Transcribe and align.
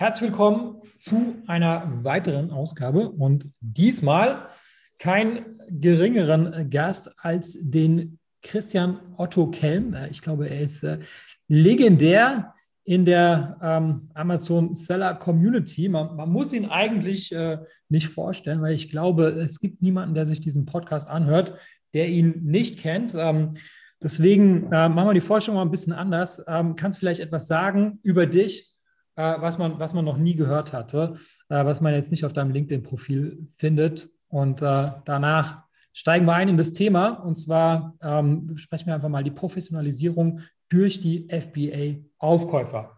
Herzlich 0.00 0.30
willkommen 0.30 0.80
zu 0.96 1.42
einer 1.46 1.86
weiteren 2.04 2.52
Ausgabe 2.52 3.10
und 3.10 3.50
diesmal 3.60 4.48
kein 4.98 5.44
geringeren 5.68 6.70
Gast 6.70 7.12
als 7.18 7.58
den 7.60 8.18
Christian 8.40 8.98
Otto 9.18 9.50
Kelm. 9.50 9.92
Äh, 9.92 10.08
ich 10.08 10.22
glaube, 10.22 10.48
er 10.48 10.62
ist 10.62 10.84
äh, 10.84 11.00
legendär 11.48 12.54
in 12.84 13.04
der 13.04 13.58
ähm, 13.60 14.08
Amazon 14.14 14.74
Seller 14.74 15.16
Community. 15.16 15.90
Man, 15.90 16.16
man, 16.16 16.30
muss 16.30 16.54
ihn 16.54 16.64
eigentlich 16.64 17.30
äh, 17.32 17.58
nicht 17.90 18.08
vorstellen, 18.08 18.62
weil 18.62 18.72
ich 18.72 18.88
glaube, 18.88 19.24
es 19.24 19.60
gibt 19.60 19.82
niemanden, 19.82 20.14
der 20.14 20.24
sich 20.24 20.40
diesen 20.40 20.64
Podcast 20.64 21.10
anhört, 21.10 21.52
der 21.92 22.08
ihn 22.08 22.40
nicht 22.42 22.78
kennt. 22.78 23.14
Ähm, 23.14 23.52
deswegen 24.02 24.72
äh, 24.72 24.88
machen 24.88 25.10
wir 25.10 25.12
die 25.12 25.20
Vorstellung 25.20 25.56
mal 25.56 25.66
ein 25.66 25.70
bisschen 25.70 25.92
anders. 25.92 26.42
Ähm, 26.48 26.74
kannst 26.74 26.98
vielleicht 26.98 27.20
etwas 27.20 27.48
sagen 27.48 27.98
über 28.02 28.24
dich, 28.24 28.69
äh, 29.16 29.34
was, 29.38 29.58
man, 29.58 29.78
was 29.78 29.94
man 29.94 30.04
noch 30.04 30.16
nie 30.16 30.34
gehört 30.34 30.72
hatte, 30.72 31.14
äh, 31.48 31.64
was 31.64 31.80
man 31.80 31.94
jetzt 31.94 32.10
nicht 32.10 32.24
auf 32.24 32.32
deinem 32.32 32.52
LinkedIn-Profil 32.52 33.48
findet. 33.56 34.10
Und 34.28 34.62
äh, 34.62 34.92
danach 35.04 35.64
steigen 35.92 36.26
wir 36.26 36.34
ein 36.34 36.48
in 36.48 36.56
das 36.56 36.72
Thema. 36.72 37.08
Und 37.08 37.36
zwar 37.36 37.94
ähm, 38.02 38.56
sprechen 38.56 38.86
wir 38.86 38.94
einfach 38.94 39.08
mal 39.08 39.24
die 39.24 39.30
Professionalisierung 39.30 40.40
durch 40.68 41.00
die 41.00 41.28
FBA-Aufkäufer. 41.28 42.96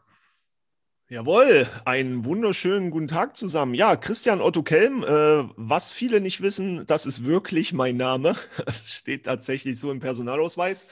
Jawohl, 1.13 1.67
einen 1.85 2.25
wunderschönen 2.25 2.91
guten 2.91 3.07
Tag 3.07 3.37
zusammen. 3.37 3.75
Ja, 3.75 3.97
Christian 3.97 4.41
Otto 4.41 4.63
Kelm, 4.63 5.03
äh, 5.03 5.45
was 5.57 5.91
viele 5.91 6.23
nicht 6.23 6.41
wissen, 6.41 6.87
das 6.87 7.05
ist 7.05 7.27
wirklich 7.27 7.75
mein 7.75 7.99
Name. 7.99 8.35
Es 8.67 8.91
steht 8.91 9.27
tatsächlich 9.27 9.79
so 9.79 9.91
im 9.91 10.01
Personalausweis. 10.01 10.87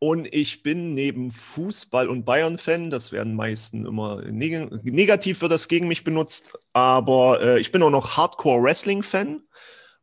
Und 0.00 0.32
ich 0.32 0.62
bin 0.62 0.94
neben 0.94 1.32
Fußball 1.32 2.08
und 2.08 2.24
Bayern-Fan, 2.24 2.88
das 2.88 3.10
werden 3.10 3.34
meisten 3.34 3.84
immer 3.84 4.22
neg 4.22 4.84
negativ 4.84 5.38
für 5.38 5.48
das 5.48 5.66
gegen 5.66 5.88
mich 5.88 6.04
benutzt, 6.04 6.56
aber 6.72 7.40
äh, 7.42 7.60
ich 7.60 7.72
bin 7.72 7.82
auch 7.82 7.90
noch 7.90 8.16
Hardcore-Wrestling-Fan 8.16 9.42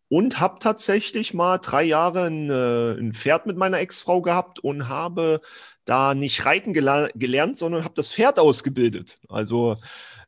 und 0.09 0.39
habe 0.39 0.59
tatsächlich 0.59 1.33
mal 1.33 1.59
drei 1.59 1.83
Jahre 1.83 2.25
ein, 2.25 2.49
äh, 2.49 2.99
ein 2.99 3.13
Pferd 3.13 3.45
mit 3.45 3.55
meiner 3.55 3.79
Ex-Frau 3.79 4.21
gehabt 4.21 4.59
und 4.59 4.89
habe 4.89 5.39
da 5.85 6.13
nicht 6.13 6.45
reiten 6.45 6.73
gel 6.73 7.09
gelernt, 7.15 7.57
sondern 7.57 7.85
habe 7.85 7.95
das 7.95 8.11
Pferd 8.11 8.37
ausgebildet. 8.37 9.17
Also 9.29 9.77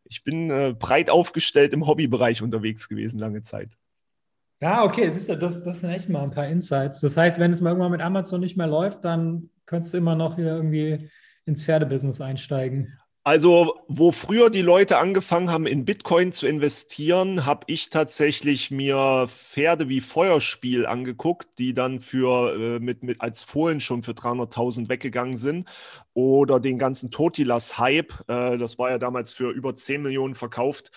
ich 0.06 0.24
bin 0.24 0.50
äh, 0.50 0.76
breit 0.78 1.10
aufgestellt 1.10 1.74
im 1.74 1.88
Hobbybereich 1.88 2.42
unterwegs 2.42 2.88
gewesen 2.88 3.20
lange 3.20 3.42
Zeit. 3.42 3.78
Ja, 4.60 4.84
okay, 4.84 5.10
siehst 5.10 5.30
du, 5.30 5.38
das, 5.38 5.64
das 5.64 5.82
sind 5.82 5.92
echt 5.92 6.10
mal 6.10 6.24
ein 6.24 6.32
paar 6.32 6.48
Insights. 6.48 7.00
Das 7.02 7.16
heißt, 7.16 7.40
wenn 7.40 7.52
es 7.52 7.62
mal 7.62 7.70
irgendwann 7.70 7.92
mit 7.92 8.02
Amazon 8.02 8.42
nicht 8.42 8.58
mehr 8.58 8.68
läuft, 8.68 9.06
dann 9.06 9.50
könntest 9.66 9.94
du 9.94 10.00
immer 10.00 10.16
noch 10.16 10.36
hier 10.36 10.48
irgendwie 10.48 11.10
ins 11.46 11.64
Pferdebusiness 11.64 12.22
einsteigen. 12.22 12.98
Also, 13.28 13.82
wo 13.90 14.14
früher 14.14 14.50
die 14.50 14.62
Leute 14.62 15.00
angefangen 15.00 15.52
haben, 15.52 15.68
in 15.68 15.84
Bitcoin 15.84 16.32
zu 16.32 16.48
investieren, 16.48 17.46
habe 17.46 17.66
ich 17.68 17.90
tatsächlich 17.90 18.72
mir 18.72 19.26
Pferde 19.28 19.90
wie 19.90 20.00
Feuerspiel 20.00 20.86
angeguckt, 20.86 21.60
die 21.60 21.74
dann 21.74 22.00
für 22.00 22.56
äh, 22.56 22.80
mit, 22.80 23.04
mit 23.04 23.20
als 23.20 23.44
Fohlen 23.44 23.82
schon 23.82 24.02
für 24.02 24.14
300.000 24.14 24.88
weggegangen 24.88 25.36
sind. 25.36 25.68
Oder 26.14 26.62
den 26.62 26.80
ganzen 26.80 27.12
Totilas-Hype, 27.12 28.14
äh, 28.30 28.58
das 28.58 28.80
war 28.80 28.92
ja 28.92 28.98
damals 28.98 29.34
für 29.34 29.52
über 29.52 29.76
10 29.76 30.04
Millionen 30.04 30.34
verkauft 30.34 30.92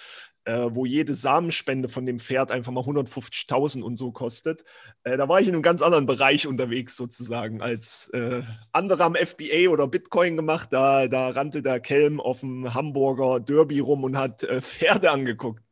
äh, 0.45 0.69
wo 0.71 0.87
jede 0.87 1.15
Samenspende 1.15 1.89
von 1.89 2.07
dem 2.07 2.19
Pferd 2.19 2.51
einfach 2.51 2.73
mal 2.73 2.85
150.000 2.85 3.83
und 3.83 3.97
so 3.97 4.13
kostet. 4.13 4.65
Äh, 5.05 5.17
da 5.17 5.29
war 5.29 5.41
ich 5.41 5.49
in 5.49 5.55
einem 5.55 5.63
ganz 5.63 5.83
anderen 5.83 6.07
Bereich 6.07 6.47
unterwegs 6.47 6.97
sozusagen 6.97 7.61
als 7.63 8.09
äh, 8.15 8.43
andere 8.73 9.05
am 9.05 9.15
FBA 9.15 9.69
oder 9.71 9.87
Bitcoin 9.87 10.37
gemacht. 10.37 10.69
Da, 10.73 11.09
da 11.09 11.29
rannte 11.29 11.63
der 11.63 11.81
Kelm 11.81 12.21
auf 12.21 12.41
dem 12.41 12.73
Hamburger 12.75 13.41
Derby 13.41 13.81
rum 13.81 14.05
und 14.05 14.17
hat 14.17 14.43
äh, 14.45 14.61
Pferde 14.61 15.11
angeguckt. 15.11 15.63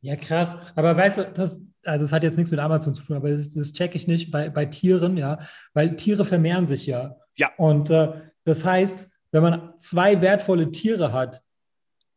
Ja, 0.00 0.16
krass. 0.16 0.58
Aber 0.74 0.96
weißt 0.96 1.18
du, 1.18 1.24
das, 1.32 1.66
also 1.84 2.04
es 2.04 2.12
hat 2.12 2.22
jetzt 2.22 2.36
nichts 2.36 2.50
mit 2.50 2.60
Amazon 2.60 2.94
zu 2.94 3.02
tun, 3.02 3.16
aber 3.16 3.30
das, 3.30 3.50
das 3.54 3.72
checke 3.72 3.96
ich 3.96 4.06
nicht 4.06 4.30
bei, 4.30 4.50
bei 4.50 4.66
Tieren, 4.66 5.16
ja, 5.16 5.38
weil 5.72 5.96
Tiere 5.96 6.24
vermehren 6.24 6.66
sich 6.66 6.86
ja. 6.86 7.16
Ja. 7.36 7.50
Und 7.56 7.90
äh, 7.90 8.12
das 8.44 8.64
heißt, 8.64 9.10
wenn 9.32 9.42
man 9.42 9.72
zwei 9.78 10.20
wertvolle 10.20 10.70
Tiere 10.70 11.12
hat, 11.12 11.43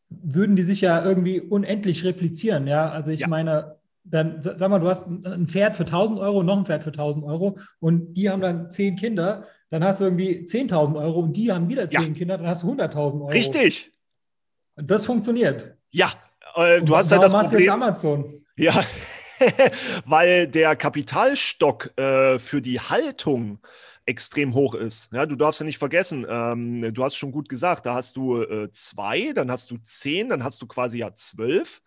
würden 0.09 0.55
die 0.55 0.63
sich 0.63 0.81
ja 0.81 1.03
irgendwie 1.03 1.41
unendlich 1.41 2.03
replizieren. 2.03 2.67
Ja, 2.67 2.89
also 2.89 3.11
ich 3.11 3.21
ja. 3.21 3.27
meine, 3.27 3.77
dann 4.03 4.41
sag 4.41 4.69
mal, 4.69 4.79
du 4.79 4.87
hast 4.87 5.07
ein 5.07 5.47
Pferd 5.47 5.75
für 5.75 5.83
1000 5.83 6.19
Euro, 6.19 6.43
noch 6.43 6.57
ein 6.57 6.65
Pferd 6.65 6.83
für 6.83 6.91
1000 6.91 7.25
Euro 7.25 7.57
und 7.79 8.13
die 8.13 8.29
haben 8.29 8.41
dann 8.41 8.69
zehn 8.69 8.95
Kinder, 8.95 9.45
dann 9.69 9.83
hast 9.83 9.99
du 9.99 10.05
irgendwie 10.05 10.45
10.000 10.45 10.97
Euro 10.97 11.19
und 11.19 11.33
die 11.33 11.51
haben 11.51 11.67
wieder 11.67 11.89
zehn 11.89 12.13
ja. 12.13 12.13
Kinder, 12.13 12.37
dann 12.37 12.47
hast 12.47 12.63
du 12.63 12.71
100.000 12.71 12.95
Euro. 13.19 13.27
Richtig. 13.27 13.91
Und 14.75 14.89
das 14.89 15.05
funktioniert. 15.05 15.75
Ja, 15.91 16.13
äh, 16.55 16.81
du 16.81 16.95
hast 16.95 17.11
halt 17.11 17.23
das 17.23 17.33
Problem. 17.33 17.59
Jetzt 17.59 17.69
Amazon. 17.69 18.45
Ja, 18.55 18.83
weil 20.05 20.47
der 20.47 20.75
Kapitalstock 20.75 21.97
äh, 21.97 22.39
für 22.39 22.61
die 22.61 22.79
Haltung 22.79 23.59
extrem 24.07 24.53
hoch 24.53 24.73
ist. 24.73 25.11
Ja, 25.11 25.25
du 25.25 25.35
darfst 25.35 25.59
ja 25.59 25.65
nicht 25.65 25.77
vergessen, 25.77 26.25
ähm, 26.29 26.93
du 26.93 27.03
hast 27.03 27.17
schon 27.17 27.33
gut 27.33 27.49
gesagt, 27.49 27.85
da 27.85 27.93
hast 27.93 28.15
du 28.15 28.41
äh, 28.41 28.71
zwei, 28.71 29.33
dann 29.33 29.51
hast 29.51 29.69
du 29.69 29.77
zehn, 29.83 30.29
dann 30.29 30.43
hast 30.45 30.61
du 30.61 30.67
quasi 30.67 30.99
ja 30.99 31.13
zwölf. 31.13 31.81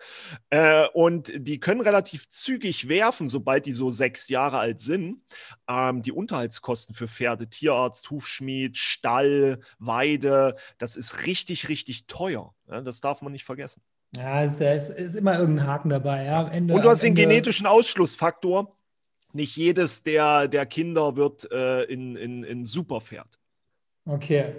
Äh, 0.51 0.87
und 0.93 1.33
die 1.35 1.59
können 1.59 1.81
relativ 1.81 2.29
zügig 2.29 2.89
werfen, 2.89 3.31
sobald 3.31 3.65
die 3.65 3.73
so 3.73 3.91
sechs 3.91 4.29
Jahre 4.29 4.59
alt 4.59 4.81
sind. 4.81 5.23
Ähm, 5.67 6.03
die 6.03 6.13
Unterhaltskosten 6.13 6.95
für 6.95 7.09
Pferde, 7.09 7.49
Tierarzt, 7.49 8.11
Hufschmied, 8.11 8.77
Stall, 8.77 9.61
Weide, 9.79 10.57
das 10.77 10.97
ist 10.97 11.27
richtig, 11.27 11.71
richtig 11.71 12.07
teuer. 12.07 12.55
Ja, 12.69 12.83
das 12.83 13.01
darf 13.01 13.23
man 13.23 13.33
nicht 13.33 13.45
vergessen. 13.45 13.83
Ja, 14.15 14.43
es 14.43 14.61
ist, 14.61 14.91
ist 14.91 15.15
immer 15.15 15.39
irgendein 15.39 15.67
Haken 15.67 15.89
dabei. 15.89 16.25
Ja, 16.25 16.49
Ende, 16.49 16.75
und 16.75 16.83
du 16.83 16.91
hast 16.91 17.03
den 17.03 17.15
genetischen 17.15 17.67
Ausschlussfaktor 17.67 18.77
nicht 19.35 19.57
jedes 19.57 20.03
der, 20.03 20.49
der 20.49 20.67
Kinder 20.67 21.17
wird 21.17 21.51
äh, 21.51 21.85
in, 21.85 22.17
in, 22.17 22.45
in 22.45 22.65
Superpferd. 22.65 23.39
Okay. 24.07 24.55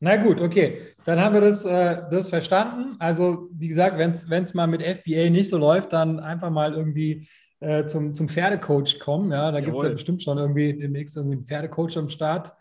Na 0.00 0.16
gut, 0.16 0.40
okay. 0.40 0.78
Dann 1.04 1.20
haben 1.20 1.34
wir 1.34 1.40
das, 1.40 1.64
äh, 1.64 2.02
das 2.10 2.28
verstanden. 2.28 2.96
Also, 2.98 3.48
wie 3.52 3.68
gesagt, 3.68 3.98
wenn 3.98 4.10
es 4.10 4.54
mal 4.54 4.66
mit 4.66 4.82
FBA 4.82 5.30
nicht 5.30 5.48
so 5.48 5.56
läuft, 5.56 5.92
dann 5.92 6.20
einfach 6.20 6.50
mal 6.50 6.74
irgendwie 6.74 7.26
äh, 7.60 7.86
zum, 7.86 8.12
zum 8.12 8.28
Pferdecoach 8.28 8.98
kommen. 8.98 9.32
Ja, 9.32 9.50
da 9.50 9.60
gibt 9.60 9.78
es 9.78 9.82
ja 9.82 9.88
bestimmt 9.90 10.22
schon 10.22 10.36
irgendwie 10.36 10.74
demnächst 10.74 11.16
irgendwie 11.16 11.36
einen 11.36 11.46
Pferdecoach 11.46 11.96
am 11.96 12.10
Start. 12.10 12.52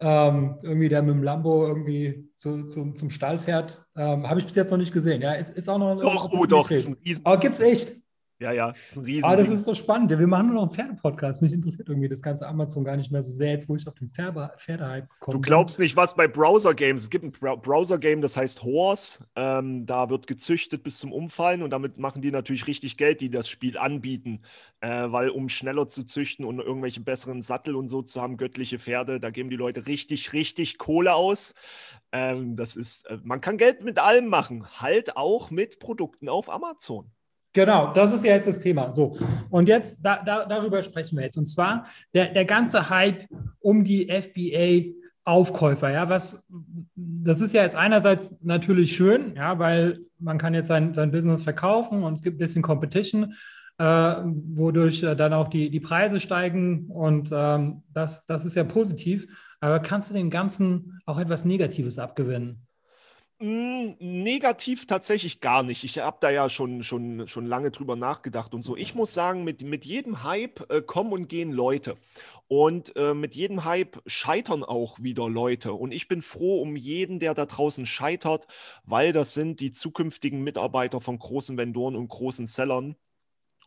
Ähm, 0.00 0.58
irgendwie 0.62 0.88
der 0.88 1.02
mit 1.02 1.14
dem 1.14 1.22
Lambo 1.22 1.66
irgendwie 1.66 2.28
zu, 2.34 2.66
zu, 2.66 2.92
zum 2.92 3.10
Stall 3.10 3.38
fährt. 3.38 3.84
Ähm, 3.96 4.28
Habe 4.28 4.40
ich 4.40 4.46
bis 4.46 4.54
jetzt 4.54 4.70
noch 4.70 4.78
nicht 4.78 4.92
gesehen. 4.92 5.22
Ja, 5.22 5.32
ist, 5.32 5.56
ist 5.56 5.68
auch 5.68 5.78
noch. 5.78 6.00
Doch, 6.00 6.30
oh 6.32 6.46
doch, 6.46 6.70
ist 6.70 6.88
ein 6.88 6.96
Riesen. 7.04 7.24
Aber 7.24 7.38
gibt 7.38 7.54
es 7.54 7.60
echt? 7.60 7.94
Ja, 8.38 8.50
ja, 8.50 8.68
das 8.68 8.78
ist 8.78 8.96
ein 8.96 9.04
riesen. 9.04 9.24
Aber 9.24 9.36
das 9.36 9.48
ist 9.48 9.64
so 9.64 9.74
spannend. 9.74 10.10
Ja, 10.10 10.18
wir 10.18 10.26
machen 10.26 10.46
nur 10.46 10.56
noch 10.56 10.62
einen 10.62 10.72
Pferdepodcast. 10.72 11.42
Mich 11.42 11.52
interessiert 11.52 11.88
irgendwie 11.88 12.08
das 12.08 12.22
ganze 12.22 12.48
Amazon 12.48 12.82
gar 12.82 12.96
nicht 12.96 13.12
mehr 13.12 13.22
so 13.22 13.30
sehr, 13.30 13.52
jetzt 13.52 13.68
wo 13.68 13.76
ich 13.76 13.86
auf 13.86 13.94
den 13.94 14.08
Pferdehype 14.08 15.06
komme. 15.20 15.36
Du 15.36 15.40
glaubst 15.40 15.78
nicht, 15.78 15.94
was 15.94 16.16
bei 16.16 16.26
Browser-Games. 16.26 17.02
Es 17.02 17.10
gibt 17.10 17.24
ein 17.24 17.30
Browser-Game, 17.30 18.20
das 18.20 18.36
heißt 18.36 18.64
Horse. 18.64 19.20
Ähm, 19.36 19.86
da 19.86 20.10
wird 20.10 20.26
gezüchtet 20.26 20.82
bis 20.82 20.98
zum 20.98 21.12
Umfallen 21.12 21.62
und 21.62 21.70
damit 21.70 21.98
machen 21.98 22.20
die 22.20 22.32
natürlich 22.32 22.66
richtig 22.66 22.96
Geld, 22.96 23.20
die 23.20 23.30
das 23.30 23.48
Spiel 23.48 23.78
anbieten. 23.78 24.40
Äh, 24.80 25.12
weil 25.12 25.30
um 25.30 25.48
schneller 25.48 25.86
zu 25.86 26.02
züchten 26.02 26.44
und 26.44 26.58
irgendwelche 26.58 27.00
besseren 27.00 27.42
Sattel 27.42 27.76
und 27.76 27.86
so 27.86 28.02
zu 28.02 28.20
haben, 28.20 28.36
göttliche 28.36 28.80
Pferde, 28.80 29.20
da 29.20 29.30
geben 29.30 29.50
die 29.50 29.56
Leute 29.56 29.86
richtig, 29.86 30.32
richtig 30.32 30.78
Kohle 30.78 31.14
aus. 31.14 31.54
Ähm, 32.10 32.56
das 32.56 32.74
ist, 32.74 33.06
äh, 33.06 33.18
man 33.22 33.40
kann 33.40 33.56
Geld 33.56 33.84
mit 33.84 34.00
allem 34.00 34.26
machen. 34.26 34.66
Halt 34.80 35.16
auch 35.16 35.52
mit 35.52 35.78
Produkten 35.78 36.28
auf 36.28 36.50
Amazon. 36.50 37.12
Genau, 37.52 37.92
das 37.92 38.12
ist 38.12 38.24
ja 38.24 38.32
jetzt 38.34 38.48
das 38.48 38.60
Thema. 38.60 38.90
So, 38.90 39.16
und 39.50 39.68
jetzt 39.68 39.98
da, 40.02 40.22
da, 40.24 40.44
darüber 40.46 40.82
sprechen 40.82 41.18
wir 41.18 41.24
jetzt. 41.24 41.36
Und 41.36 41.46
zwar 41.46 41.86
der, 42.14 42.32
der 42.32 42.44
ganze 42.44 42.88
Hype 42.88 43.28
um 43.60 43.84
die 43.84 44.08
FBA. 44.08 44.98
Aufkäufer, 45.24 45.88
ja, 45.88 46.08
was 46.08 46.44
das 46.96 47.40
ist 47.40 47.54
ja 47.54 47.62
jetzt 47.62 47.76
einerseits 47.76 48.42
natürlich 48.42 48.96
schön, 48.96 49.36
ja, 49.36 49.56
weil 49.60 50.00
man 50.18 50.36
kann 50.36 50.52
jetzt 50.52 50.66
sein, 50.66 50.94
sein 50.94 51.12
Business 51.12 51.44
verkaufen 51.44 52.02
und 52.02 52.14
es 52.14 52.22
gibt 52.22 52.36
ein 52.36 52.38
bisschen 52.38 52.62
Competition, 52.62 53.34
äh, 53.78 53.84
wodurch 53.84 55.04
äh, 55.04 55.14
dann 55.14 55.32
auch 55.32 55.48
die, 55.48 55.70
die 55.70 55.78
Preise 55.78 56.18
steigen 56.18 56.86
und 56.88 57.30
ähm, 57.32 57.82
das, 57.92 58.26
das 58.26 58.44
ist 58.44 58.56
ja 58.56 58.64
positiv. 58.64 59.26
Aber 59.60 59.78
kannst 59.78 60.10
du 60.10 60.14
dem 60.14 60.28
Ganzen 60.28 61.00
auch 61.06 61.20
etwas 61.20 61.44
Negatives 61.44 61.98
abgewinnen? 62.00 62.66
Hm, 63.42 63.96
negativ 63.98 64.86
tatsächlich 64.86 65.40
gar 65.40 65.64
nicht. 65.64 65.82
Ich 65.82 65.98
habe 65.98 66.18
da 66.20 66.30
ja 66.30 66.48
schon, 66.48 66.84
schon, 66.84 67.26
schon 67.26 67.44
lange 67.44 67.72
drüber 67.72 67.96
nachgedacht 67.96 68.54
und 68.54 68.62
so. 68.62 68.76
Ich 68.76 68.94
muss 68.94 69.12
sagen, 69.14 69.42
mit, 69.42 69.62
mit 69.64 69.84
jedem 69.84 70.22
Hype 70.22 70.70
äh, 70.70 70.80
kommen 70.80 71.12
und 71.12 71.28
gehen 71.28 71.50
Leute. 71.50 71.96
Und 72.46 72.94
äh, 72.94 73.14
mit 73.14 73.34
jedem 73.34 73.64
Hype 73.64 74.00
scheitern 74.06 74.62
auch 74.62 75.00
wieder 75.00 75.28
Leute. 75.28 75.72
Und 75.72 75.90
ich 75.90 76.06
bin 76.06 76.22
froh 76.22 76.62
um 76.62 76.76
jeden, 76.76 77.18
der 77.18 77.34
da 77.34 77.46
draußen 77.46 77.84
scheitert, 77.84 78.46
weil 78.84 79.12
das 79.12 79.34
sind 79.34 79.58
die 79.58 79.72
zukünftigen 79.72 80.44
Mitarbeiter 80.44 81.00
von 81.00 81.18
großen 81.18 81.58
Vendoren 81.58 81.96
und 81.96 82.06
großen 82.06 82.46
Sellern. 82.46 82.94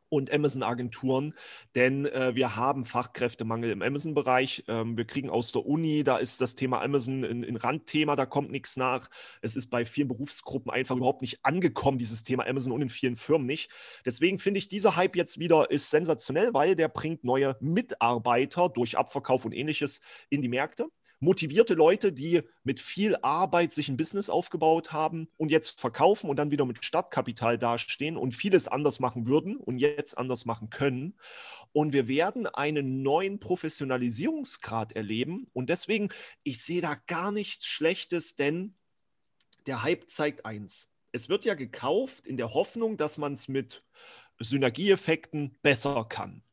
Und 0.10 0.32
Amazon-Agenturen, 0.32 1.34
denn 1.76 2.06
äh, 2.06 2.36
wir 2.36 2.56
haben 2.56 2.86
Fachkräftemangel 2.86 3.72
im 3.72 3.82
Amazon-Bereich. 3.82 4.64
Ähm, 4.68 4.98
wir 4.98 5.06
kriegen 5.06 5.30
aus 5.30 5.52
der 5.52 5.66
Uni, 5.66 6.04
da 6.04 6.18
ist 6.18 6.42
das 6.42 6.56
Thema 6.56 6.82
Amazon 6.82 7.24
ein, 7.24 7.44
ein, 7.44 7.56
Randthema, 7.56 8.16
da 8.16 8.26
kommt 8.26 8.52
nichts 8.52 8.78
nach. 8.78 9.10
Es 9.42 9.56
ist 9.56 9.68
bei 9.68 9.86
vielen 9.86 10.08
Berufsgruppen 10.08 10.72
einfach 10.72 10.96
überhaupt 10.96 11.22
nicht 11.22 11.40
angekommen, 11.44 11.98
dieses 11.98 12.24
Thema 12.24 12.48
Amazon 12.48 12.72
und 12.72 12.82
in 12.82 12.90
vielen 12.90 13.16
Firmen 13.16 13.48
nicht. 13.48 13.72
Deswegen 14.06 14.38
finde 14.38 14.60
ich, 14.60 14.68
dieser 14.68 14.96
Hype 14.96 15.16
jetzt 15.16 15.40
wieder 15.40 15.72
ist 15.72 15.90
sensationell, 15.90 16.54
weil 16.54 16.76
der 16.76 16.88
bringt 16.88 17.24
neue 17.24 17.58
Mitarbeiter 17.60 18.70
durch 18.70 18.98
Abverkauf 18.98 19.46
und 19.46 19.54
ähnliches 19.54 20.02
in 20.30 20.42
die 20.42 20.50
Märkte 20.50 20.88
motivierte 21.20 21.74
Leute, 21.74 22.12
die 22.12 22.42
mit 22.64 22.80
viel 22.80 23.16
Arbeit 23.22 23.74
sich 23.74 23.90
ein 23.90 23.98
Business 23.98 24.30
aufgebaut 24.30 24.92
haben 24.92 25.28
und 25.38 25.50
jetzt 25.50 25.80
verkaufen 25.80 26.30
und 26.30 26.38
dann 26.38 26.52
wieder 26.52 26.66
mit 26.66 26.84
Startkapital 26.84 27.58
dastehen 27.58 28.18
und 28.18 28.34
vieles 28.34 28.68
anders 28.68 29.00
machen 29.00 29.28
würden 29.28 29.58
und 29.58 29.80
jetzt 29.80 30.18
anders 30.18 30.46
machen 30.46 30.70
können. 30.70 31.18
Und 31.72 31.94
wir 31.94 32.08
werden 32.08 32.48
einen 32.48 33.02
neuen 33.02 33.40
Professionalisierungsgrad 33.40 34.94
erleben. 34.94 35.48
Und 35.54 35.70
deswegen, 35.70 36.10
ich 36.44 36.62
sehe 36.62 36.82
da 36.82 36.96
gar 37.08 37.32
nichts 37.32 37.66
Schlechtes, 37.66 38.36
denn 38.36 38.76
der 39.66 39.84
Hype 39.84 40.10
zeigt 40.10 40.46
eins. 40.46 40.94
Es 41.12 41.30
wird 41.30 41.46
ja 41.46 41.56
gekauft 41.56 42.28
in 42.28 42.38
der 42.38 42.54
Hoffnung, 42.54 42.98
dass 42.98 43.18
man 43.18 43.34
es 43.34 43.48
mit 43.48 43.84
Synergieeffekten 44.40 45.58
besser 45.62 46.06
kann 46.08 46.45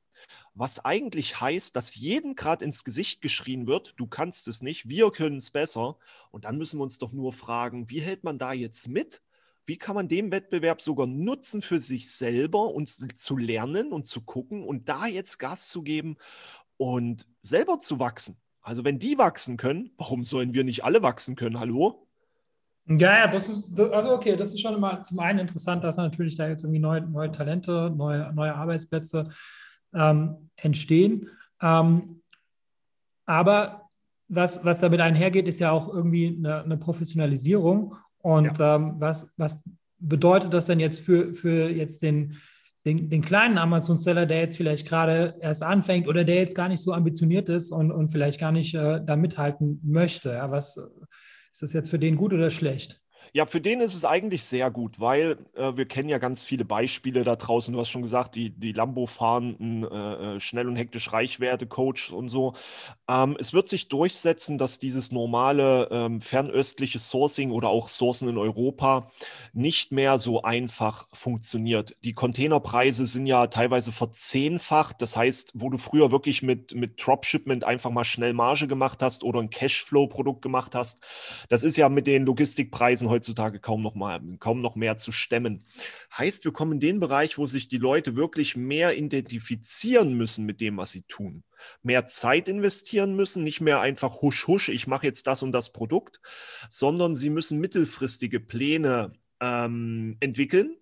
was 0.54 0.84
eigentlich 0.84 1.40
heißt, 1.40 1.74
dass 1.76 1.94
jedem 1.94 2.34
gerade 2.34 2.64
ins 2.64 2.84
Gesicht 2.84 3.22
geschrien 3.22 3.66
wird, 3.66 3.94
du 3.96 4.06
kannst 4.06 4.48
es 4.48 4.62
nicht, 4.62 4.88
wir 4.88 5.10
können 5.10 5.38
es 5.38 5.50
besser. 5.50 5.96
Und 6.30 6.44
dann 6.44 6.58
müssen 6.58 6.78
wir 6.78 6.84
uns 6.84 6.98
doch 6.98 7.12
nur 7.12 7.32
fragen, 7.32 7.88
wie 7.90 8.00
hält 8.00 8.24
man 8.24 8.38
da 8.38 8.52
jetzt 8.52 8.88
mit? 8.88 9.22
Wie 9.64 9.78
kann 9.78 9.94
man 9.94 10.08
den 10.08 10.32
Wettbewerb 10.32 10.82
sogar 10.82 11.06
nutzen 11.06 11.62
für 11.62 11.78
sich 11.78 12.10
selber 12.10 12.74
und 12.74 12.88
zu 12.88 13.36
lernen 13.36 13.92
und 13.92 14.06
zu 14.06 14.20
gucken 14.22 14.64
und 14.64 14.88
da 14.88 15.06
jetzt 15.06 15.38
Gas 15.38 15.68
zu 15.68 15.82
geben 15.82 16.16
und 16.76 17.26
selber 17.42 17.78
zu 17.78 17.98
wachsen? 17.98 18.36
Also 18.60 18.84
wenn 18.84 18.98
die 18.98 19.18
wachsen 19.18 19.56
können, 19.56 19.92
warum 19.96 20.24
sollen 20.24 20.54
wir 20.54 20.64
nicht 20.64 20.84
alle 20.84 21.02
wachsen 21.02 21.36
können? 21.36 21.58
Hallo? 21.58 22.06
Ja, 22.86 23.18
ja, 23.18 23.26
das 23.28 23.48
ist, 23.48 23.78
also 23.78 24.12
okay, 24.12 24.34
das 24.36 24.52
ist 24.52 24.60
schon 24.60 24.78
mal 24.80 25.02
zum 25.04 25.20
einen 25.20 25.38
interessant, 25.40 25.84
dass 25.84 25.96
natürlich 25.96 26.36
da 26.36 26.48
jetzt 26.48 26.64
irgendwie 26.64 26.80
neue, 26.80 27.02
neue 27.02 27.30
Talente, 27.30 27.92
neue, 27.96 28.32
neue 28.32 28.54
Arbeitsplätze 28.54 29.28
ähm, 29.94 30.50
entstehen. 30.56 31.28
Ähm, 31.60 32.22
aber 33.26 33.88
was, 34.28 34.64
was 34.64 34.80
damit 34.80 35.00
einhergeht, 35.00 35.46
ist 35.46 35.60
ja 35.60 35.70
auch 35.70 35.92
irgendwie 35.92 36.36
eine, 36.38 36.62
eine 36.62 36.76
Professionalisierung. 36.76 37.96
Und 38.18 38.58
ja. 38.58 38.76
ähm, 38.76 38.94
was, 38.98 39.32
was 39.36 39.60
bedeutet 39.98 40.52
das 40.54 40.66
denn 40.66 40.80
jetzt 40.80 41.00
für, 41.00 41.34
für 41.34 41.68
jetzt 41.70 42.02
den, 42.02 42.38
den, 42.84 43.10
den 43.10 43.22
kleinen 43.22 43.58
Amazon-Seller, 43.58 44.26
der 44.26 44.40
jetzt 44.40 44.56
vielleicht 44.56 44.88
gerade 44.88 45.34
erst 45.40 45.62
anfängt 45.62 46.08
oder 46.08 46.24
der 46.24 46.36
jetzt 46.36 46.56
gar 46.56 46.68
nicht 46.68 46.82
so 46.82 46.92
ambitioniert 46.92 47.48
ist 47.48 47.70
und, 47.70 47.92
und 47.92 48.08
vielleicht 48.08 48.40
gar 48.40 48.52
nicht 48.52 48.74
äh, 48.74 49.00
da 49.04 49.16
mithalten 49.16 49.80
möchte? 49.84 50.30
Ja, 50.30 50.50
was 50.50 50.76
ist 51.52 51.62
das 51.62 51.72
jetzt 51.72 51.90
für 51.90 51.98
den 51.98 52.16
gut 52.16 52.32
oder 52.32 52.50
schlecht? 52.50 53.00
Ja, 53.34 53.46
für 53.46 53.62
den 53.62 53.80
ist 53.80 53.94
es 53.94 54.04
eigentlich 54.04 54.44
sehr 54.44 54.70
gut, 54.70 55.00
weil 55.00 55.38
äh, 55.54 55.74
wir 55.74 55.86
kennen 55.86 56.10
ja 56.10 56.18
ganz 56.18 56.44
viele 56.44 56.66
Beispiele 56.66 57.24
da 57.24 57.34
draußen. 57.34 57.72
Du 57.72 57.80
hast 57.80 57.88
schon 57.88 58.02
gesagt, 58.02 58.34
die, 58.34 58.50
die 58.50 58.72
Lambo-fahrenden, 58.72 59.84
äh, 59.84 60.34
äh 60.36 60.40
schnell 60.40 60.68
und 60.68 60.76
hektisch 60.76 61.10
Reichwerte-Coaches 61.14 62.10
und 62.10 62.28
so. 62.28 62.52
Ähm, 63.08 63.34
es 63.40 63.54
wird 63.54 63.70
sich 63.70 63.88
durchsetzen, 63.88 64.58
dass 64.58 64.80
dieses 64.80 65.12
normale 65.12 65.88
ähm, 65.90 66.20
fernöstliche 66.20 66.98
Sourcing 66.98 67.52
oder 67.52 67.70
auch 67.70 67.88
Sourcen 67.88 68.28
in 68.28 68.36
Europa 68.36 69.10
nicht 69.54 69.92
mehr 69.92 70.18
so 70.18 70.42
einfach 70.42 71.08
funktioniert. 71.14 71.96
Die 72.04 72.12
Containerpreise 72.12 73.06
sind 73.06 73.24
ja 73.24 73.46
teilweise 73.46 73.92
verzehnfacht. 73.92 75.00
Das 75.00 75.16
heißt, 75.16 75.52
wo 75.54 75.70
du 75.70 75.78
früher 75.78 76.12
wirklich 76.12 76.42
mit, 76.42 76.74
mit 76.74 77.02
Dropshipment 77.02 77.64
einfach 77.64 77.90
mal 77.90 78.04
schnell 78.04 78.34
Marge 78.34 78.66
gemacht 78.66 79.00
hast 79.00 79.24
oder 79.24 79.40
ein 79.40 79.48
Cashflow-Produkt 79.48 80.42
gemacht 80.42 80.74
hast, 80.74 81.02
das 81.48 81.62
ist 81.62 81.78
ja 81.78 81.88
mit 81.88 82.06
den 82.06 82.26
Logistikpreisen 82.26 83.08
heute 83.08 83.21
heutzutage 83.22 83.60
kaum 83.60 83.82
noch, 83.82 83.94
mal, 83.94 84.20
kaum 84.40 84.60
noch 84.60 84.74
mehr 84.74 84.96
zu 84.96 85.12
stemmen. 85.12 85.64
Heißt, 86.16 86.44
wir 86.44 86.52
kommen 86.52 86.72
in 86.72 86.80
den 86.80 87.00
Bereich, 87.00 87.38
wo 87.38 87.46
sich 87.46 87.68
die 87.68 87.78
Leute 87.78 88.16
wirklich 88.16 88.56
mehr 88.56 88.98
identifizieren 88.98 90.14
müssen 90.16 90.44
mit 90.44 90.60
dem, 90.60 90.76
was 90.76 90.90
sie 90.90 91.02
tun. 91.02 91.44
Mehr 91.82 92.08
Zeit 92.08 92.48
investieren 92.48 93.14
müssen, 93.14 93.44
nicht 93.44 93.60
mehr 93.60 93.80
einfach 93.80 94.22
husch, 94.22 94.48
husch, 94.48 94.68
ich 94.70 94.88
mache 94.88 95.06
jetzt 95.06 95.28
das 95.28 95.44
und 95.44 95.52
das 95.52 95.72
Produkt, 95.72 96.20
sondern 96.68 97.14
sie 97.14 97.30
müssen 97.30 97.60
mittelfristige 97.60 98.40
Pläne 98.40 99.12
ähm, 99.40 100.16
entwickeln 100.18 100.76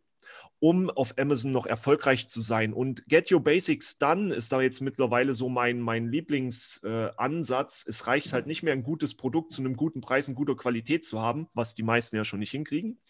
um 0.61 0.91
auf 0.91 1.19
Amazon 1.19 1.53
noch 1.53 1.67
erfolgreich 1.67 2.29
zu 2.29 2.43
sein. 2.43 2.75
Und 2.75 3.07
Get 3.09 3.33
Your 3.33 3.43
Basics 3.43 3.97
Done 3.97 4.35
ist 4.35 4.53
da 4.53 4.61
jetzt 4.61 4.81
mittlerweile 4.81 5.35
so 5.35 5.49
mein, 5.49 5.81
mein 5.81 6.09
Lieblingsansatz. 6.09 7.85
Äh, 7.87 7.91
es 7.91 8.07
reicht 8.07 8.35
halt 8.35 8.47
nicht 8.47 8.63
mehr, 8.63 8.75
ein 8.75 8.83
gutes 8.83 9.17
Produkt 9.17 9.53
zu 9.53 9.63
einem 9.63 9.75
guten 9.75 10.03
Preis 10.03 10.29
und 10.29 10.35
guter 10.35 10.55
Qualität 10.55 11.07
zu 11.07 11.21
haben, 11.21 11.49
was 11.55 11.75
die 11.75 11.83
meisten 11.83 12.17
ja 12.17 12.25
schon 12.25 12.41
nicht 12.41 12.51
hinkriegen. 12.51 13.01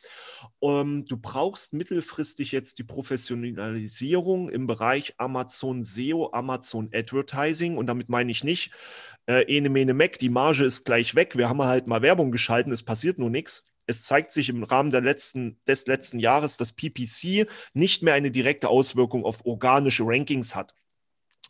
Ähm, 0.62 1.04
du 1.06 1.16
brauchst 1.16 1.74
mittelfristig 1.74 2.52
jetzt 2.52 2.78
die 2.78 2.84
Professionalisierung 2.84 4.48
im 4.48 4.68
Bereich 4.68 5.14
Amazon 5.18 5.82
SEO, 5.82 6.30
Amazon 6.32 6.88
Advertising. 6.94 7.76
Und 7.76 7.88
damit 7.88 8.08
meine 8.08 8.30
ich 8.30 8.44
nicht, 8.44 8.70
äh, 9.26 9.42
ene, 9.54 9.70
mene, 9.70 9.92
meck, 9.92 10.20
die 10.20 10.28
Marge 10.28 10.64
ist 10.64 10.84
gleich 10.84 11.16
weg. 11.16 11.36
Wir 11.36 11.48
haben 11.48 11.60
halt 11.62 11.88
mal 11.88 12.00
Werbung 12.00 12.30
geschalten, 12.30 12.72
es 12.72 12.84
passiert 12.84 13.18
nur 13.18 13.30
nichts 13.30 13.69
es 13.90 14.04
zeigt 14.04 14.32
sich 14.32 14.48
im 14.48 14.62
Rahmen 14.62 14.90
letzten, 14.90 15.58
des 15.66 15.86
letzten 15.86 16.18
Jahres, 16.18 16.56
dass 16.56 16.72
PPC 16.72 17.48
nicht 17.74 18.02
mehr 18.02 18.14
eine 18.14 18.30
direkte 18.30 18.68
Auswirkung 18.68 19.24
auf 19.24 19.44
organische 19.44 20.04
Rankings 20.06 20.54
hat. 20.54 20.74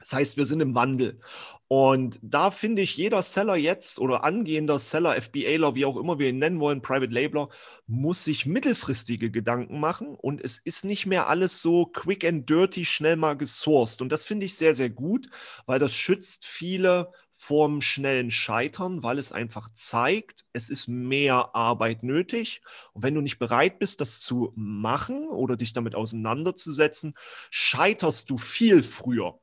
Das 0.00 0.14
heißt, 0.14 0.36
wir 0.38 0.46
sind 0.46 0.60
im 0.60 0.74
Wandel. 0.74 1.20
Und 1.68 2.18
da 2.22 2.50
finde 2.50 2.82
ich, 2.82 2.96
jeder 2.96 3.20
Seller 3.22 3.54
jetzt 3.54 3.98
oder 4.00 4.24
angehender 4.24 4.78
Seller, 4.78 5.20
FBAler, 5.20 5.74
wie 5.74 5.84
auch 5.84 5.98
immer 5.98 6.18
wir 6.18 6.30
ihn 6.30 6.38
nennen 6.38 6.58
wollen, 6.58 6.80
Private 6.80 7.12
Labeler, 7.12 7.50
muss 7.86 8.24
sich 8.24 8.46
mittelfristige 8.46 9.30
Gedanken 9.30 9.78
machen. 9.78 10.16
Und 10.16 10.42
es 10.42 10.58
ist 10.58 10.84
nicht 10.86 11.04
mehr 11.04 11.28
alles 11.28 11.60
so 11.60 11.84
quick 11.84 12.24
and 12.24 12.48
dirty, 12.48 12.84
schnell 12.86 13.16
mal 13.16 13.34
gesourced. 13.34 14.00
Und 14.00 14.10
das 14.10 14.24
finde 14.24 14.46
ich 14.46 14.56
sehr, 14.56 14.74
sehr 14.74 14.90
gut, 14.90 15.28
weil 15.66 15.78
das 15.78 15.94
schützt 15.94 16.46
viele 16.46 17.12
vorm 17.40 17.80
schnellen 17.80 18.30
Scheitern, 18.30 19.02
weil 19.02 19.18
es 19.18 19.32
einfach 19.32 19.70
zeigt, 19.72 20.44
es 20.52 20.68
ist 20.68 20.88
mehr 20.88 21.56
Arbeit 21.56 22.02
nötig. 22.02 22.60
Und 22.92 23.02
wenn 23.02 23.14
du 23.14 23.22
nicht 23.22 23.38
bereit 23.38 23.78
bist, 23.78 24.02
das 24.02 24.20
zu 24.20 24.52
machen 24.56 25.26
oder 25.26 25.56
dich 25.56 25.72
damit 25.72 25.94
auseinanderzusetzen, 25.94 27.14
scheiterst 27.48 28.28
du 28.28 28.36
viel 28.36 28.82
früher. 28.82 29.40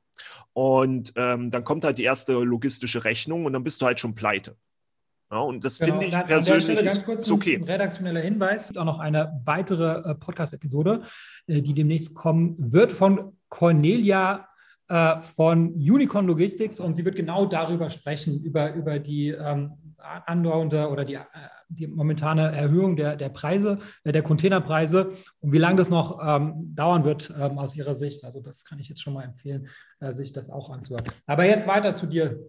Und 0.54 1.12
ähm, 1.16 1.50
dann 1.50 1.64
kommt 1.64 1.86
halt 1.86 1.98
die 1.98 2.04
erste 2.04 2.34
logistische 2.34 3.04
Rechnung 3.04 3.46
und 3.46 3.54
dann 3.54 3.64
bist 3.64 3.82
du 3.82 3.88
halt 3.88 4.00
schon 4.00 4.14
pleite. 4.14 4.56
Ja, 5.32 5.40
und 5.40 5.66
das 5.66 5.80
genau, 5.80 5.94
finde 5.94 6.06
ich 6.06 6.12
dann, 6.12 6.28
persönlich 6.28 6.86
ganz 6.86 7.04
kurz 7.04 7.24
ist 7.24 7.32
okay. 7.32 7.56
Ein 7.56 7.64
redaktioneller 7.64 8.22
Hinweis. 8.22 8.62
Es 8.62 8.68
gibt 8.68 8.78
auch 8.78 8.86
noch 8.86 9.00
eine 9.00 9.42
weitere 9.44 10.12
äh, 10.12 10.14
Podcast-Episode, 10.14 11.02
äh, 11.48 11.64
die 11.64 11.74
demnächst 11.74 12.14
kommen 12.14 12.56
wird 12.60 12.92
von 12.92 13.36
Cornelia 13.50 14.48
äh, 14.90 15.22
von 15.22 15.74
Unicorn 15.74 16.28
Logistics 16.28 16.80
und 16.80 16.96
sie 16.96 17.06
wird 17.06 17.16
genau 17.16 17.46
darüber 17.46 17.90
sprechen, 17.90 18.42
über, 18.42 18.74
über 18.74 19.00
die 19.00 19.30
ähm, 19.30 19.74
andauernde 19.98 20.90
oder 20.90 21.06
die, 21.06 21.16
äh, 21.16 21.24
die 21.70 21.88
momentane 21.88 22.56
Erhöhung 22.56 22.96
der, 22.96 23.16
der 23.16 23.30
Preise, 23.30 23.80
äh, 24.04 24.12
der 24.12 24.22
Containerpreise 24.22 25.10
und 25.40 25.52
wie 25.52 25.58
lange 25.58 25.78
das 25.78 25.90
noch 25.90 26.20
ähm, 26.24 26.74
dauern 26.76 27.04
wird 27.04 27.34
ähm, 27.38 27.58
aus 27.58 27.76
ihrer 27.76 27.96
Sicht. 27.96 28.24
Also 28.24 28.42
das 28.42 28.64
kann 28.64 28.80
ich 28.80 28.88
jetzt 28.90 29.02
schon 29.02 29.14
mal 29.14 29.24
empfehlen, 29.24 29.68
äh, 30.00 30.12
sich 30.12 30.32
das 30.32 30.50
auch 30.50 30.70
anzuhören. 30.70 31.06
Aber 31.26 31.46
jetzt 31.46 31.68
weiter 31.68 31.94
zu 31.94 32.06
dir. 32.06 32.40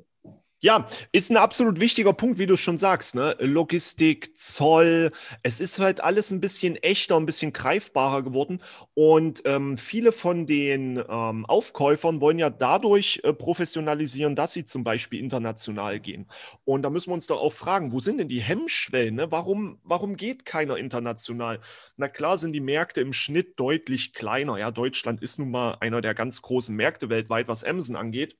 Ja, 0.60 0.86
ist 1.12 1.30
ein 1.30 1.36
absolut 1.36 1.78
wichtiger 1.78 2.12
Punkt, 2.12 2.38
wie 2.38 2.46
du 2.46 2.56
schon 2.56 2.78
sagst. 2.78 3.14
Ne? 3.14 3.36
Logistik, 3.38 4.36
Zoll, 4.36 5.12
es 5.44 5.60
ist 5.60 5.78
halt 5.78 6.00
alles 6.02 6.32
ein 6.32 6.40
bisschen 6.40 6.74
echter, 6.74 7.16
ein 7.16 7.26
bisschen 7.26 7.52
greifbarer 7.52 8.22
geworden. 8.24 8.60
Und 8.94 9.42
ähm, 9.44 9.78
viele 9.78 10.10
von 10.10 10.46
den 10.46 11.00
ähm, 11.08 11.46
Aufkäufern 11.46 12.20
wollen 12.20 12.40
ja 12.40 12.50
dadurch 12.50 13.20
äh, 13.22 13.32
professionalisieren, 13.32 14.34
dass 14.34 14.52
sie 14.52 14.64
zum 14.64 14.82
Beispiel 14.82 15.20
international 15.20 16.00
gehen. 16.00 16.26
Und 16.64 16.82
da 16.82 16.90
müssen 16.90 17.10
wir 17.10 17.14
uns 17.14 17.28
doch 17.28 17.40
auch 17.40 17.52
fragen, 17.52 17.92
wo 17.92 18.00
sind 18.00 18.18
denn 18.18 18.28
die 18.28 18.40
Hemmschwellen? 18.40 19.14
Ne? 19.14 19.30
Warum, 19.30 19.78
warum 19.84 20.16
geht 20.16 20.44
keiner 20.44 20.76
international? 20.76 21.60
Na 21.96 22.08
klar 22.08 22.36
sind 22.36 22.52
die 22.52 22.60
Märkte 22.60 23.00
im 23.00 23.12
Schnitt 23.12 23.60
deutlich 23.60 24.12
kleiner. 24.12 24.58
Ja, 24.58 24.72
Deutschland 24.72 25.22
ist 25.22 25.38
nun 25.38 25.52
mal 25.52 25.76
einer 25.78 26.00
der 26.00 26.14
ganz 26.14 26.42
großen 26.42 26.74
Märkte 26.74 27.08
weltweit, 27.10 27.46
was 27.46 27.62
Amazon 27.62 27.94
angeht. 27.94 28.36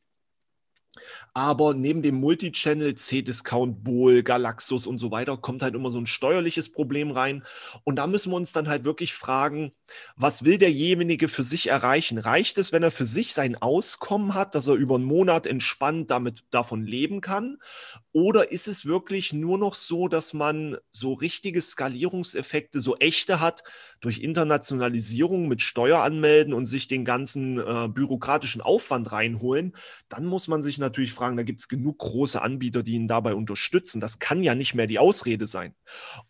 Aber 1.34 1.74
neben 1.74 2.02
dem 2.02 2.16
Multichannel, 2.16 2.94
C-Discount, 2.94 3.84
Bohl, 3.84 4.22
Galaxus 4.22 4.86
und 4.86 4.98
so 4.98 5.10
weiter, 5.10 5.36
kommt 5.36 5.62
halt 5.62 5.74
immer 5.74 5.90
so 5.90 5.98
ein 5.98 6.06
steuerliches 6.06 6.72
Problem 6.72 7.10
rein. 7.10 7.44
Und 7.84 7.96
da 7.96 8.06
müssen 8.06 8.32
wir 8.32 8.36
uns 8.36 8.52
dann 8.52 8.68
halt 8.68 8.84
wirklich 8.84 9.14
fragen, 9.14 9.72
was 10.16 10.44
will 10.44 10.58
derjenige 10.58 11.28
für 11.28 11.42
sich 11.42 11.68
erreichen? 11.68 12.18
Reicht 12.18 12.58
es, 12.58 12.72
wenn 12.72 12.82
er 12.82 12.90
für 12.90 13.06
sich 13.06 13.34
sein 13.34 13.56
Auskommen 13.56 14.34
hat, 14.34 14.54
dass 14.54 14.66
er 14.66 14.74
über 14.74 14.96
einen 14.96 15.04
Monat 15.04 15.46
entspannt 15.46 16.10
damit 16.10 16.44
davon 16.50 16.84
leben 16.84 17.20
kann? 17.20 17.58
Oder 18.12 18.50
ist 18.50 18.68
es 18.68 18.84
wirklich 18.84 19.32
nur 19.32 19.58
noch 19.58 19.74
so, 19.74 20.08
dass 20.08 20.32
man 20.32 20.76
so 20.90 21.12
richtige 21.12 21.60
Skalierungseffekte, 21.60 22.80
so 22.80 22.96
echte 22.96 23.38
hat, 23.38 23.62
durch 24.00 24.20
Internationalisierung 24.20 25.46
mit 25.46 25.60
Steueranmelden 25.60 26.52
und 26.52 26.66
sich 26.66 26.88
den 26.88 27.04
ganzen 27.04 27.58
äh, 27.58 27.88
bürokratischen 27.88 28.60
Aufwand 28.60 29.12
reinholen? 29.12 29.76
Dann 30.08 30.24
muss 30.24 30.48
man 30.48 30.62
sich 30.62 30.78
natürlich 30.78 30.88
fragen, 31.12 31.37
da 31.37 31.42
gibt 31.42 31.61
es 31.61 31.68
genug 31.68 31.99
große 31.99 32.40
Anbieter, 32.40 32.83
die 32.83 32.95
ihn 32.95 33.09
dabei 33.09 33.35
unterstützen. 33.35 34.00
Das 34.00 34.18
kann 34.18 34.42
ja 34.42 34.54
nicht 34.54 34.75
mehr 34.75 34.87
die 34.87 34.99
Ausrede 34.99 35.47
sein. 35.47 35.75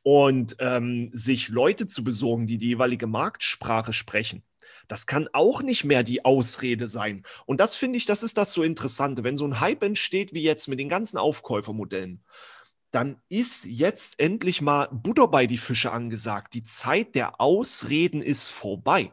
Und 0.03 0.57
ähm, 0.61 1.11
sich 1.13 1.49
Leute 1.49 1.87
zu 1.87 2.05
besorgen, 2.05 2.47
die 2.47 2.59
die 2.59 2.69
jeweilige 2.69 3.07
Marktsprache 3.07 3.93
sprechen, 3.93 4.43
das 4.89 5.07
kann 5.07 5.29
auch 5.33 5.63
nicht 5.63 5.85
mehr 5.85 6.03
die 6.03 6.25
Ausrede 6.25 6.89
sein. 6.89 7.25
Und 7.47 7.61
das 7.61 7.75
finde 7.75 7.99
ich, 7.99 8.07
das 8.07 8.23
ist 8.23 8.39
das 8.39 8.53
so 8.53 8.63
Interessante. 8.63 9.23
Wenn 9.23 9.37
so 9.37 9.47
ein 9.47 9.61
Hype 9.61 9.83
entsteht 9.83 10.33
wie 10.33 10.43
jetzt 10.43 10.67
mit 10.67 10.81
den 10.81 10.89
ganzen 10.89 11.19
Aufkäufermodellen, 11.19 12.25
dann 12.91 13.21
ist 13.29 13.67
jetzt 13.67 14.19
endlich 14.19 14.63
mal 14.63 14.89
Butter 14.91 15.29
bei 15.29 15.47
die 15.47 15.59
Fische 15.59 15.93
angesagt. 15.93 16.55
Die 16.55 16.65
Zeit 16.65 17.15
der 17.15 17.39
Ausreden 17.41 18.23
ist 18.23 18.51
vorbei. 18.51 19.13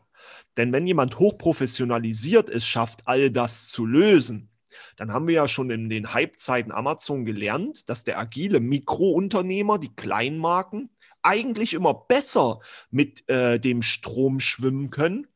Denn 0.56 0.72
wenn 0.72 0.88
jemand 0.88 1.20
hochprofessionalisiert 1.20 2.50
es 2.50 2.66
schafft, 2.66 3.02
all 3.06 3.30
das 3.30 3.68
zu 3.70 3.86
lösen, 3.86 4.50
dann 4.98 5.12
haben 5.12 5.28
wir 5.28 5.36
ja 5.36 5.48
schon 5.48 5.70
in 5.70 5.90
den 5.90 6.14
Hype-Zeiten 6.14 6.72
Amazon 6.72 7.26
gelernt, 7.26 7.90
dass 7.90 8.04
der 8.04 8.20
agile 8.20 8.60
Mikrounternehmer, 8.60 9.80
die 9.80 9.96
Kleinmarken, 9.96 10.90
eigentlich 11.22 11.74
immer 11.74 11.94
besser 11.94 12.60
mit 12.92 13.28
äh, 13.30 13.60
dem 13.60 13.82
Strom 13.82 14.40
schwimmen 14.40 14.92
können 14.92 15.28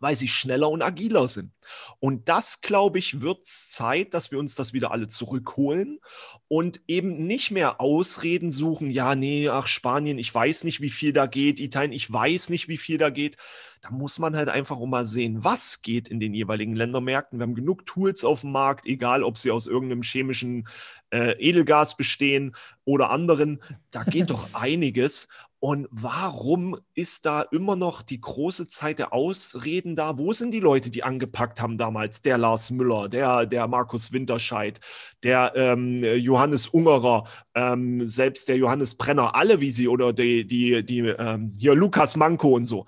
weil 0.00 0.16
sie 0.16 0.28
schneller 0.28 0.70
und 0.70 0.82
agiler 0.82 1.28
sind. 1.28 1.52
Und 2.00 2.28
das, 2.28 2.60
glaube 2.60 2.98
ich, 2.98 3.20
wird 3.20 3.46
Zeit, 3.46 4.14
dass 4.14 4.30
wir 4.30 4.38
uns 4.38 4.54
das 4.54 4.72
wieder 4.72 4.90
alle 4.90 5.08
zurückholen 5.08 6.00
und 6.48 6.80
eben 6.86 7.26
nicht 7.26 7.50
mehr 7.50 7.80
Ausreden 7.80 8.52
suchen, 8.52 8.90
ja, 8.90 9.14
nee, 9.14 9.48
ach, 9.48 9.66
Spanien, 9.66 10.18
ich 10.18 10.32
weiß 10.32 10.64
nicht, 10.64 10.80
wie 10.80 10.90
viel 10.90 11.12
da 11.12 11.26
geht, 11.26 11.60
Italien, 11.60 11.92
ich 11.92 12.12
weiß 12.12 12.50
nicht, 12.50 12.68
wie 12.68 12.76
viel 12.76 12.98
da 12.98 13.10
geht. 13.10 13.36
Da 13.82 13.90
muss 13.90 14.18
man 14.18 14.36
halt 14.36 14.48
einfach 14.48 14.78
mal 14.80 15.04
sehen, 15.04 15.44
was 15.44 15.82
geht 15.82 16.08
in 16.08 16.18
den 16.18 16.34
jeweiligen 16.34 16.74
Ländermärkten. 16.74 17.38
Wir 17.38 17.44
haben 17.44 17.54
genug 17.54 17.86
Tools 17.86 18.24
auf 18.24 18.40
dem 18.40 18.52
Markt, 18.52 18.86
egal 18.86 19.22
ob 19.22 19.38
sie 19.38 19.50
aus 19.50 19.66
irgendeinem 19.66 20.02
chemischen 20.02 20.66
äh, 21.10 21.32
Edelgas 21.38 21.96
bestehen 21.96 22.56
oder 22.84 23.10
anderen. 23.10 23.62
Da 23.90 24.02
geht 24.02 24.30
doch 24.30 24.48
einiges. 24.54 25.28
Und 25.66 25.88
warum 25.90 26.78
ist 26.94 27.26
da 27.26 27.42
immer 27.42 27.74
noch 27.74 28.02
die 28.02 28.20
große 28.20 28.68
Zeit 28.68 29.00
der 29.00 29.12
Ausreden 29.12 29.96
da? 29.96 30.16
Wo 30.16 30.32
sind 30.32 30.52
die 30.52 30.60
Leute, 30.60 30.90
die 30.90 31.02
angepackt 31.02 31.60
haben 31.60 31.76
damals? 31.76 32.22
Der 32.22 32.38
Lars 32.38 32.70
Müller, 32.70 33.08
der, 33.08 33.46
der 33.46 33.66
Markus 33.66 34.12
Winterscheid, 34.12 34.78
der 35.24 35.54
ähm, 35.56 36.04
Johannes 36.04 36.68
Ungerer, 36.68 37.24
ähm, 37.56 38.08
selbst 38.08 38.48
der 38.48 38.58
Johannes 38.58 38.94
Brenner, 38.94 39.34
alle 39.34 39.60
wie 39.60 39.72
sie 39.72 39.88
oder 39.88 40.12
die, 40.12 40.46
die, 40.46 40.86
die 40.86 41.00
ähm, 41.00 41.52
hier 41.58 41.74
Lukas 41.74 42.14
Manko 42.14 42.54
und 42.54 42.66
so. 42.66 42.86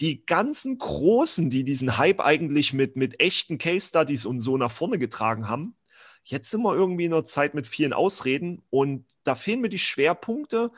Die 0.00 0.24
ganzen 0.24 0.78
Großen, 0.78 1.50
die 1.50 1.64
diesen 1.64 1.98
Hype 1.98 2.20
eigentlich 2.20 2.72
mit, 2.72 2.94
mit 2.94 3.18
echten 3.18 3.58
Case 3.58 3.88
Studies 3.88 4.24
und 4.24 4.38
so 4.38 4.56
nach 4.56 4.70
vorne 4.70 4.98
getragen 4.98 5.48
haben, 5.48 5.74
jetzt 6.22 6.52
sind 6.52 6.62
wir 6.62 6.76
irgendwie 6.76 7.06
in 7.06 7.12
einer 7.12 7.24
Zeit 7.24 7.54
mit 7.54 7.66
vielen 7.66 7.92
Ausreden 7.92 8.62
und 8.70 9.04
da 9.24 9.34
fehlen 9.34 9.60
mir 9.60 9.68
die 9.68 9.78
Schwerpunkte. 9.78 10.70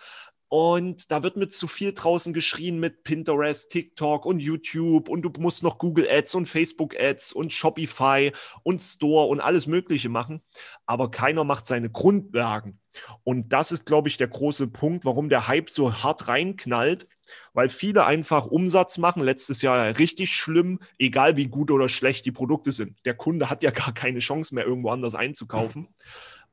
Und 0.53 1.11
da 1.11 1.23
wird 1.23 1.39
mit 1.39 1.55
zu 1.55 1.67
viel 1.67 1.95
draußen 1.95 2.35
geschrien 2.35 2.79
mit 2.79 3.05
Pinterest, 3.05 3.71
TikTok 3.71 4.27
und 4.27 4.39
YouTube 4.39 5.09
und 5.09 5.23
du 5.23 5.31
musst 5.41 5.63
noch 5.63 5.79
Google 5.79 6.07
Ads 6.07 6.35
und 6.35 6.45
Facebook 6.45 6.95
Ads 6.95 7.33
und 7.33 7.55
Shopify 7.55 8.33
und 8.63 8.83
Store 8.83 9.29
und 9.29 9.41
alles 9.41 9.67
Mögliche 9.67 10.11
machen. 10.11 10.43
Aber 10.85 11.11
keiner 11.11 11.45
macht 11.45 11.65
seine 11.65 11.89
Grundlagen. 11.89 12.79
Und 13.25 13.55
das 13.55 13.73
ist, 13.73 13.87
glaube 13.87 14.11
ich, 14.11 14.19
der 14.19 14.29
große 14.29 14.67
Punkt, 14.67 15.07
warum 15.07 15.31
der 15.31 15.49
Hype 15.49 15.71
so 15.71 15.91
hart 16.03 16.29
reinknallt, 16.29 17.09
weil 17.55 17.71
viele 17.71 18.05
einfach 18.05 18.45
Umsatz 18.45 18.99
machen. 18.99 19.23
Letztes 19.23 19.63
Jahr 19.63 19.99
richtig 19.99 20.33
schlimm, 20.33 20.81
egal 20.99 21.39
wie 21.39 21.47
gut 21.47 21.71
oder 21.71 21.89
schlecht 21.89 22.27
die 22.27 22.31
Produkte 22.31 22.73
sind. 22.73 22.99
Der 23.07 23.15
Kunde 23.15 23.49
hat 23.49 23.63
ja 23.63 23.71
gar 23.71 23.95
keine 23.95 24.19
Chance 24.19 24.55
mehr, 24.55 24.67
irgendwo 24.67 24.91
anders 24.91 25.15
einzukaufen. 25.15 25.89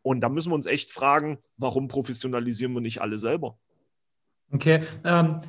Und 0.03 0.21
da 0.21 0.29
müssen 0.29 0.51
wir 0.51 0.55
uns 0.55 0.67
echt 0.67 0.89
fragen, 0.89 1.39
warum 1.57 1.89
professionalisieren 1.89 2.71
wir 2.71 2.79
nicht 2.79 3.01
alle 3.01 3.19
selber? 3.19 3.57
Okay, 4.51 4.83
ähm, 5.03 5.39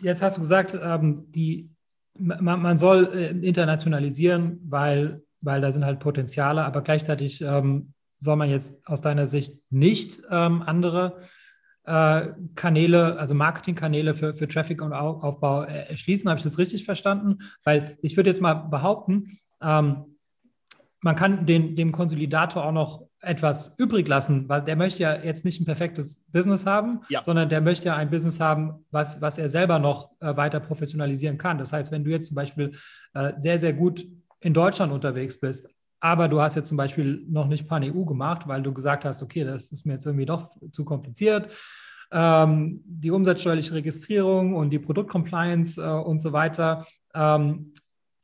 jetzt 0.00 0.22
hast 0.22 0.36
du 0.36 0.40
gesagt, 0.40 0.78
ähm, 0.80 1.26
die, 1.32 1.70
man, 2.18 2.60
man 2.62 2.76
soll 2.76 3.10
äh, 3.12 3.30
internationalisieren, 3.46 4.60
weil, 4.64 5.22
weil 5.40 5.60
da 5.60 5.72
sind 5.72 5.84
halt 5.84 6.00
Potenziale, 6.00 6.64
aber 6.64 6.82
gleichzeitig 6.82 7.42
ähm, 7.42 7.92
soll 8.18 8.36
man 8.36 8.50
jetzt 8.50 8.86
aus 8.88 9.00
deiner 9.00 9.26
Sicht 9.26 9.58
nicht 9.70 10.22
ähm, 10.30 10.62
andere 10.62 11.18
äh, 11.84 12.28
Kanäle, 12.54 13.18
also 13.18 13.34
Marketingkanäle 13.34 14.14
für, 14.14 14.34
für 14.34 14.48
Traffic 14.48 14.82
und 14.82 14.92
Aufbau 14.92 15.62
äh, 15.62 15.88
erschließen. 15.88 16.28
Habe 16.28 16.38
ich 16.38 16.44
das 16.44 16.58
richtig 16.58 16.84
verstanden? 16.84 17.38
Weil 17.64 17.96
ich 18.02 18.16
würde 18.16 18.30
jetzt 18.30 18.40
mal 18.40 18.54
behaupten, 18.54 19.26
ähm, 19.60 20.16
man 21.00 21.16
kann 21.16 21.46
den, 21.46 21.76
dem 21.76 21.92
Konsolidator 21.92 22.64
auch 22.64 22.72
noch 22.72 23.05
etwas 23.20 23.74
übrig 23.78 24.06
lassen, 24.08 24.48
weil 24.48 24.62
der 24.62 24.76
möchte 24.76 25.02
ja 25.02 25.22
jetzt 25.22 25.44
nicht 25.44 25.60
ein 25.60 25.64
perfektes 25.64 26.24
Business 26.32 26.66
haben, 26.66 27.00
ja. 27.08 27.22
sondern 27.22 27.48
der 27.48 27.60
möchte 27.60 27.86
ja 27.86 27.96
ein 27.96 28.10
Business 28.10 28.40
haben, 28.40 28.84
was, 28.90 29.20
was 29.20 29.38
er 29.38 29.48
selber 29.48 29.78
noch 29.78 30.10
äh, 30.20 30.36
weiter 30.36 30.60
professionalisieren 30.60 31.38
kann. 31.38 31.58
Das 31.58 31.72
heißt, 31.72 31.90
wenn 31.92 32.04
du 32.04 32.10
jetzt 32.10 32.28
zum 32.28 32.34
Beispiel 32.34 32.72
äh, 33.14 33.32
sehr, 33.36 33.58
sehr 33.58 33.72
gut 33.72 34.06
in 34.40 34.52
Deutschland 34.52 34.92
unterwegs 34.92 35.40
bist, 35.40 35.68
aber 36.00 36.28
du 36.28 36.40
hast 36.40 36.54
jetzt 36.54 36.68
zum 36.68 36.76
Beispiel 36.76 37.24
noch 37.28 37.46
nicht 37.46 37.66
Pan-EU 37.66 38.04
gemacht, 38.04 38.46
weil 38.46 38.62
du 38.62 38.72
gesagt 38.72 39.04
hast, 39.04 39.22
okay, 39.22 39.44
das 39.44 39.72
ist 39.72 39.86
mir 39.86 39.94
jetzt 39.94 40.06
irgendwie 40.06 40.26
doch 40.26 40.50
zu 40.70 40.84
kompliziert. 40.84 41.48
Ähm, 42.12 42.82
die 42.84 43.10
umsatzsteuerliche 43.10 43.74
Registrierung 43.74 44.54
und 44.54 44.70
die 44.70 44.78
Produktcompliance 44.78 45.80
äh, 45.80 45.88
und 45.88 46.20
so 46.20 46.32
weiter. 46.32 46.86
Ähm, 47.14 47.72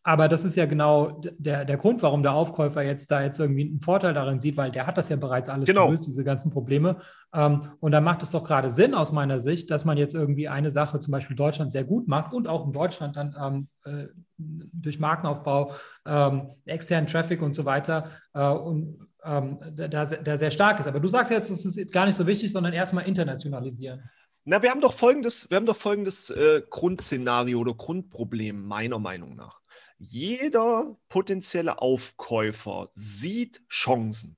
aber 0.04 0.28
das 0.28 0.44
ist 0.44 0.56
ja 0.56 0.66
genau 0.66 1.20
der, 1.38 1.64
der 1.64 1.76
Grund, 1.76 2.02
warum 2.02 2.22
der 2.22 2.32
Aufkäufer 2.32 2.82
jetzt 2.82 3.10
da 3.12 3.22
jetzt 3.22 3.38
irgendwie 3.38 3.68
einen 3.68 3.80
Vorteil 3.80 4.14
darin 4.14 4.40
sieht, 4.40 4.56
weil 4.56 4.72
der 4.72 4.86
hat 4.86 4.98
das 4.98 5.08
ja 5.08 5.16
bereits 5.16 5.48
alles 5.48 5.68
genau. 5.68 5.86
gelöst, 5.86 6.06
diese 6.06 6.24
ganzen 6.24 6.50
Probleme. 6.50 6.96
Ähm, 7.32 7.62
und 7.78 7.92
da 7.92 8.00
macht 8.00 8.22
es 8.24 8.32
doch 8.32 8.42
gerade 8.42 8.68
Sinn 8.68 8.94
aus 8.94 9.12
meiner 9.12 9.38
Sicht, 9.38 9.70
dass 9.70 9.84
man 9.84 9.98
jetzt 9.98 10.14
irgendwie 10.14 10.48
eine 10.48 10.72
Sache, 10.72 10.98
zum 10.98 11.12
Beispiel 11.12 11.36
Deutschland, 11.36 11.70
sehr 11.70 11.84
gut 11.84 12.08
macht 12.08 12.34
und 12.34 12.48
auch 12.48 12.66
in 12.66 12.72
Deutschland 12.72 13.16
dann 13.16 13.36
ähm, 13.40 13.68
äh, 13.84 14.08
durch 14.38 14.98
Markenaufbau, 14.98 15.72
ähm, 16.04 16.48
externen 16.64 17.06
Traffic 17.06 17.40
und 17.40 17.54
so 17.54 17.64
weiter 17.64 18.10
äh, 18.34 18.44
und 18.44 19.06
ähm, 19.24 19.58
da, 19.76 20.04
da 20.04 20.36
sehr 20.36 20.50
stark 20.50 20.80
ist. 20.80 20.88
Aber 20.88 20.98
du 20.98 21.06
sagst 21.06 21.30
jetzt, 21.30 21.48
es 21.48 21.64
ist 21.64 21.92
gar 21.92 22.06
nicht 22.06 22.16
so 22.16 22.26
wichtig, 22.26 22.50
sondern 22.50 22.72
erstmal 22.72 23.06
internationalisieren. 23.06 24.02
Na, 24.44 24.60
wir 24.60 24.70
haben 24.70 24.80
doch 24.80 24.94
folgendes, 24.94 25.48
wir 25.48 25.58
haben 25.58 25.66
doch 25.66 25.76
folgendes 25.76 26.30
äh, 26.30 26.62
Grundszenario 26.68 27.60
oder 27.60 27.74
Grundproblem, 27.74 28.66
meiner 28.66 28.98
Meinung 28.98 29.36
nach 29.36 29.61
jeder 30.02 30.96
potenzielle 31.08 31.80
Aufkäufer 31.80 32.90
sieht 32.94 33.62
Chancen. 33.68 34.36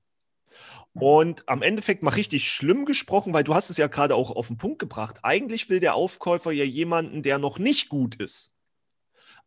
Und 0.93 1.49
am 1.49 1.63
Endeffekt 1.63 2.03
mal 2.03 2.11
richtig 2.11 2.47
schlimm 2.47 2.85
gesprochen, 2.85 3.33
weil 3.33 3.43
du 3.43 3.55
hast 3.55 3.71
es 3.71 3.77
ja 3.77 3.87
gerade 3.87 4.15
auch 4.15 4.31
auf 4.31 4.47
den 4.47 4.57
Punkt 4.57 4.77
gebracht. 4.77 5.19
Eigentlich 5.23 5.67
will 5.69 5.79
der 5.79 5.95
Aufkäufer 5.95 6.51
ja 6.51 6.63
jemanden, 6.63 7.23
der 7.23 7.39
noch 7.39 7.57
nicht 7.57 7.89
gut 7.89 8.15
ist. 8.15 8.53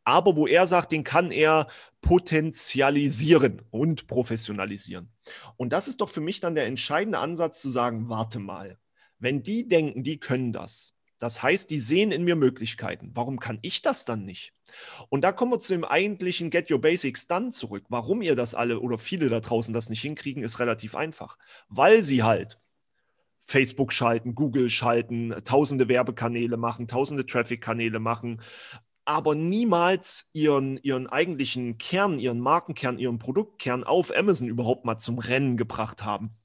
Aber 0.02 0.36
wo 0.36 0.46
er 0.46 0.66
sagt, 0.66 0.90
den 0.90 1.04
kann 1.04 1.30
er 1.30 1.68
potenzialisieren 2.00 3.62
und 3.70 4.08
professionalisieren. 4.08 5.12
Und 5.56 5.72
das 5.72 5.86
ist 5.86 6.00
doch 6.00 6.08
für 6.08 6.20
mich 6.20 6.40
dann 6.40 6.56
der 6.56 6.66
entscheidende 6.66 7.18
Ansatz 7.18 7.62
zu 7.62 7.70
sagen, 7.70 8.08
warte 8.08 8.40
mal, 8.40 8.78
wenn 9.18 9.42
die 9.42 9.68
denken, 9.68 10.02
die 10.02 10.18
können 10.18 10.52
das, 10.52 10.94
das 11.18 11.42
heißt, 11.42 11.70
die 11.70 11.78
sehen 11.78 12.12
in 12.12 12.24
mir 12.24 12.36
Möglichkeiten. 12.36 13.10
Warum 13.14 13.40
kann 13.40 13.58
ich 13.62 13.82
das 13.82 14.04
dann 14.04 14.24
nicht? 14.24 14.52
Und 15.08 15.22
da 15.22 15.32
kommen 15.32 15.52
wir 15.52 15.58
zu 15.58 15.72
dem 15.72 15.84
eigentlichen 15.84 16.50
Get 16.50 16.70
Your 16.70 16.80
Basics 16.80 17.26
Done 17.26 17.50
zurück. 17.50 17.84
Warum 17.88 18.22
ihr 18.22 18.36
das 18.36 18.54
alle 18.54 18.80
oder 18.80 18.98
viele 18.98 19.28
da 19.28 19.40
draußen 19.40 19.74
das 19.74 19.88
nicht 19.88 20.02
hinkriegen, 20.02 20.42
ist 20.42 20.60
relativ 20.60 20.94
einfach. 20.94 21.38
Weil 21.68 22.02
sie 22.02 22.22
halt 22.22 22.58
Facebook 23.40 23.92
schalten, 23.92 24.34
Google 24.34 24.68
schalten, 24.68 25.34
tausende 25.44 25.88
Werbekanäle 25.88 26.56
machen, 26.56 26.86
tausende 26.86 27.24
Traffic-Kanäle 27.24 27.98
machen, 27.98 28.42
aber 29.06 29.34
niemals 29.34 30.28
ihren, 30.34 30.76
ihren 30.82 31.06
eigentlichen 31.06 31.78
Kern, 31.78 32.18
ihren 32.18 32.40
Markenkern, 32.40 32.98
ihren 32.98 33.18
Produktkern 33.18 33.84
auf 33.84 34.14
Amazon 34.14 34.48
überhaupt 34.48 34.84
mal 34.84 34.98
zum 34.98 35.18
Rennen 35.18 35.56
gebracht 35.56 36.04
haben. 36.04 36.36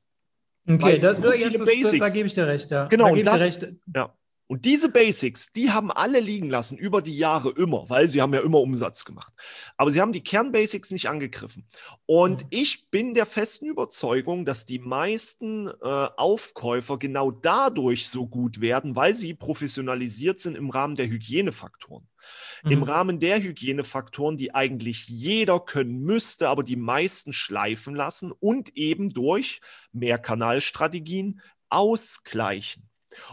Okay, 0.65 0.97
da, 0.97 1.13
so 1.13 1.21
da, 1.21 1.31
ist, 1.31 1.99
da, 1.99 2.09
gebe 2.09 2.25
ich 2.25 2.33
dir 2.33 2.47
recht, 2.47 2.71
ja. 2.71 2.85
Genau, 2.85 3.13
da 3.17 3.37
das, 3.37 3.59
ja. 3.93 4.15
Und 4.47 4.65
diese 4.65 4.91
Basics, 4.91 5.53
die 5.53 5.71
haben 5.71 5.89
alle 5.89 6.19
liegen 6.19 6.49
lassen 6.49 6.77
über 6.77 7.01
die 7.01 7.17
Jahre 7.17 7.51
immer, 7.51 7.89
weil 7.89 8.07
sie 8.07 8.21
haben 8.21 8.33
ja 8.33 8.41
immer 8.41 8.59
Umsatz 8.59 9.05
gemacht. 9.05 9.33
Aber 9.77 9.89
sie 9.89 10.01
haben 10.01 10.11
die 10.11 10.23
Kernbasics 10.23 10.91
nicht 10.91 11.07
angegriffen. 11.07 11.65
Und 12.05 12.43
mhm. 12.43 12.47
ich 12.49 12.89
bin 12.89 13.13
der 13.13 13.25
festen 13.25 13.65
Überzeugung, 13.65 14.45
dass 14.45 14.65
die 14.65 14.79
meisten 14.79 15.67
äh, 15.67 15.73
Aufkäufer 15.81 16.99
genau 16.99 17.31
dadurch 17.31 18.09
so 18.09 18.27
gut 18.27 18.59
werden, 18.59 18.95
weil 18.95 19.15
sie 19.15 19.33
professionalisiert 19.33 20.39
sind 20.41 20.55
im 20.55 20.69
Rahmen 20.69 20.95
der 20.95 21.07
Hygienefaktoren. 21.07 22.07
Mhm. 22.63 22.71
Im 22.71 22.83
Rahmen 22.83 23.19
der 23.19 23.41
Hygienefaktoren, 23.41 24.35
die 24.35 24.53
eigentlich 24.53 25.07
jeder 25.07 25.61
können 25.61 26.01
müsste, 26.01 26.49
aber 26.49 26.63
die 26.63 26.75
meisten 26.75 27.31
schleifen 27.31 27.95
lassen 27.95 28.31
und 28.31 28.75
eben 28.75 29.09
durch 29.09 29.61
Mehrkanalstrategien 29.93 31.41
ausgleichen. 31.69 32.89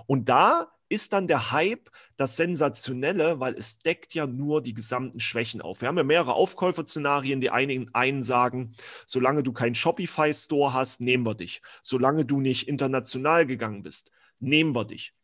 Und 0.06 0.28
da 0.28 0.68
ist 0.90 1.14
dann 1.14 1.26
der 1.26 1.52
Hype 1.52 1.88
das 2.16 2.36
Sensationelle, 2.36 3.40
weil 3.40 3.54
es 3.54 3.78
deckt 3.78 4.12
ja 4.12 4.26
nur 4.26 4.60
die 4.60 4.74
gesamten 4.74 5.20
Schwächen 5.20 5.62
auf. 5.62 5.80
Wir 5.80 5.88
haben 5.88 5.96
ja 5.96 6.04
mehrere 6.04 6.34
Aufkäuferszenarien. 6.34 7.40
Die 7.40 7.50
einen, 7.50 7.94
einen 7.94 8.22
sagen, 8.22 8.72
solange 9.06 9.42
du 9.42 9.52
keinen 9.52 9.74
Shopify-Store 9.74 10.74
hast, 10.74 11.00
nehmen 11.00 11.24
wir 11.24 11.34
dich. 11.34 11.62
Solange 11.80 12.26
du 12.26 12.40
nicht 12.40 12.68
international 12.68 13.46
gegangen 13.46 13.82
bist, 13.82 14.10
nehmen 14.40 14.74
wir 14.74 14.84
dich. 14.84 15.14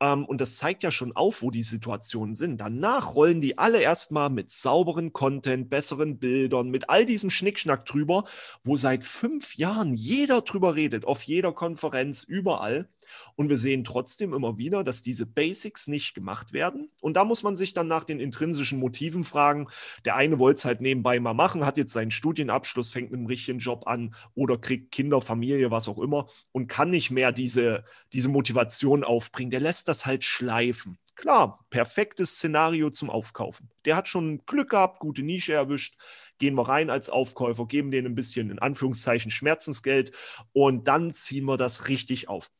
Ähm, 0.00 0.24
und 0.24 0.40
das 0.40 0.56
zeigt 0.56 0.82
ja 0.82 0.90
schon 0.90 1.14
auf, 1.14 1.42
wo 1.42 1.50
die 1.50 1.62
Situationen 1.62 2.34
sind. 2.34 2.60
Danach 2.60 3.14
rollen 3.14 3.40
die 3.40 3.58
alle 3.58 3.80
erstmal 3.80 4.30
mit 4.30 4.50
sauberen 4.50 5.12
Content, 5.12 5.70
besseren 5.70 6.18
Bildern, 6.18 6.68
mit 6.70 6.90
all 6.90 7.04
diesem 7.04 7.30
Schnickschnack 7.30 7.86
drüber, 7.86 8.24
wo 8.64 8.76
seit 8.76 9.04
fünf 9.04 9.56
Jahren 9.56 9.94
jeder 9.94 10.42
drüber 10.42 10.74
redet, 10.74 11.04
auf 11.04 11.22
jeder 11.22 11.52
Konferenz, 11.52 12.24
überall. 12.24 12.88
Und 13.36 13.48
wir 13.48 13.56
sehen 13.56 13.84
trotzdem 13.84 14.32
immer 14.34 14.58
wieder, 14.58 14.84
dass 14.84 15.02
diese 15.02 15.26
Basics 15.26 15.86
nicht 15.88 16.14
gemacht 16.14 16.52
werden. 16.52 16.90
Und 17.00 17.14
da 17.14 17.24
muss 17.24 17.42
man 17.42 17.56
sich 17.56 17.74
dann 17.74 17.88
nach 17.88 18.04
den 18.04 18.20
intrinsischen 18.20 18.78
Motiven 18.78 19.24
fragen. 19.24 19.68
Der 20.04 20.16
eine 20.16 20.38
wollte 20.38 20.58
es 20.58 20.64
halt 20.64 20.80
nebenbei 20.80 21.18
mal 21.20 21.34
machen, 21.34 21.64
hat 21.64 21.78
jetzt 21.78 21.92
seinen 21.92 22.10
Studienabschluss, 22.10 22.90
fängt 22.90 23.10
mit 23.10 23.18
einem 23.18 23.26
richtigen 23.26 23.58
Job 23.58 23.86
an 23.86 24.14
oder 24.34 24.58
kriegt 24.58 24.92
Kinder, 24.92 25.20
Familie, 25.20 25.70
was 25.70 25.88
auch 25.88 25.98
immer 25.98 26.28
und 26.52 26.68
kann 26.68 26.90
nicht 26.90 27.10
mehr 27.10 27.32
diese, 27.32 27.84
diese 28.12 28.28
Motivation 28.28 29.04
aufbringen. 29.04 29.50
Der 29.50 29.60
lässt 29.60 29.88
das 29.88 30.06
halt 30.06 30.24
schleifen. 30.24 30.98
Klar, 31.14 31.64
perfektes 31.70 32.36
Szenario 32.36 32.90
zum 32.90 33.10
Aufkaufen. 33.10 33.70
Der 33.84 33.96
hat 33.96 34.08
schon 34.08 34.42
Glück 34.46 34.70
gehabt, 34.70 34.98
gute 34.98 35.22
Nische 35.22 35.52
erwischt, 35.52 35.96
gehen 36.38 36.56
wir 36.56 36.68
rein 36.68 36.90
als 36.90 37.10
Aufkäufer, 37.10 37.66
geben 37.66 37.90
denen 37.90 38.08
ein 38.08 38.14
bisschen 38.14 38.50
in 38.50 38.58
Anführungszeichen 38.58 39.30
Schmerzensgeld 39.30 40.12
und 40.52 40.88
dann 40.88 41.14
ziehen 41.14 41.44
wir 41.44 41.56
das 41.56 41.88
richtig 41.88 42.28
auf. 42.28 42.50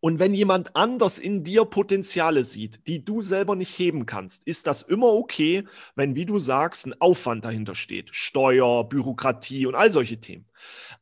Und 0.00 0.18
wenn 0.18 0.34
jemand 0.34 0.76
anders 0.76 1.18
in 1.18 1.42
dir 1.42 1.64
Potenziale 1.64 2.44
sieht, 2.44 2.86
die 2.86 3.04
du 3.04 3.22
selber 3.22 3.56
nicht 3.56 3.78
heben 3.78 4.04
kannst, 4.04 4.46
ist 4.46 4.66
das 4.66 4.82
immer 4.82 5.12
okay, 5.12 5.64
wenn, 5.94 6.14
wie 6.14 6.26
du 6.26 6.38
sagst, 6.38 6.86
ein 6.86 7.00
Aufwand 7.00 7.44
dahinter 7.44 7.74
steht. 7.74 8.10
Steuer, 8.12 8.88
Bürokratie 8.88 9.66
und 9.66 9.74
all 9.74 9.90
solche 9.90 10.20
Themen. 10.20 10.46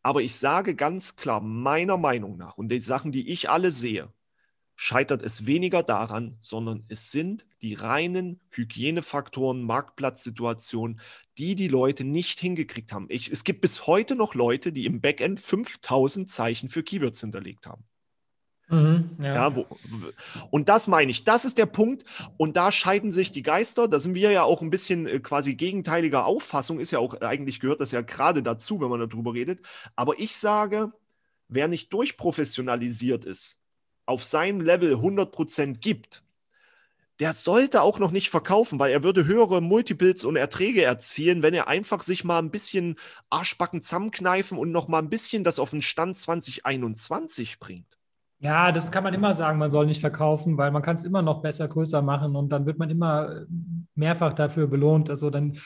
Aber 0.03 0.23
ich 0.23 0.37
sage 0.37 0.75
ganz 0.75 1.17
klar, 1.17 1.41
meiner 1.41 1.97
Meinung 1.97 2.37
nach, 2.37 2.57
und 2.57 2.69
die 2.69 2.81
Sachen, 2.81 3.11
die 3.11 3.29
ich 3.31 3.51
alle 3.51 3.71
sehe, 3.71 4.13
scheitert 4.77 5.23
es 5.23 5.47
weniger 5.47 5.83
daran, 5.83 6.37
sondern 6.41 6.85
es 6.89 7.11
sind 7.11 7.47
die 7.63 7.75
reinen 7.75 8.41
Hygienefaktoren, 8.51 9.63
Marktplatzsituationen, 9.63 11.01
die 11.39 11.55
die 11.55 11.69
Leute 11.69 12.05
nicht 12.05 12.41
hingekriegt 12.41 12.93
haben. 12.93 13.07
Ich, 13.09 13.31
es 13.31 13.45
gibt 13.45 13.61
bis 13.61 13.87
heute 13.87 14.15
noch 14.15 14.35
Leute, 14.35 14.73
die 14.73 14.87
im 14.87 15.01
Backend 15.01 15.41
5000 15.41 16.29
Zeichen 16.29 16.69
für 16.69 16.83
Keywords 16.83 17.21
hinterlegt 17.21 17.67
haben. 17.67 17.85
Mhm, 18.69 19.11
ja. 19.21 19.35
ja 19.35 19.57
wo, 19.57 19.67
und 20.51 20.69
das 20.69 20.89
meine 20.89 21.11
ich, 21.11 21.25
das 21.25 21.45
ist 21.45 21.59
der 21.59 21.67
Punkt. 21.67 22.05
Und 22.37 22.57
da 22.57 22.73
scheiden 22.73 23.13
sich 23.13 23.33
die 23.33 23.43
Geister. 23.43 23.89
Da 23.89 23.99
sind 23.99 24.15
wir 24.15 24.31
ja 24.31 24.43
auch 24.43 24.63
ein 24.63 24.71
bisschen 24.71 25.07
äh, 25.07 25.21
quasi 25.21 25.55
gegenteiliger 25.55 26.25
Auffassung. 26.25 26.81
Ist 26.81 26.91
ja 26.91 26.99
auch 26.99 27.21
eigentlich 27.21 27.61
gehört 27.61 27.81
das 27.81 27.93
ja 27.93 28.01
gerade 28.01 28.43
dazu, 28.43 28.81
wenn 28.81 28.89
man 28.89 29.01
darüber 29.01 29.35
redet. 29.35 29.61
Aber 29.97 30.19
ich 30.19 30.37
sage, 30.37 30.93
wer 31.49 31.69
nicht 31.69 31.93
durchprofessionalisiert 31.93 33.27
ist, 33.27 33.61
auf 34.07 34.25
seinem 34.25 34.61
Level 34.61 34.95
100% 34.95 35.81
gibt, 35.81 36.23
der 37.21 37.33
sollte 37.33 37.83
auch 37.83 38.01
noch 38.01 38.11
nicht 38.11 38.29
verkaufen, 38.29 38.79
weil 38.81 38.91
er 38.91 39.05
würde 39.05 39.25
höhere 39.25 39.61
Multiples 39.61 40.25
und 40.25 40.35
Erträge 40.35 40.83
erzielen, 40.83 41.43
wenn 41.43 41.55
er 41.55 41.69
einfach 41.69 42.03
sich 42.03 42.25
mal 42.25 42.39
ein 42.39 42.51
bisschen 42.51 42.99
Arschbacken 43.31 43.83
zusammenkneifen 43.83 44.59
und 44.59 44.73
noch 44.73 44.89
mal 44.89 44.99
ein 44.99 45.11
bisschen 45.11 45.45
das 45.45 45.61
auf 45.61 45.71
den 45.71 45.83
Stand 45.83 46.19
2021 46.19 47.61
bringt. 47.61 47.99
Ja, 48.45 48.73
das 48.73 48.93
kann 48.93 49.03
man 49.03 49.15
immer 49.15 49.35
sagen, 49.35 49.59
man 49.59 49.71
soll 49.71 49.87
nicht 49.87 50.03
verkaufen, 50.03 50.59
weil 50.59 50.71
man 50.71 50.83
kann 50.83 50.97
es 50.97 51.05
immer 51.05 51.23
noch 51.23 51.41
besser, 51.41 51.67
größer 51.67 52.03
machen 52.03 52.37
und 52.37 52.51
dann 52.51 52.67
wird 52.67 52.79
man 52.79 52.91
immer 52.91 53.27
äh, 53.31 53.47
mehrfach 53.95 54.35
dafür 54.35 54.67
belohnt. 54.67 55.09
Also 55.09 55.31
dann 55.31 55.57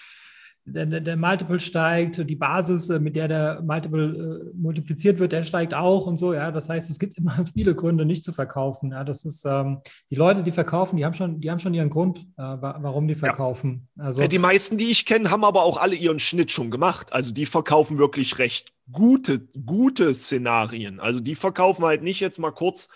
der, 0.68 1.00
der, 1.00 1.16
Multiple 1.16 1.60
steigt, 1.60 2.28
die 2.28 2.36
Basis, 2.36 2.88
äh, 2.88 2.98
mit 2.98 3.16
der 3.16 3.28
der 3.28 3.62
Multiple 3.62 4.50
äh, 4.52 4.56
multipliziert 4.56 5.18
wird, 5.18 5.32
der 5.32 5.42
steigt 5.42 5.74
auch 5.74 6.06
und 6.06 6.16
so. 6.16 6.34
Ja, 6.34 6.50
das 6.50 6.68
heißt, 6.68 6.90
es 6.90 6.98
gibt 6.98 7.18
immer 7.18 7.44
viele 7.52 7.74
Gründe, 7.74 8.04
nicht 8.04 8.24
zu 8.24 8.32
verkaufen. 8.32 8.92
Ja, 8.92 9.04
das 9.04 9.24
ist 9.24 9.44
ähm, 9.44 9.80
die 10.10 10.14
Leute, 10.14 10.42
die 10.42 10.52
verkaufen, 10.52 10.96
die 10.96 11.04
haben 11.04 11.14
schon, 11.14 11.40
die 11.40 11.50
haben 11.50 11.58
schon 11.58 11.74
ihren 11.74 11.90
Grund, 11.90 12.18
äh, 12.36 12.42
warum 12.42 13.08
die 13.08 13.14
verkaufen. 13.14 13.88
Ja. 13.96 14.04
Also 14.04 14.26
die 14.26 14.38
meisten, 14.38 14.78
die 14.78 14.90
ich 14.90 15.04
kenne, 15.04 15.30
haben 15.30 15.44
aber 15.44 15.62
auch 15.62 15.76
alle 15.76 15.94
ihren 15.94 16.18
Schnitt 16.18 16.50
schon 16.50 16.70
gemacht. 16.70 17.12
Also 17.12 17.32
die 17.32 17.46
verkaufen 17.46 17.98
wirklich 17.98 18.38
recht 18.38 18.72
gute, 18.90 19.40
gute 19.66 20.14
Szenarien. 20.14 21.00
Also 21.00 21.20
die 21.20 21.34
verkaufen 21.34 21.84
halt 21.84 22.02
nicht 22.02 22.20
jetzt 22.20 22.38
mal 22.38 22.52
kurz 22.52 22.88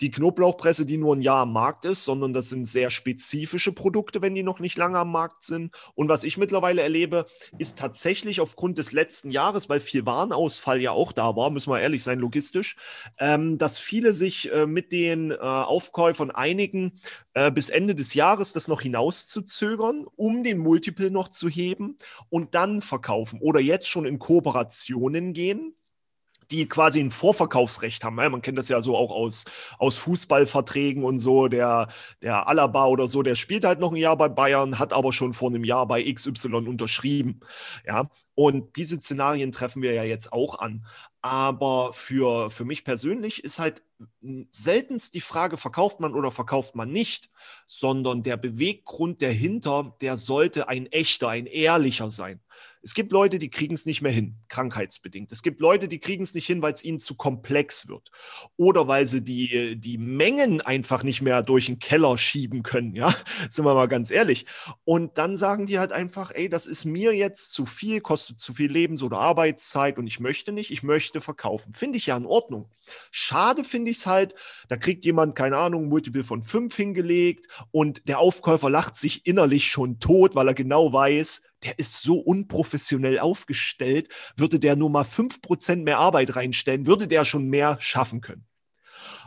die 0.00 0.10
Knoblauchpresse, 0.10 0.86
die 0.86 0.96
nur 0.96 1.16
ein 1.16 1.22
Jahr 1.22 1.40
am 1.40 1.52
Markt 1.52 1.84
ist, 1.84 2.04
sondern 2.04 2.32
das 2.32 2.48
sind 2.48 2.66
sehr 2.66 2.90
spezifische 2.90 3.72
Produkte, 3.72 4.22
wenn 4.22 4.34
die 4.34 4.42
noch 4.42 4.60
nicht 4.60 4.76
lange 4.76 4.98
am 4.98 5.12
Markt 5.12 5.44
sind. 5.44 5.74
Und 5.94 6.08
was 6.08 6.24
ich 6.24 6.38
mittlerweile 6.38 6.82
erlebe, 6.82 7.26
ist 7.58 7.78
tatsächlich 7.78 8.40
aufgrund 8.40 8.78
des 8.78 8.92
letzten 8.92 9.30
Jahres, 9.30 9.68
weil 9.68 9.80
viel 9.80 10.06
Warenausfall 10.06 10.80
ja 10.80 10.92
auch 10.92 11.12
da 11.12 11.36
war, 11.36 11.50
müssen 11.50 11.70
wir 11.70 11.80
ehrlich 11.80 12.04
sein, 12.04 12.18
logistisch, 12.18 12.76
ähm, 13.18 13.58
dass 13.58 13.78
viele 13.78 14.12
sich 14.12 14.52
äh, 14.52 14.66
mit 14.66 14.92
den 14.92 15.30
äh, 15.30 15.36
Aufkäufern 15.36 16.30
einigen, 16.30 17.00
äh, 17.34 17.50
bis 17.50 17.68
Ende 17.68 17.94
des 17.94 18.14
Jahres 18.14 18.52
das 18.52 18.68
noch 18.68 18.80
hinauszuzögern, 18.80 20.06
um 20.16 20.42
den 20.44 20.58
Multiple 20.58 21.10
noch 21.10 21.28
zu 21.28 21.48
heben 21.48 21.98
und 22.30 22.54
dann 22.54 22.82
verkaufen 22.82 23.40
oder 23.40 23.60
jetzt 23.60 23.88
schon 23.88 24.06
in 24.06 24.18
Kooperationen 24.18 25.32
gehen 25.32 25.74
die 26.50 26.66
quasi 26.68 27.00
ein 27.00 27.10
Vorverkaufsrecht 27.10 28.04
haben. 28.04 28.16
Man 28.16 28.42
kennt 28.42 28.58
das 28.58 28.68
ja 28.68 28.80
so 28.80 28.96
auch 28.96 29.10
aus, 29.10 29.44
aus 29.78 29.96
Fußballverträgen 29.98 31.04
und 31.04 31.18
so. 31.18 31.48
Der, 31.48 31.88
der 32.22 32.48
Alaba 32.48 32.86
oder 32.86 33.06
so, 33.06 33.22
der 33.22 33.34
spielt 33.34 33.64
halt 33.64 33.80
noch 33.80 33.92
ein 33.92 33.96
Jahr 33.96 34.16
bei 34.16 34.28
Bayern, 34.28 34.78
hat 34.78 34.92
aber 34.92 35.12
schon 35.12 35.34
vor 35.34 35.50
einem 35.50 35.64
Jahr 35.64 35.86
bei 35.86 36.10
XY 36.12 36.54
unterschrieben. 36.54 37.40
Ja, 37.86 38.10
und 38.34 38.76
diese 38.76 38.96
Szenarien 38.96 39.52
treffen 39.52 39.82
wir 39.82 39.92
ja 39.92 40.04
jetzt 40.04 40.32
auch 40.32 40.58
an. 40.58 40.86
Aber 41.20 41.92
für, 41.92 42.50
für 42.50 42.64
mich 42.64 42.84
persönlich 42.84 43.42
ist 43.42 43.58
halt 43.58 43.82
seltenst 44.50 45.14
die 45.14 45.20
Frage, 45.20 45.56
verkauft 45.56 46.00
man 46.00 46.14
oder 46.14 46.30
verkauft 46.30 46.76
man 46.76 46.92
nicht, 46.92 47.30
sondern 47.66 48.22
der 48.22 48.36
Beweggrund 48.36 49.22
dahinter, 49.22 49.96
der 50.00 50.16
sollte 50.16 50.68
ein 50.68 50.86
echter, 50.86 51.28
ein 51.28 51.46
ehrlicher 51.46 52.10
sein. 52.10 52.40
Es 52.88 52.94
gibt 52.94 53.12
Leute, 53.12 53.38
die 53.38 53.50
kriegen 53.50 53.74
es 53.74 53.84
nicht 53.84 54.00
mehr 54.00 54.10
hin, 54.10 54.36
krankheitsbedingt. 54.48 55.30
Es 55.30 55.42
gibt 55.42 55.60
Leute, 55.60 55.88
die 55.88 55.98
kriegen 55.98 56.22
es 56.22 56.32
nicht 56.32 56.46
hin, 56.46 56.62
weil 56.62 56.72
es 56.72 56.82
ihnen 56.82 57.00
zu 57.00 57.16
komplex 57.16 57.86
wird. 57.86 58.10
Oder 58.56 58.88
weil 58.88 59.04
sie 59.04 59.22
die, 59.22 59.76
die 59.78 59.98
Mengen 59.98 60.62
einfach 60.62 61.02
nicht 61.02 61.20
mehr 61.20 61.42
durch 61.42 61.66
den 61.66 61.80
Keller 61.80 62.16
schieben 62.16 62.62
können, 62.62 62.94
ja, 62.94 63.14
sind 63.50 63.66
wir 63.66 63.74
mal 63.74 63.88
ganz 63.88 64.10
ehrlich. 64.10 64.46
Und 64.86 65.18
dann 65.18 65.36
sagen 65.36 65.66
die 65.66 65.78
halt 65.78 65.92
einfach, 65.92 66.30
ey, 66.34 66.48
das 66.48 66.64
ist 66.64 66.86
mir 66.86 67.14
jetzt 67.14 67.52
zu 67.52 67.66
viel, 67.66 68.00
kostet 68.00 68.40
zu 68.40 68.54
viel 68.54 68.72
Lebens- 68.72 69.02
oder 69.02 69.18
Arbeitszeit 69.18 69.98
und 69.98 70.06
ich 70.06 70.18
möchte 70.18 70.52
nicht, 70.52 70.70
ich 70.70 70.82
möchte 70.82 71.20
verkaufen. 71.20 71.74
Finde 71.74 71.98
ich 71.98 72.06
ja 72.06 72.16
in 72.16 72.24
Ordnung. 72.24 72.70
Schade 73.10 73.64
finde 73.64 73.90
ich 73.90 73.98
es 73.98 74.06
halt, 74.06 74.34
da 74.68 74.78
kriegt 74.78 75.04
jemand, 75.04 75.34
keine 75.34 75.58
Ahnung, 75.58 75.90
Multiple 75.90 76.24
von 76.24 76.42
fünf 76.42 76.74
hingelegt 76.74 77.48
und 77.70 78.08
der 78.08 78.18
Aufkäufer 78.18 78.70
lacht 78.70 78.96
sich 78.96 79.26
innerlich 79.26 79.68
schon 79.68 80.00
tot, 80.00 80.34
weil 80.34 80.48
er 80.48 80.54
genau 80.54 80.90
weiß, 80.90 81.42
der 81.64 81.78
ist 81.78 82.00
so 82.02 82.18
unprofessionell 82.18 83.18
aufgestellt, 83.18 84.08
würde 84.36 84.60
der 84.60 84.76
nur 84.76 84.90
mal 84.90 85.04
5% 85.04 85.76
mehr 85.76 85.98
Arbeit 85.98 86.36
reinstellen, 86.36 86.86
würde 86.86 87.08
der 87.08 87.24
schon 87.24 87.48
mehr 87.48 87.76
schaffen 87.80 88.20
können. 88.20 88.46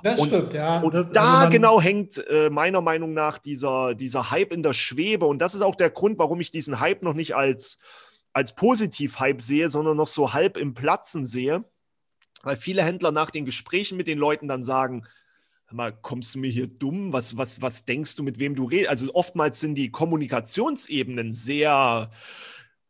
Das 0.03 0.19
und, 0.19 0.27
stimmt, 0.27 0.53
ja. 0.53 0.79
Und 0.79 0.93
das, 0.93 1.11
da 1.11 1.41
also 1.41 1.51
genau 1.51 1.79
hängt 1.79 2.17
äh, 2.27 2.49
meiner 2.49 2.81
Meinung 2.81 3.13
nach 3.13 3.37
dieser, 3.37 3.93
dieser 3.93 4.31
Hype 4.31 4.51
in 4.51 4.63
der 4.63 4.73
Schwebe. 4.73 5.25
Und 5.25 5.39
das 5.39 5.55
ist 5.55 5.61
auch 5.61 5.75
der 5.75 5.89
Grund, 5.89 6.17
warum 6.19 6.41
ich 6.41 6.51
diesen 6.51 6.79
Hype 6.79 7.03
noch 7.03 7.13
nicht 7.13 7.35
als, 7.35 7.79
als 8.33 8.55
Positiv-Hype 8.55 9.41
sehe, 9.41 9.69
sondern 9.69 9.97
noch 9.97 10.07
so 10.07 10.33
halb 10.33 10.57
im 10.57 10.73
Platzen 10.73 11.25
sehe. 11.25 11.63
Weil 12.43 12.55
viele 12.55 12.83
Händler 12.83 13.11
nach 13.11 13.29
den 13.29 13.45
Gesprächen 13.45 13.97
mit 13.97 14.07
den 14.07 14.17
Leuten 14.17 14.47
dann 14.47 14.63
sagen, 14.63 15.05
mal, 15.73 15.91
kommst 15.91 16.35
du 16.35 16.39
mir 16.39 16.49
hier 16.49 16.67
dumm? 16.67 17.13
Was, 17.13 17.37
was, 17.37 17.61
was 17.61 17.85
denkst 17.85 18.15
du, 18.15 18.23
mit 18.23 18.39
wem 18.39 18.55
du 18.55 18.65
redest? 18.65 18.89
Also 18.89 19.13
oftmals 19.13 19.59
sind 19.59 19.75
die 19.75 19.91
Kommunikationsebenen 19.91 21.33
sehr, 21.33 22.09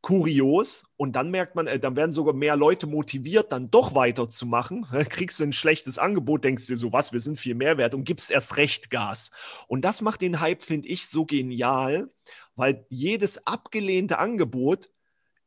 kurios 0.02 0.84
und 0.98 1.15
dann 1.15 1.30
merkt 1.30 1.56
man, 1.56 1.67
äh, 1.67 1.80
dann 1.80 1.96
werden 1.96 2.12
sogar 2.12 2.34
mehr 2.34 2.56
Leute 2.56 2.88
motiviert, 2.88 3.52
dann 3.52 3.70
doch 3.70 3.94
weiterzumachen. 3.94 4.86
Kriegst 5.10 5.39
du 5.39 5.44
ein 5.44 5.54
schlechtes 5.54 6.00
Angebot, 6.00 6.44
denkst 6.44 6.67
dir 6.67 6.78
so, 6.78 6.91
was, 6.91 7.13
wir 7.13 7.20
sind 7.20 7.39
viel 7.39 7.56
mehr 7.56 7.78
wert 7.78 7.94
und 7.94 8.04
gibst 8.04 8.32
erst 8.32 8.58
recht 8.58 8.89
Gas. 8.89 9.32
Und 9.67 9.86
das 9.86 10.02
macht 10.02 10.22
den 10.22 10.39
Hype, 10.39 10.63
finde 10.63 10.88
ich, 10.88 11.08
so 11.08 11.26
genial, 11.26 12.10
weil 12.56 12.86
jedes 12.89 13.46
abgelehnte 13.46 14.17
Angebot 14.17 14.89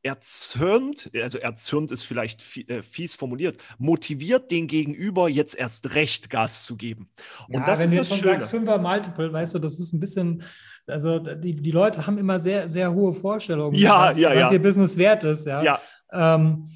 erzürnt, 0.04 1.10
also 1.14 1.38
erzürnt 1.38 1.90
ist 1.90 2.02
vielleicht 2.02 2.42
äh, 2.68 2.82
fies 2.82 3.14
formuliert, 3.14 3.56
motiviert 3.78 4.50
den 4.50 4.66
Gegenüber 4.66 5.30
jetzt 5.30 5.58
erst 5.58 5.94
recht 5.94 6.28
Gas 6.28 6.66
zu 6.66 6.76
geben. 6.76 7.08
Und 7.48 7.60
ja, 7.60 7.66
das 7.66 7.80
wenn 7.80 7.86
ist 7.86 7.92
du 7.92 7.96
das 7.96 8.08
schon 8.08 8.18
Schöne. 8.18 8.32
sagst, 8.32 8.50
Fünfer 8.50 8.78
Multiple, 8.78 9.32
weißt 9.32 9.54
du, 9.54 9.58
das 9.58 9.80
ist 9.80 9.94
ein 9.94 10.00
bisschen, 10.00 10.42
also 10.86 11.18
die, 11.18 11.56
die 11.56 11.70
Leute 11.70 12.06
haben 12.06 12.18
immer 12.18 12.38
sehr, 12.38 12.68
sehr 12.68 12.92
hohe 12.92 13.14
Vorstellungen, 13.14 13.74
ja, 13.74 14.08
was, 14.08 14.18
ja, 14.18 14.30
was 14.30 14.36
ja. 14.36 14.52
ihr 14.52 14.62
Business 14.62 14.98
wert 14.98 15.24
ist, 15.24 15.46
ja. 15.46 15.62
ja. 15.62 15.80
Ähm, 16.12 16.68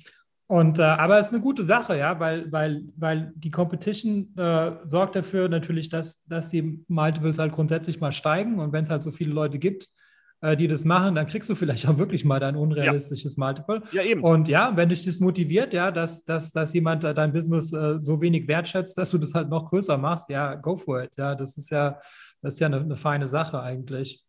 und, 0.47 0.79
äh, 0.79 0.83
aber 0.83 1.19
es 1.19 1.27
ist 1.27 1.35
eine 1.35 1.43
gute 1.43 1.63
Sache, 1.63 1.99
ja, 1.99 2.19
weil, 2.19 2.51
weil, 2.51 2.85
weil 2.97 3.33
die 3.37 3.51
Competition 3.51 4.35
äh, 4.39 4.73
sorgt 4.85 5.17
dafür 5.17 5.51
natürlich, 5.51 5.91
dass, 5.91 6.25
dass 6.25 6.49
die 6.49 6.83
Multiples 6.89 7.39
halt 7.39 7.53
grundsätzlich 7.53 8.01
mal 8.01 8.13
steigen 8.13 8.59
und 8.59 8.73
wenn 8.73 8.85
es 8.85 8.91
halt 8.91 9.03
so 9.03 9.11
viele 9.11 9.35
Leute 9.35 9.59
gibt, 9.59 9.91
die 10.57 10.69
das 10.69 10.85
machen, 10.85 11.15
dann 11.15 11.27
kriegst 11.27 11.51
du 11.51 11.55
vielleicht 11.55 11.89
auch 11.89 11.99
wirklich 11.99 12.25
mal 12.25 12.39
dein 12.39 12.57
unrealistisches 12.57 13.37
ja. 13.37 13.45
Multiple. 13.45 13.83
Ja, 13.93 14.03
eben. 14.03 14.23
Und 14.23 14.49
ja, 14.49 14.73
wenn 14.77 14.89
dich 14.89 15.05
das 15.05 15.19
motiviert, 15.19 15.73
ja, 15.73 15.91
dass, 15.91 16.25
dass, 16.25 16.53
dass 16.53 16.73
jemand 16.73 17.05
dein 17.05 17.33
Business 17.33 17.73
äh, 17.73 17.99
so 17.99 18.21
wenig 18.21 18.47
wertschätzt, 18.47 18.97
dass 18.99 19.11
du 19.11 19.19
das 19.19 19.35
halt 19.35 19.49
noch 19.49 19.69
größer 19.69 19.99
machst, 19.99 20.29
ja, 20.31 20.55
go 20.55 20.77
for 20.77 21.03
it. 21.03 21.17
Ja, 21.17 21.35
das 21.35 21.57
ist 21.57 21.71
ja, 21.71 21.99
das 22.41 22.55
ist 22.55 22.61
ja 22.61 22.69
eine, 22.69 22.81
eine 22.81 22.97
feine 22.97 23.27
Sache 23.27 23.61
eigentlich 23.61 24.25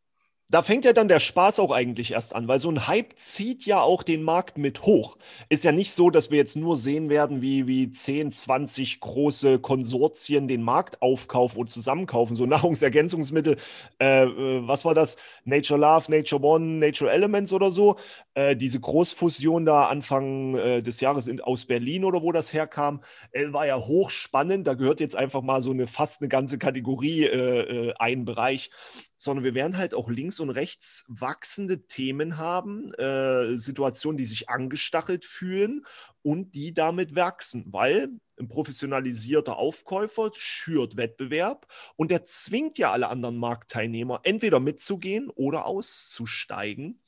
da 0.51 0.63
fängt 0.63 0.83
ja 0.83 0.93
dann 0.93 1.07
der 1.07 1.19
Spaß 1.19 1.59
auch 1.59 1.71
eigentlich 1.71 2.13
erst 2.13 2.33
an, 2.33 2.47
weil 2.47 2.57
so 2.57 2.71
ein 2.71 2.87
Hype 2.87 3.13
zieht 3.17 3.67
ja 3.67 3.81
auch 3.81 4.01
den 4.01 4.23
Markt 4.23 4.57
mit 4.57 4.81
hoch. 4.81 5.17
Ist 5.47 5.63
ja 5.63 5.71
nicht 5.71 5.93
so, 5.93 6.09
dass 6.09 6.31
wir 6.31 6.39
jetzt 6.39 6.55
nur 6.55 6.75
sehen 6.75 7.09
werden, 7.09 7.43
wie, 7.43 7.67
wie 7.67 7.91
10, 7.91 8.31
20 8.31 8.99
große 8.99 9.59
Konsortien 9.59 10.47
den 10.47 10.63
Markt 10.63 11.03
aufkaufen 11.03 11.59
und 11.59 11.69
zusammenkaufen. 11.69 12.35
So 12.35 12.45
Nahrungsergänzungsmittel, 12.47 13.57
äh, 14.01 14.23
äh, 14.23 14.67
was 14.67 14.85
war 14.85 14.95
das? 14.95 15.17
Nature 15.45 15.79
Love, 15.79 16.11
Nature 16.11 16.41
One, 16.41 16.65
Nature 16.79 17.11
Elements 17.11 17.53
oder 17.53 17.69
so. 17.69 17.97
Äh, 18.33 18.55
diese 18.55 18.79
Großfusion 18.79 19.67
da 19.67 19.85
Anfang 19.85 20.55
äh, 20.55 20.81
des 20.81 20.99
Jahres 20.99 21.27
in, 21.27 21.41
aus 21.41 21.65
Berlin 21.65 22.03
oder 22.03 22.23
wo 22.23 22.31
das 22.31 22.53
herkam, 22.53 23.03
äh, 23.33 23.53
war 23.53 23.67
ja 23.67 23.77
hochspannend. 23.77 24.65
Da 24.65 24.73
gehört 24.73 24.99
jetzt 24.99 25.15
einfach 25.15 25.43
mal 25.43 25.61
so 25.61 25.69
eine 25.69 25.85
fast 25.85 26.21
eine 26.21 26.29
ganze 26.29 26.57
Kategorie 26.57 27.25
äh, 27.25 27.93
ein 27.99 28.25
Bereich 28.25 28.71
sondern 29.21 29.43
wir 29.43 29.53
werden 29.53 29.75
halt 29.75 29.93
auch 29.93 30.09
links 30.09 30.39
und 30.39 30.49
rechts 30.49 31.03
wachsende 31.09 31.85
Themen 31.87 32.37
haben, 32.37 32.93
äh, 32.93 33.57
Situationen, 33.57 34.17
die 34.17 34.23
sich 34.23 34.47
angestachelt 34.47 35.25
fühlen 35.25 35.85
und 36.21 36.55
die 36.55 36.73
damit 36.73 37.17
wachsen, 37.17 37.65
weil 37.67 38.09
ein 38.39 38.47
professionalisierter 38.47 39.57
Aufkäufer 39.57 40.31
schürt 40.33 40.95
Wettbewerb 40.95 41.67
und 41.97 42.13
er 42.13 42.23
zwingt 42.23 42.77
ja 42.77 42.93
alle 42.93 43.09
anderen 43.09 43.37
Marktteilnehmer 43.37 44.21
entweder 44.23 44.61
mitzugehen 44.61 45.29
oder 45.29 45.65
auszusteigen. 45.65 47.01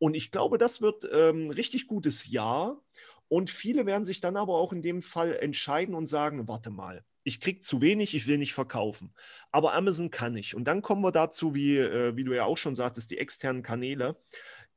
Und 0.00 0.14
ich 0.14 0.32
glaube, 0.32 0.58
das 0.58 0.80
wird 0.80 1.08
ähm, 1.12 1.50
richtig 1.50 1.86
gutes 1.86 2.28
Jahr. 2.28 2.82
Und 3.28 3.50
viele 3.50 3.86
werden 3.86 4.04
sich 4.04 4.20
dann 4.20 4.36
aber 4.36 4.54
auch 4.56 4.72
in 4.72 4.82
dem 4.82 5.00
Fall 5.00 5.36
entscheiden 5.36 5.94
und 5.94 6.08
sagen, 6.08 6.48
warte 6.48 6.70
mal, 6.70 7.04
ich 7.24 7.40
kriege 7.40 7.60
zu 7.60 7.80
wenig, 7.80 8.14
ich 8.14 8.26
will 8.26 8.38
nicht 8.38 8.54
verkaufen. 8.54 9.12
Aber 9.50 9.74
Amazon 9.74 10.10
kann 10.10 10.36
ich. 10.36 10.54
Und 10.54 10.64
dann 10.64 10.82
kommen 10.82 11.02
wir 11.02 11.12
dazu, 11.12 11.54
wie, 11.54 11.78
äh, 11.78 12.16
wie 12.16 12.24
du 12.24 12.32
ja 12.32 12.44
auch 12.44 12.58
schon 12.58 12.74
sagtest, 12.74 13.10
die 13.10 13.18
externen 13.18 13.62
Kanäle. 13.62 14.16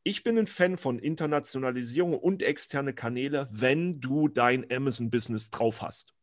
Ich 0.03 0.23
bin 0.23 0.37
ein 0.37 0.47
Fan 0.47 0.77
von 0.77 0.99
Internationalisierung 0.99 2.17
und 2.17 2.43
externe 2.43 2.93
Kanäle, 2.93 3.47
wenn 3.49 3.99
du 3.99 4.27
dein 4.27 4.69
Amazon-Business 4.71 5.49
drauf 5.49 5.81
hast. 5.81 6.13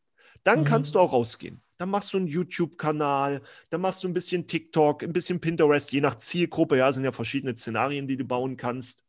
Dann 0.44 0.60
mhm. 0.60 0.64
kannst 0.64 0.94
du 0.94 1.00
auch 1.00 1.12
rausgehen. 1.12 1.62
Dann 1.78 1.90
machst 1.90 2.12
du 2.12 2.18
einen 2.18 2.28
YouTube-Kanal, 2.28 3.42
dann 3.70 3.80
machst 3.80 4.04
du 4.04 4.08
ein 4.08 4.14
bisschen 4.14 4.46
TikTok, 4.46 5.02
ein 5.02 5.12
bisschen 5.12 5.40
Pinterest, 5.40 5.90
je 5.90 6.00
nach 6.00 6.16
Zielgruppe. 6.16 6.76
Ja, 6.76 6.92
sind 6.92 7.02
ja 7.02 7.10
verschiedene 7.10 7.56
Szenarien, 7.56 8.06
die 8.06 8.16
du 8.16 8.24
bauen 8.24 8.56
kannst. 8.56 9.04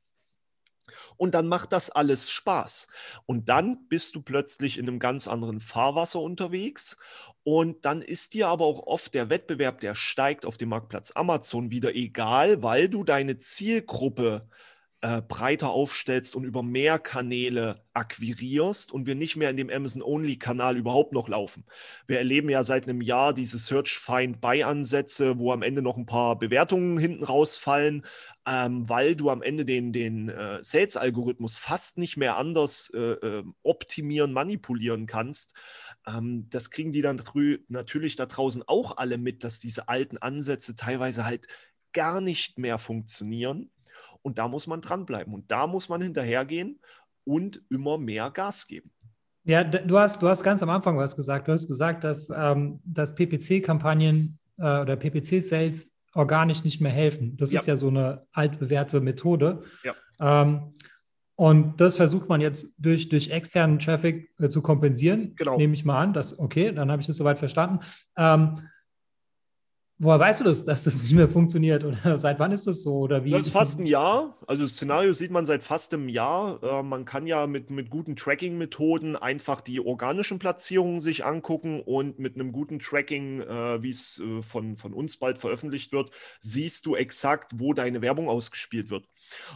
Und 1.18 1.34
dann 1.34 1.48
macht 1.48 1.72
das 1.72 1.90
alles 1.90 2.32
Spaß. 2.32 2.88
Und 3.26 3.50
dann 3.50 3.88
bist 3.88 4.16
du 4.16 4.22
plötzlich 4.22 4.78
in 4.78 4.88
einem 4.88 5.00
ganz 5.00 5.28
anderen 5.28 5.60
Fahrwasser 5.60 6.20
unterwegs. 6.20 6.98
Und 7.44 7.86
dann 7.86 8.02
ist 8.02 8.34
dir 8.34 8.48
aber 8.48 8.66
auch 8.66 8.88
oft 8.88 9.14
der 9.14 9.30
Wettbewerb, 9.30 9.82
der 9.82 9.96
steigt 9.96 10.46
auf 10.46 10.58
dem 10.58 10.70
Marktplatz 10.70 11.12
Amazon 11.16 11.72
wieder 11.72 11.94
egal, 11.94 12.64
weil 12.64 12.88
du 12.90 13.04
deine 13.04 13.38
Zielgruppe 13.38 14.48
äh, 14.48 14.73
breiter 15.28 15.70
aufstellst 15.70 16.34
und 16.34 16.46
über 16.46 16.64
mehr 16.64 16.98
Kanäle 16.98 17.84
akquirierst 17.94 18.92
und 18.94 19.06
wir 19.06 19.16
nicht 19.16 19.36
mehr 19.36 19.50
in 19.50 19.58
dem 19.58 19.70
Amazon-Only-Kanal 19.70 20.78
überhaupt 20.78 21.12
noch 21.12 21.28
laufen. 21.28 21.66
Wir 22.08 22.20
erleben 22.20 22.50
ja 22.50 22.64
seit 22.64 22.88
einem 22.88 23.02
Jahr 23.02 23.34
diese 23.34 23.58
Search-Find-Buy-Ansätze, 23.58 25.38
wo 25.40 25.52
am 25.52 25.62
Ende 25.62 25.82
noch 25.82 25.98
ein 25.98 26.06
paar 26.06 26.40
Bewertungen 26.40 26.98
hinten 26.98 27.26
rausfallen, 27.26 28.06
ähm, 28.48 28.88
weil 28.88 29.16
du 29.16 29.30
am 29.30 29.42
Ende 29.42 29.66
den, 29.66 29.92
den 29.92 30.30
äh, 30.30 30.60
Sales-Algorithmus 30.62 31.58
fast 31.58 31.98
nicht 31.98 32.16
mehr 32.16 32.38
anders 32.38 32.90
äh, 32.94 33.00
äh, 33.00 33.44
optimieren, 33.62 34.32
manipulieren 34.32 35.06
kannst. 35.06 35.54
Ähm, 36.08 36.48
das 36.50 36.70
kriegen 36.70 36.92
die 36.92 37.02
dann 37.02 37.22
natürlich 37.68 38.16
da 38.16 38.26
draußen 38.26 38.64
auch 38.68 38.98
alle 38.98 39.18
mit, 39.18 39.44
dass 39.44 39.60
diese 39.60 39.90
alten 39.90 40.18
Ansätze 40.18 40.76
teilweise 40.76 41.26
halt 41.26 41.48
gar 41.94 42.22
nicht 42.22 42.58
mehr 42.58 42.80
funktionieren. 42.80 43.70
Und 44.24 44.40
da 44.40 44.48
muss 44.48 44.68
man 44.68 44.82
dranbleiben. 44.82 45.34
Und 45.34 45.52
da 45.52 45.68
muss 45.68 45.90
man 45.90 46.02
hinterhergehen 46.02 46.80
und 47.26 47.62
immer 47.70 47.98
mehr 47.98 48.32
Gas 48.32 48.68
geben. 48.68 48.92
Ja, 49.46 49.64
du 49.64 50.00
hast, 50.00 50.22
du 50.22 50.30
hast 50.30 50.44
ganz 50.44 50.64
am 50.64 50.70
Anfang 50.70 50.98
was 50.98 51.16
gesagt. 51.16 51.48
Du 51.48 51.52
hast 51.52 51.68
gesagt, 51.68 52.04
dass, 52.04 52.32
ähm, 52.36 52.80
dass 52.86 53.14
PPC-Kampagnen 53.14 54.40
äh, 54.58 54.80
oder 54.80 54.96
PPC-Sales 54.96 55.94
organisch 56.14 56.64
nicht 56.64 56.80
mehr 56.80 56.92
helfen. 56.92 57.36
Das 57.38 57.52
ja. 57.52 57.60
ist 57.60 57.66
ja 57.66 57.76
so 57.76 57.90
eine 57.90 58.26
altbewährte 58.32 59.02
Methode. 59.02 59.62
Ja. 59.84 59.94
Ähm, 60.20 60.74
und 61.36 61.82
das 61.82 61.96
versucht 61.96 62.30
man 62.30 62.42
jetzt 62.42 62.68
durch, 62.78 63.10
durch 63.10 63.32
externen 63.32 63.80
Traffic 63.80 64.30
äh, 64.40 64.48
zu 64.48 64.62
kompensieren. 64.62 65.36
Genau. 65.36 65.58
Nehme 65.58 65.74
ich 65.74 65.84
mal 65.84 66.00
an. 66.00 66.14
Dass, 66.14 66.40
okay, 66.40 66.72
dann 66.72 66.92
habe 66.92 67.02
ich 67.02 67.08
das 67.08 67.18
soweit 67.18 67.40
verstanden. 67.40 67.80
Ähm, 68.16 68.56
Woher 70.00 70.20
weißt 70.20 70.40
du 70.40 70.44
das, 70.44 70.66
dass 70.66 70.84
das 70.84 71.02
nicht 71.02 71.14
mehr 71.14 71.30
funktioniert? 71.30 71.84
Oder 71.84 72.18
seit 72.20 72.40
wann 72.40 72.52
ist 72.52 72.66
das 72.66 72.84
so? 72.84 72.98
Oder 72.98 73.24
wie? 73.24 73.32
Das 73.32 73.48
ist 73.48 73.54
fast 73.54 73.80
ein 73.80 73.86
Jahr. 73.86 74.38
Also 74.48 74.64
das 74.64 74.74
Szenario 74.74 75.14
sieht 75.14 75.32
man 75.32 75.46
seit 75.46 75.64
fast 75.64 75.94
einem 75.94 76.10
Jahr. 76.10 76.62
Äh, 76.64 76.84
man 76.84 77.06
kann 77.06 77.28
ja 77.28 77.46
mit, 77.48 77.70
mit 77.70 77.90
guten 77.90 78.16
Tracking-Methoden 78.16 79.16
einfach 79.16 79.62
die 79.62 79.80
organischen 79.80 80.40
Platzierungen 80.40 81.00
sich 81.00 81.26
angucken 81.26 81.82
und 81.82 82.20
mit 82.20 82.36
einem 82.36 82.52
guten 82.52 82.80
Tracking, 82.80 83.42
äh, 83.42 83.84
wie 83.84 83.90
es 83.90 84.20
äh, 84.20 84.42
von, 84.42 84.78
von 84.78 84.94
uns 84.94 85.18
bald 85.18 85.38
veröffentlicht 85.38 85.92
wird, 85.92 86.10
siehst 86.42 86.86
du 86.86 86.96
exakt, 86.96 87.52
wo 87.56 87.74
deine 87.74 88.02
Werbung 88.02 88.28
ausgespielt 88.28 88.90
wird. 88.90 89.08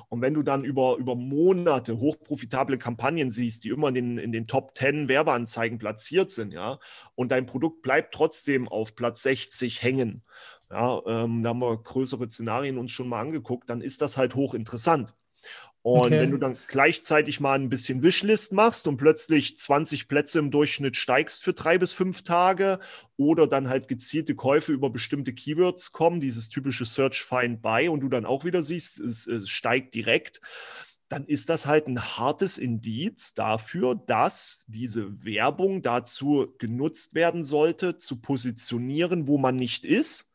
Und 0.10 0.22
wenn 0.22 0.34
du 0.34 0.44
dann 0.44 0.64
über, 0.64 0.98
über 0.98 1.16
Monate 1.16 2.00
hochprofitable 2.00 2.78
Kampagnen 2.78 3.30
siehst, 3.30 3.64
die 3.64 3.70
immer 3.70 3.90
in 3.90 3.96
den, 3.96 4.18
in 4.18 4.32
den 4.32 4.48
Top 4.48 4.76
10 4.76 5.08
Werbeanzeigen 5.08 5.78
platziert 5.78 6.32
sind, 6.32 6.54
ja, 6.54 6.80
und 7.16 7.32
dein 7.32 7.46
Produkt 7.46 7.82
bleibt 7.82 8.14
trotzdem 8.14 8.68
auf 8.68 8.96
Platz 8.96 9.24
60 9.24 9.82
hängen, 9.82 10.24
ja, 10.70 11.02
ähm, 11.06 11.44
da 11.44 11.50
haben 11.50 11.60
wir 11.60 11.78
größere 11.82 12.30
Szenarien 12.30 12.78
uns 12.78 12.92
schon 12.92 13.08
mal 13.08 13.22
angeguckt, 13.22 13.70
dann 13.70 13.82
ist 13.82 14.02
das 14.02 14.18
halt 14.18 14.36
hochinteressant. 14.36 15.16
Und 15.90 16.08
okay. 16.08 16.20
wenn 16.20 16.32
du 16.32 16.38
dann 16.38 16.58
gleichzeitig 16.68 17.40
mal 17.40 17.58
ein 17.58 17.70
bisschen 17.70 18.04
Wishlist 18.04 18.52
machst 18.52 18.90
und 18.90 18.98
plötzlich 18.98 19.58
20 19.58 20.10
Plätze 20.10 20.38
im 20.40 20.52
Durchschnitt 20.52 20.98
steigst 20.98 21.46
für 21.46 21.54
drei 21.54 21.78
bis 21.78 21.94
fünf 21.94 22.24
Tage 22.24 22.82
oder 23.16 23.48
dann 23.48 23.70
halt 23.70 23.88
gezielte 23.88 24.36
Käufe 24.36 24.74
über 24.74 24.90
bestimmte 24.90 25.32
Keywords 25.32 25.94
kommen, 25.94 26.20
dieses 26.20 26.50
typische 26.50 26.84
Search 26.84 27.24
Find 27.24 27.62
Buy 27.62 27.88
und 27.88 28.02
du 28.02 28.10
dann 28.10 28.26
auch 28.26 28.44
wieder 28.44 28.64
siehst, 28.64 29.00
es, 29.00 29.28
es 29.28 29.50
steigt 29.50 29.96
direkt, 29.96 30.42
dann 31.08 31.26
ist 31.26 31.50
das 31.50 31.68
halt 31.68 31.88
ein 31.88 32.18
hartes 32.18 32.58
Indiz 32.58 33.34
dafür, 33.34 33.96
dass 33.96 34.66
diese 34.68 35.24
Werbung 35.24 35.84
dazu 35.84 36.54
genutzt 36.58 37.16
werden 37.16 37.46
sollte, 37.46 37.98
zu 37.98 38.20
positionieren, 38.20 39.30
wo 39.30 39.38
man 39.38 39.56
nicht 39.56 39.86
ist, 39.86 40.34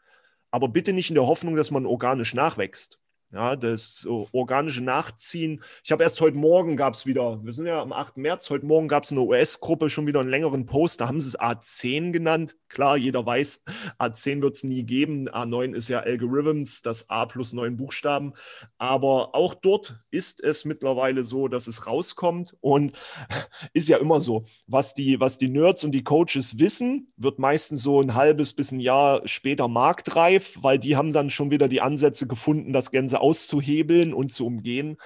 aber 0.51 0.71
bitte 0.71 0.95
nicht 0.95 1.11
in 1.11 1.17
der 1.17 1.27
Hoffnung, 1.27 1.57
dass 1.57 1.71
man 1.71 1.85
organisch 1.85 2.33
nachwächst. 2.33 3.02
Ja, 3.33 3.57
das 3.57 4.07
organische 4.33 4.83
Nachziehen. 4.83 5.63
Ich 5.83 5.91
habe 5.91 6.03
erst 6.03 6.21
heute 6.21 6.37
Morgen 6.37 6.77
gab 6.77 6.93
es 6.93 7.07
wieder, 7.07 7.43
wir 7.43 7.55
sind 7.55 7.65
ja 7.65 7.81
am 7.81 7.91
8. 7.91 8.19
März, 8.19 8.51
heute 8.51 8.67
Morgen 8.67 8.89
gab 8.89 9.05
es 9.05 9.13
eine 9.13 9.23
US-Gruppe 9.23 9.89
schon 9.89 10.07
wieder 10.07 10.21
einen 10.21 10.29
längeren 10.29 10.67
Post, 10.67 11.01
da 11.01 11.09
haben 11.09 11.19
sie 11.19 11.29
es 11.29 11.41
A10 11.41 12.13
genannt. 12.13 12.57
Klar, 12.69 12.97
jeder 12.97 13.25
weiß, 13.25 13.65
A10 13.99 14.41
wird 14.41 14.57
es 14.57 14.65
nie 14.65 14.83
geben. 14.83 15.29
A9 15.29 15.75
ist 15.75 15.89
ja 15.89 16.01
Algorithms, 16.01 16.81
das 16.81 17.11
A 17.11 17.27
plus 17.27 17.53
neun 17.53 17.77
Buchstaben. 17.77 18.33
Aber 18.79 19.35
auch 19.35 19.53
dort 19.55 19.97
ist 20.11 20.43
es 20.43 20.65
mittlerweile 20.65 21.23
so, 21.23 21.49
dass 21.49 21.67
es 21.67 21.87
rauskommt 21.87 22.57
und 22.61 22.93
ist 23.75 23.91
ja 23.91 23.99
immer 23.99 24.21
so. 24.23 24.45
Was 24.67 24.95
die, 24.95 25.21
was 25.21 25.37
die 25.37 25.51
Nerds 25.51 25.85
und 25.85 25.93
die 25.93 26.05
Coaches 26.05 26.59
wissen, 26.59 27.13
wird 27.19 27.39
meistens 27.39 27.83
so 27.83 28.01
ein 28.01 28.15
halbes 28.15 28.55
bis 28.55 28.73
ein 28.73 28.81
Jahr 28.81 29.21
später 29.27 29.69
marktreif, 29.69 30.59
weil 30.63 30.79
die 30.79 30.97
haben 30.97 31.13
dann 31.13 31.29
schon 31.29 31.51
wieder 31.51 31.69
die 31.69 31.83
Ansätze 31.83 32.27
gefunden, 32.27 32.73
das 32.73 32.91
Ganze 32.91 33.22
auszuhebeln 33.23 34.13
und 34.13 34.33
zu 34.33 34.47
umgehen. 34.47 34.97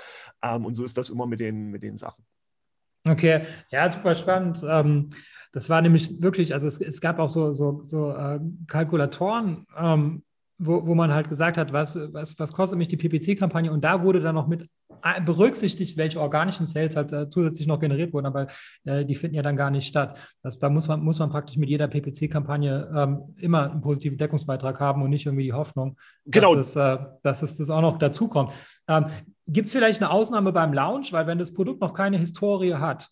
Ähm, 0.43 0.65
und 0.65 0.75
so 0.75 0.85
ist 0.85 0.99
das 0.99 1.11
immer 1.11 1.27
mit 1.27 1.41
den, 1.41 1.71
mit 1.71 1.83
den 1.83 1.97
Sachen. 1.97 2.25
Okay, 3.09 3.43
ja, 3.71 3.89
super 3.89 4.15
spannend. 4.15 4.65
Ähm, 4.69 5.11
das 5.53 5.71
war 5.71 5.81
nämlich 5.81 6.21
wirklich, 6.21 6.53
also 6.53 6.67
es, 6.67 6.81
es 6.81 7.01
gab 7.01 7.19
auch 7.19 7.31
so, 7.31 7.53
so, 7.53 7.81
so 7.85 8.11
äh, 8.13 8.41
Kalkulatoren, 8.67 9.67
ähm, 9.79 10.25
wo, 10.59 10.87
wo 10.87 10.95
man 10.95 11.13
halt 11.13 11.29
gesagt 11.29 11.59
hat, 11.59 11.73
was, 11.73 11.99
was, 12.13 12.39
was 12.39 12.53
kostet 12.53 12.79
mich 12.79 12.89
die 12.89 12.97
PPC-Kampagne? 12.97 13.71
Und 13.71 13.85
da 13.85 14.03
wurde 14.03 14.21
dann 14.21 14.35
noch 14.35 14.47
mit 14.47 14.69
berücksichtigt, 15.25 15.97
welche 15.97 16.21
organischen 16.21 16.67
Sales 16.67 16.97
halt 16.97 17.13
äh, 17.13 17.29
zusätzlich 17.29 17.67
noch 17.67 17.79
generiert 17.79 18.13
wurden, 18.13 18.27
aber 18.27 18.49
äh, 18.85 19.05
die 19.05 19.15
finden 19.15 19.37
ja 19.37 19.43
dann 19.43 19.57
gar 19.57 19.71
nicht 19.71 19.87
statt. 19.87 20.19
Das, 20.43 20.59
da 20.59 20.69
muss 20.69 20.89
man, 20.89 21.01
muss 21.01 21.19
man 21.19 21.31
praktisch 21.31 21.57
mit 21.59 21.69
jeder 21.69 21.87
PPC-Kampagne 21.87 22.91
ähm, 22.95 23.35
immer 23.37 23.71
einen 23.71 23.81
positiven 23.81 24.19
Deckungsbeitrag 24.19 24.81
haben 24.81 25.03
und 25.03 25.11
nicht 25.11 25.27
irgendwie 25.27 25.45
die 25.45 25.53
Hoffnung, 25.53 25.97
genau. 26.25 26.55
dass, 26.55 26.71
es, 26.71 26.77
äh, 26.77 26.99
dass 27.23 27.43
es 27.43 27.57
das 27.57 27.71
auch 27.71 27.83
noch 27.83 27.99
dazukommt. 27.99 28.53
Ähm, 28.89 29.07
Gibt 29.47 29.67
es 29.67 29.73
vielleicht 29.73 30.03
eine 30.03 30.11
Ausnahme 30.11 30.53
beim 30.53 30.73
Launch? 30.73 31.13
Weil 31.13 31.27
wenn 31.27 31.39
das 31.39 31.53
Produkt 31.53 31.81
noch 31.81 31.93
keine 31.93 32.19
Historie 32.19 32.75
hat, 32.75 33.09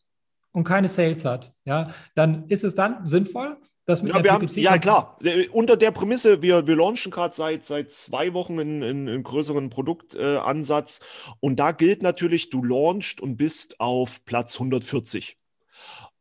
und 0.55 0.65
keine 0.65 0.89
Sales 0.89 1.25
hat, 1.25 1.53
ja, 1.65 1.91
dann 2.15 2.47
ist 2.49 2.65
es 2.65 2.75
dann 2.75 3.07
sinnvoll, 3.07 3.59
dass 3.87 4.03
mit 4.03 4.15
ja, 4.15 4.23
der 4.23 4.33
haben, 4.33 4.49
ja 4.49 4.79
klar, 4.79 5.19
unter 5.53 5.77
der 5.77 5.91
Prämisse, 5.91 6.41
wir, 6.41 6.67
wir 6.67 6.77
launchen 6.77 7.11
gerade 7.13 7.35
seit, 7.35 7.67
seit 7.67 7.93
zwei 7.93 8.33
Wochen 8.33 8.59
einen, 8.59 8.83
einen 8.83 9.23
größeren 9.23 9.69
Produktansatz 9.69 11.01
äh, 11.01 11.35
und 11.41 11.57
da 11.57 11.73
gilt 11.73 12.03
natürlich, 12.03 12.49
du 12.49 12.65
launchst 12.65 13.21
und 13.21 13.37
bist 13.37 13.81
auf 13.81 14.25
Platz 14.25 14.55
140. 14.55 15.37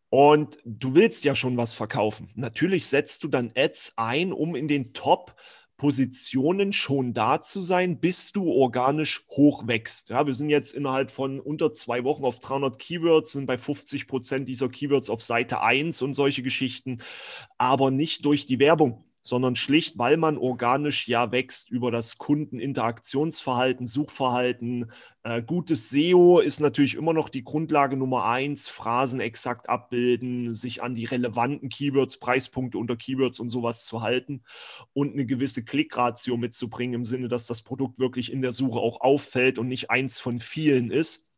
Und 0.10 0.60
du 0.64 0.94
willst 0.94 1.24
ja 1.24 1.34
schon 1.34 1.58
was 1.58 1.74
verkaufen. 1.74 2.30
Natürlich 2.36 2.86
setzt 2.86 3.24
du 3.24 3.28
dann 3.28 3.52
Ads 3.56 3.94
ein, 3.98 4.32
um 4.32 4.56
in 4.56 4.68
den 4.68 4.94
Top 4.94 5.36
Positionen 5.84 6.72
schon 6.72 7.14
da 7.14 7.42
zu 7.42 7.60
sein, 7.60 8.00
bis 8.00 8.32
du 8.32 8.50
organisch 8.50 9.26
hochwächst. 9.32 10.12
Ja, 10.12 10.26
wir 10.26 10.34
sind 10.34 10.50
jetzt 10.50 10.74
innerhalb 10.74 11.12
von 11.12 11.42
unter 11.42 11.74
zwei 11.74 12.06
Wochen 12.06 12.24
auf 12.24 12.40
300 12.40 12.80
Keywords, 12.80 13.34
sind 13.34 13.48
bei 13.48 13.58
50 13.58 14.08
Prozent 14.08 14.48
dieser 14.48 14.70
Keywords 14.70 15.10
auf 15.10 15.22
Seite 15.22 15.60
1 15.60 16.02
und 16.02 16.14
solche 16.14 16.42
Geschichten, 16.42 17.00
aber 17.58 17.92
nicht 17.92 18.24
durch 18.24 18.46
die 18.46 18.60
Werbung 18.60 19.04
sondern 19.24 19.56
schlicht, 19.56 19.98
weil 19.98 20.18
man 20.18 20.38
organisch 20.38 21.08
ja 21.08 21.32
wächst 21.32 21.72
über 21.72 21.92
das 21.92 22.18
Kundeninteraktionsverhalten, 22.18 23.88
Suchverhalten. 23.88 24.92
Äh, 25.24 25.42
gutes 25.42 25.90
SEO 25.90 26.40
ist 26.40 26.60
natürlich 26.60 26.96
immer 26.96 27.14
noch 27.14 27.30
die 27.30 27.46
Grundlage 27.46 27.96
Nummer 27.96 28.26
eins, 28.26 28.68
Phrasen 28.68 29.22
exakt 29.22 29.70
abbilden, 29.70 30.54
sich 30.54 30.84
an 30.84 30.94
die 30.94 31.06
relevanten 31.06 31.70
Keywords, 31.70 32.20
Preispunkte 32.20 32.78
unter 32.78 32.98
Keywords 32.98 33.40
und 33.40 33.48
sowas 33.48 33.86
zu 33.86 34.02
halten 34.02 34.44
und 34.92 35.14
eine 35.14 35.26
gewisse 35.26 35.64
Klickratio 35.64 36.36
mitzubringen 36.36 36.96
im 36.96 37.06
Sinne, 37.06 37.30
dass 37.30 37.48
das 37.48 37.62
Produkt 37.62 38.00
wirklich 38.00 38.32
in 38.32 38.42
der 38.42 38.52
Suche 38.52 38.80
auch 38.80 39.00
auffällt 39.00 39.58
und 39.58 39.70
nicht 39.70 39.90
eins 39.90 40.20
von 40.20 40.42
vielen 40.42 40.92
ist. 40.92 41.30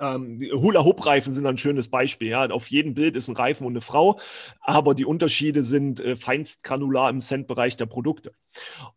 Ähm, 0.00 0.40
Hula-Hoop-Reifen 0.52 1.32
sind 1.32 1.46
ein 1.46 1.56
schönes 1.56 1.88
Beispiel. 1.88 2.28
Ja. 2.28 2.48
Auf 2.50 2.68
jedem 2.68 2.94
Bild 2.94 3.16
ist 3.16 3.28
ein 3.28 3.36
Reifen 3.36 3.66
und 3.66 3.72
eine 3.72 3.80
Frau, 3.80 4.18
aber 4.60 4.94
die 4.94 5.04
Unterschiede 5.04 5.62
sind 5.62 6.00
äh, 6.00 6.16
feinst 6.16 6.64
granular 6.64 7.10
im 7.10 7.20
Cent-Bereich 7.20 7.76
der 7.76 7.86
Produkte. 7.86 8.34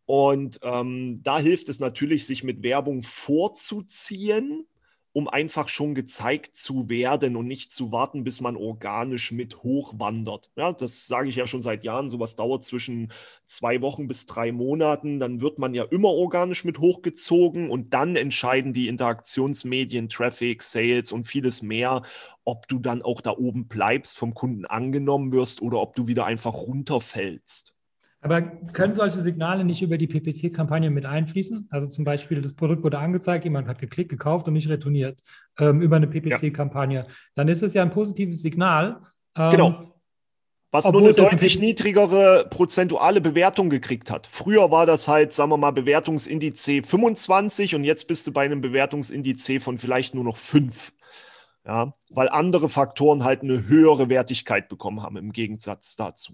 Und 0.06 0.60
ähm, 0.64 1.22
da 1.24 1.40
hilft 1.40 1.70
es 1.70 1.80
natürlich, 1.80 2.26
sich 2.26 2.44
mit 2.44 2.64
Werbung 2.64 3.04
vorzuziehen 3.04 4.66
um 5.18 5.28
einfach 5.28 5.68
schon 5.68 5.96
gezeigt 5.96 6.56
zu 6.56 6.90
werden 6.90 7.36
und 7.38 7.48
nicht 7.48 7.72
zu 7.72 7.92
warten, 7.92 8.24
bis 8.24 8.40
man 8.40 8.56
organisch 8.56 9.32
mit 9.32 9.64
hochwandert. 9.64 10.52
Ja, 10.56 10.74
das 10.74 11.08
sage 11.08 11.28
ich 11.28 11.36
ja 11.36 11.48
schon 11.48 11.64
seit 11.64 11.84
Jahren. 11.84 12.12
Sowas 12.12 12.36
dauert 12.36 12.64
zwischen 12.66 13.12
zwei 13.48 13.82
Wochen 13.82 14.08
bis 14.08 14.28
drei 14.28 14.52
Monaten. 14.52 15.20
Dann 15.20 15.42
wird 15.42 15.58
man 15.58 15.74
ja 15.74 15.86
immer 15.86 16.10
organisch 16.10 16.66
mit 16.66 16.78
hochgezogen 16.78 17.72
und 17.72 17.96
dann 17.96 18.16
entscheiden 18.16 18.74
die 18.74 18.88
Interaktionsmedien, 18.88 20.08
Traffic, 20.08 20.62
Sales 20.62 21.12
und 21.12 21.24
vieles 21.24 21.64
mehr, 21.64 22.04
ob 22.44 22.68
du 22.68 22.78
dann 22.78 23.02
auch 23.02 23.22
da 23.22 23.32
oben 23.32 23.68
bleibst, 23.68 24.20
vom 24.20 24.36
Kunden 24.36 24.66
angenommen 24.66 25.32
wirst 25.32 25.64
oder 25.64 25.82
ob 25.82 25.96
du 25.96 26.06
wieder 26.06 26.28
einfach 26.28 26.54
runterfällst. 26.54 27.74
Aber 28.22 28.42
können 28.42 28.96
solche 28.96 29.22
Signale 29.22 29.64
nicht 29.64 29.82
über 29.82 29.98
die 29.98 30.08
PPC-Kampagne 30.08 30.90
mit 30.90 31.06
einfließen? 31.06 31.68
Also 31.70 31.88
zum 31.88 32.04
Beispiel, 32.04 32.42
das 32.42 32.56
Produkt 32.56 32.84
wurde 32.84 32.98
angezeigt, 32.98 33.46
jemand 33.46 33.68
hat 33.68 33.80
geklickt, 33.80 34.10
gekauft 34.10 34.48
und 34.48 34.54
nicht 34.54 34.70
retourniert 34.70 35.22
ähm, 35.60 35.82
über 35.82 35.98
eine 35.98 36.08
PPC-Kampagne. 36.08 37.06
Dann 37.36 37.48
ist 37.48 37.62
es 37.62 37.74
ja 37.74 37.84
ein 37.84 37.92
positives 37.92 38.42
Signal. 38.42 39.02
Ähm, 39.38 39.52
genau. 39.52 39.94
Was 40.72 40.92
nur 40.92 41.02
eine 41.02 41.14
deutlich 41.14 41.60
niedrigere 41.60 42.48
prozentuale 42.50 43.22
Bewertung 43.22 43.70
gekriegt 43.70 44.12
hat. 44.12 44.28
Früher 44.28 44.70
war 44.70 44.86
das 44.86 45.08
halt, 45.08 45.32
sagen 45.32 45.52
wir 45.52 45.58
mal, 45.58 45.72
Bewertungsindiz 45.72 46.66
25 46.66 47.74
und 47.76 47.86
jetzt 47.86 48.08
bist 48.08 48.28
du 48.28 48.34
bei 48.34 48.44
einem 48.44 48.60
Bewertungsindiz 48.60 49.50
von 49.62 49.78
vielleicht 49.78 50.14
nur 50.14 50.26
noch 50.26 50.38
5. 50.38 50.92
Ja, 51.66 51.94
weil 52.10 52.30
andere 52.30 52.70
Faktoren 52.70 53.24
halt 53.24 53.44
eine 53.44 53.68
höhere 53.68 54.10
Wertigkeit 54.10 54.70
bekommen 54.70 55.04
haben 55.04 55.18
im 55.18 55.32
Gegensatz 55.32 55.96
dazu. 55.96 56.34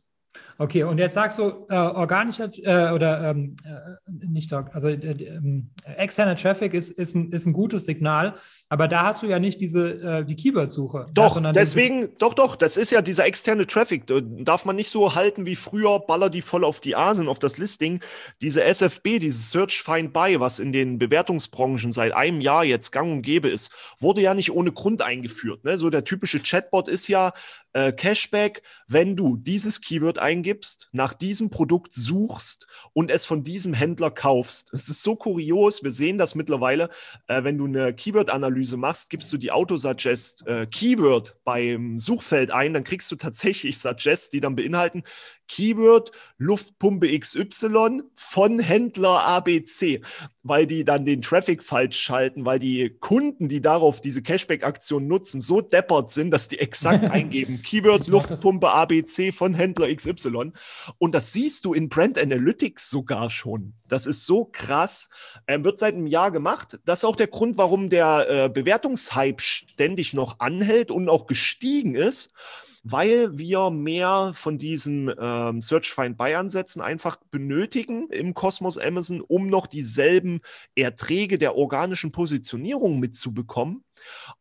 Okay, 0.58 0.84
und 0.84 0.98
jetzt 0.98 1.16
sagst 1.16 1.40
du, 1.40 1.66
äh, 1.70 1.76
organischer 1.76 2.50
äh, 2.58 2.94
oder 2.94 3.32
ähm, 3.32 3.56
äh, 3.66 4.28
nicht, 4.28 4.54
also 4.54 4.88
äh, 4.88 4.96
ähm, 4.96 5.72
externer 5.98 6.36
Traffic 6.36 6.74
ist, 6.74 6.92
ist, 6.92 7.16
ein, 7.16 7.32
ist 7.32 7.46
ein 7.46 7.54
gutes 7.54 7.86
Signal, 7.86 8.36
aber 8.70 8.88
da 8.88 9.04
hast 9.04 9.24
du 9.24 9.28
ja 9.28 9.40
nicht 9.40 9.62
diese 9.62 10.02
äh, 10.02 10.26
die 10.26 10.36
Keyword-Suche. 10.36 11.08
Doch, 11.14 11.42
ja, 11.42 11.52
deswegen, 11.52 12.10
doch, 12.18 12.34
doch, 12.34 12.56
das 12.56 12.78
ist 12.78 12.92
ja 12.92 13.02
dieser 13.02 13.26
externe 13.26 13.68
Traffic. 13.68 14.06
Darf 14.08 14.66
man 14.66 14.76
nicht 14.76 14.90
so 14.90 15.16
halten 15.16 15.46
wie 15.46 15.56
früher, 15.56 16.00
baller 16.00 16.30
die 16.30 16.42
voll 16.42 16.64
auf 16.64 16.80
die 16.80 16.96
Asen, 16.96 17.28
auf 17.28 17.40
das 17.40 17.58
Listing. 17.58 18.02
Diese 18.42 18.64
SFB, 18.64 19.20
dieses 19.20 19.52
Search 19.52 19.82
Find 19.82 20.14
Buy, 20.14 20.40
was 20.40 20.60
in 20.60 20.72
den 20.72 21.00
Bewertungsbranchen 21.00 21.92
seit 21.92 22.14
einem 22.14 22.42
Jahr 22.42 22.64
jetzt 22.64 22.92
gang 22.92 23.12
und 23.12 23.22
gäbe 23.22 23.50
ist, 23.50 23.74
wurde 24.00 24.22
ja 24.22 24.34
nicht 24.34 24.52
ohne 24.52 24.72
Grund 24.72 25.02
eingeführt. 25.02 25.64
Ne? 25.64 25.78
So 25.78 25.90
der 25.90 26.04
typische 26.04 26.42
Chatbot 26.42 26.88
ist 26.88 27.08
ja, 27.08 27.34
äh, 27.74 27.92
Cashback, 27.92 28.62
wenn 28.88 29.16
du 29.16 29.36
dieses 29.36 29.82
Keyword 29.82 30.20
eingibst, 30.24 30.90
nach 30.92 31.14
diesem 31.14 31.50
Produkt 31.52 31.94
suchst 31.94 32.68
und 32.94 33.12
es 33.12 33.26
von 33.26 33.44
diesem 33.44 33.74
Händler 33.74 34.10
kaufst. 34.10 34.74
Es 34.74 34.90
ist 34.90 35.04
so 35.04 35.16
kurios, 35.16 35.84
wir 35.84 35.92
sehen 35.92 36.18
das 36.18 36.34
mittlerweile, 36.34 36.90
äh, 37.28 37.44
wenn 37.44 37.58
du 37.58 37.66
eine 37.66 37.94
Keyword-Analyse 37.94 38.78
machst, 38.78 39.10
gibst 39.10 39.32
du 39.32 39.38
die 39.38 39.52
Autosuggest 39.52 40.48
äh, 40.48 40.66
Keyword 40.66 41.36
beim 41.44 42.00
Suchfeld 42.00 42.50
ein, 42.50 42.74
dann 42.74 42.84
kriegst 42.84 43.12
du 43.12 43.16
tatsächlich 43.16 43.78
Suggest, 43.78 44.34
die 44.34 44.42
dann 44.42 44.56
beinhalten 44.56 45.04
Keyword 45.54 46.12
Luftpumpe 46.40 47.20
XY 47.20 48.02
von 48.16 48.58
Händler 48.58 49.24
ABC, 49.24 50.02
weil 50.42 50.66
die 50.66 50.84
dann 50.84 51.06
den 51.06 51.22
Traffic 51.22 51.62
falsch 51.62 52.00
schalten, 52.00 52.44
weil 52.44 52.58
die 52.58 52.98
Kunden, 53.00 53.50
die 53.50 53.62
darauf 53.62 54.02
diese 54.02 54.24
Cashback-Aktion 54.24 55.08
nutzen, 55.08 55.42
so 55.42 55.62
deppert 55.62 56.10
sind, 56.10 56.32
dass 56.32 56.48
die 56.48 56.58
exakt 56.58 57.06
eingeben 57.12 57.62
Keyword 57.62 58.08
Luftpumpe 58.08 58.72
ABC 58.72 59.32
von 59.32 59.54
Händler 59.54 59.94
XY. 59.96 60.54
Und 60.98 61.14
das 61.14 61.34
siehst 61.34 61.66
du 61.66 61.76
in 61.76 61.88
Brand 61.88 62.18
Analytics 62.18 62.90
sogar 62.90 63.30
schon. 63.30 63.74
Das 63.88 64.08
ist 64.08 64.26
so 64.26 64.46
krass. 64.46 65.12
Ähm, 65.46 65.64
wird 65.64 65.78
seit 65.78 65.94
einem 65.94 66.08
Jahr 66.08 66.32
gemacht. 66.32 66.80
Das 66.84 67.02
ist 67.02 67.06
auch 67.06 67.16
der 67.16 67.28
Grund, 67.28 67.58
warum 67.58 67.92
der 67.92 68.28
äh, 68.28 68.50
Bewertungshype 68.50 69.40
ständig 69.40 70.16
noch 70.16 70.40
anhält 70.40 70.90
und 70.90 71.10
auch 71.10 71.28
gestiegen 71.28 71.94
ist 71.94 72.34
weil 72.84 73.38
wir 73.38 73.70
mehr 73.70 74.32
von 74.34 74.58
diesen 74.58 75.10
ähm, 75.18 75.62
Search 75.62 75.92
Find 75.94 76.18
Buy 76.18 76.36
Ansätzen 76.36 76.82
einfach 76.82 77.18
benötigen 77.32 78.10
im 78.10 78.34
Kosmos 78.34 78.78
Amazon, 78.78 79.22
um 79.22 79.48
noch 79.48 79.68
dieselben 79.68 80.42
Erträge 80.76 81.38
der 81.38 81.56
organischen 81.56 82.12
Positionierung 82.12 83.00
mitzubekommen. 83.00 83.86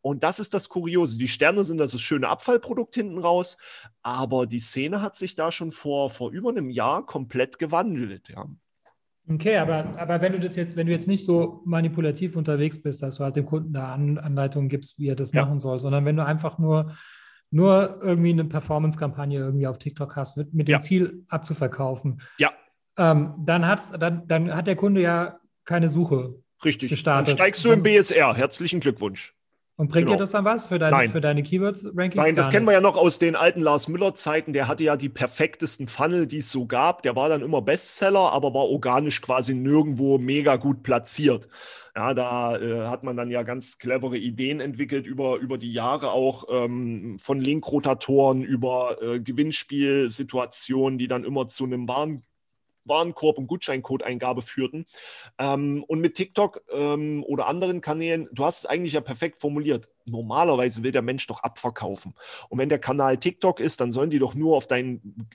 Und 0.01 0.25
das 0.25 0.41
ist 0.41 0.55
das 0.55 0.69
Kuriose. 0.69 1.19
Die 1.19 1.29
Sterne 1.29 1.63
sind 1.63 1.79
das 1.79 1.99
schöne 2.01 2.29
Abfallprodukt 2.29 2.97
hinten 2.97 3.19
raus, 3.19 3.59
aber 4.03 4.47
die 4.49 4.59
Szene 4.59 5.01
hat 5.01 5.15
sich 5.15 5.37
da 5.37 5.53
schon 5.53 5.71
vor, 5.71 6.11
vor 6.11 6.33
über 6.33 6.51
einem 6.51 6.69
Jahr 6.69 7.07
komplett 7.07 7.61
gewandelt. 7.61 8.29
Ja. 8.29 8.49
Okay, 9.29 9.57
aber, 9.57 9.97
aber 9.99 10.21
wenn 10.21 10.33
du 10.33 10.41
das 10.41 10.57
jetzt, 10.57 10.75
wenn 10.75 10.89
du 10.89 10.93
jetzt 10.93 11.07
nicht 11.07 11.25
so 11.25 11.63
manipulativ 11.65 12.35
unterwegs 12.35 12.83
bist, 12.83 13.05
dass 13.05 13.17
du 13.17 13.25
halt 13.25 13.37
dem 13.37 13.47
Kunden 13.47 13.73
da 13.73 13.93
An 13.93 14.19
Anleitungen 14.19 14.69
gibst, 14.69 14.99
wie 14.99 15.07
er 15.07 15.15
das 15.15 15.31
ja. 15.31 15.45
machen 15.45 15.61
soll, 15.61 15.79
sondern 15.79 16.05
wenn 16.05 16.17
du 16.17 16.25
einfach 16.25 16.59
nur 16.59 16.93
nur 17.53 17.99
irgendwie 18.03 18.31
eine 18.31 18.45
Performance-Kampagne 18.45 19.39
irgendwie 19.39 19.67
auf 19.67 19.79
TikTok 19.79 20.17
hast, 20.17 20.37
mit, 20.37 20.53
mit 20.55 20.69
dem 20.69 20.73
ja. 20.73 20.81
Ziel 20.81 21.25
abzuverkaufen, 21.29 22.21
ja. 22.39 22.51
Ähm, 22.99 23.35
dann, 23.39 23.63
dann, 23.99 24.29
dann 24.29 24.55
hat 24.55 24.67
der 24.67 24.77
Kunde 24.77 25.01
ja 25.01 25.39
keine 25.65 25.89
Suche 25.89 26.35
Richtig. 26.65 26.91
gestartet. 26.91 27.29
Dann 27.29 27.37
steigst 27.37 27.65
du 27.65 27.73
im 27.73 27.83
BSR. 27.83 28.35
Herzlichen 28.35 28.81
Glückwunsch. 28.81 29.35
Und 29.77 29.91
bringt 29.91 30.07
genau. 30.07 30.17
dir 30.17 30.21
das 30.21 30.33
dann 30.33 30.45
was 30.45 30.67
für, 30.67 30.79
dein, 30.79 31.09
für 31.09 31.23
deine 31.23 31.43
Keywords-Rankings? 31.43 32.15
Nein, 32.23 32.37
das 32.37 32.51
kennen 32.51 32.67
wir 32.67 32.73
ja 32.73 32.83
noch 32.83 32.97
aus 32.97 33.19
den 33.19 33.35
alten 33.35 33.61
Lars 33.61 33.89
Müller-Zeiten. 33.89 34.53
Der 34.53 34.69
hatte 34.69 34.85
ja 34.85 34.97
die 34.97 35.09
perfektesten 35.09 35.89
Funnel, 35.89 36.27
die 36.27 36.39
es 36.39 36.51
so 36.51 36.67
gab. 36.67 37.03
Der 37.03 37.17
war 37.17 37.31
dann 37.31 37.41
immer 37.41 37.63
Bestseller, 37.63 38.33
aber 38.33 38.53
war 38.53 38.69
organisch 38.69 39.23
quasi 39.23 39.55
nirgendwo 39.55 40.19
mega 40.19 40.57
gut 40.57 40.83
platziert. 40.83 41.49
Ja, 41.95 42.15
da 42.15 42.57
äh, 42.57 42.89
hat 42.89 43.03
man 43.05 43.19
dann 43.19 43.31
ja 43.31 43.43
ganz 43.43 43.79
clevere 43.79 44.17
Ideen 44.17 44.61
entwickelt 44.61 45.07
über, 45.07 45.37
über 45.37 45.59
die 45.59 45.73
Jahre 45.73 46.13
auch 46.13 46.45
ähm, 46.49 47.19
von 47.19 47.39
Linkrotatoren 47.39 48.43
über 48.43 49.03
äh, 49.03 49.21
Gewinnspielsituationen, 49.21 50.99
die 50.99 51.07
dann 51.07 51.25
immer 51.25 51.49
zu 51.49 51.65
einem 51.65 51.89
Waren 51.89 52.25
Warenkorb 52.85 53.39
und 53.39 53.47
Gutscheincode-Eingabe 53.47 54.43
führten. 54.43 54.87
Ähm, 55.39 55.85
und 55.87 56.01
mit 56.01 56.15
TikTok 56.15 56.63
ähm, 56.71 57.25
oder 57.25 57.47
anderen 57.47 57.81
Kanälen, 57.81 58.29
du 58.33 58.45
hast 58.45 58.61
es 58.61 58.67
eigentlich 58.67 58.95
ja 58.95 59.01
perfekt 59.01 59.39
formuliert. 59.39 59.89
Normalerweise 60.07 60.83
will 60.83 60.93
der 60.93 61.03
Mensch 61.03 61.27
doch 61.27 61.43
abverkaufen. 61.43 62.15
Und 62.49 62.59
wenn 62.59 62.69
der 62.69 62.79
Kanal 62.79 63.19
TikTok 63.19 63.61
ist, 63.61 63.81
dann 63.81 63.91
sollen 63.91 64.11
die 64.11 64.19
doch 64.19 64.35
nur 64.35 64.57
auf 64.57 64.67
deinen 64.67 65.29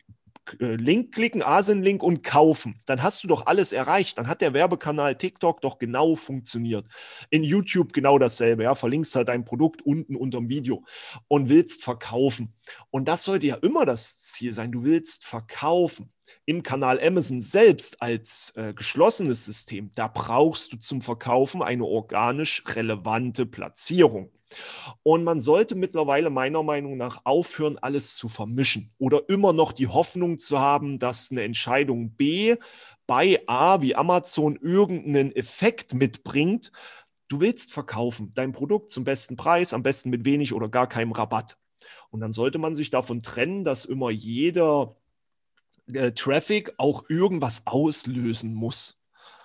Link 0.59 1.13
klicken, 1.13 1.41
Asen-Link 1.41 2.03
und 2.03 2.23
kaufen. 2.23 2.81
Dann 2.85 3.03
hast 3.03 3.23
du 3.23 3.27
doch 3.27 3.45
alles 3.45 3.71
erreicht. 3.71 4.17
Dann 4.17 4.27
hat 4.27 4.41
der 4.41 4.53
Werbekanal 4.53 5.15
TikTok 5.15 5.61
doch 5.61 5.77
genau 5.77 6.15
funktioniert. 6.15 6.85
In 7.29 7.43
YouTube 7.43 7.93
genau 7.93 8.19
dasselbe. 8.19 8.63
Ja, 8.63 8.75
verlinkst 8.75 9.15
halt 9.15 9.27
dein 9.27 9.45
Produkt 9.45 9.81
unten 9.81 10.15
unter 10.15 10.39
dem 10.39 10.49
Video 10.49 10.83
und 11.27 11.49
willst 11.49 11.83
verkaufen. 11.83 12.53
Und 12.89 13.07
das 13.07 13.23
sollte 13.23 13.47
ja 13.47 13.55
immer 13.55 13.85
das 13.85 14.21
Ziel 14.21 14.53
sein. 14.53 14.71
Du 14.71 14.83
willst 14.83 15.25
verkaufen. 15.25 16.11
Im 16.45 16.63
Kanal 16.63 16.99
Amazon 17.01 17.41
selbst 17.41 18.01
als 18.01 18.53
äh, 18.55 18.73
geschlossenes 18.73 19.45
System, 19.45 19.91
da 19.95 20.07
brauchst 20.07 20.73
du 20.73 20.77
zum 20.77 21.01
Verkaufen 21.01 21.61
eine 21.61 21.85
organisch 21.85 22.63
relevante 22.67 23.45
Platzierung. 23.45 24.29
Und 25.03 25.23
man 25.23 25.41
sollte 25.41 25.75
mittlerweile 25.75 26.29
meiner 26.29 26.63
Meinung 26.63 26.97
nach 26.97 27.21
aufhören, 27.25 27.77
alles 27.77 28.15
zu 28.15 28.29
vermischen 28.29 28.91
oder 28.97 29.27
immer 29.27 29.53
noch 29.53 29.71
die 29.71 29.87
Hoffnung 29.87 30.37
zu 30.37 30.59
haben, 30.59 30.99
dass 30.99 31.31
eine 31.31 31.43
Entscheidung 31.43 32.11
B 32.11 32.55
bei 33.07 33.41
A 33.47 33.81
wie 33.81 33.95
Amazon 33.95 34.57
irgendeinen 34.57 35.35
Effekt 35.35 35.93
mitbringt. 35.93 36.71
Du 37.29 37.39
willst 37.39 37.73
verkaufen, 37.73 38.31
dein 38.35 38.51
Produkt 38.51 38.91
zum 38.91 39.03
besten 39.03 39.35
Preis, 39.35 39.73
am 39.73 39.83
besten 39.83 40.09
mit 40.09 40.25
wenig 40.25 40.53
oder 40.53 40.69
gar 40.69 40.87
keinem 40.87 41.11
Rabatt. 41.11 41.57
Und 42.09 42.21
dann 42.21 42.31
sollte 42.31 42.57
man 42.57 42.75
sich 42.75 42.89
davon 42.89 43.21
trennen, 43.21 43.63
dass 43.63 43.85
immer 43.85 44.09
jeder 44.09 44.95
äh, 45.91 46.11
Traffic 46.11 46.73
auch 46.77 47.09
irgendwas 47.09 47.63
auslösen 47.65 48.53
muss. 48.53 49.01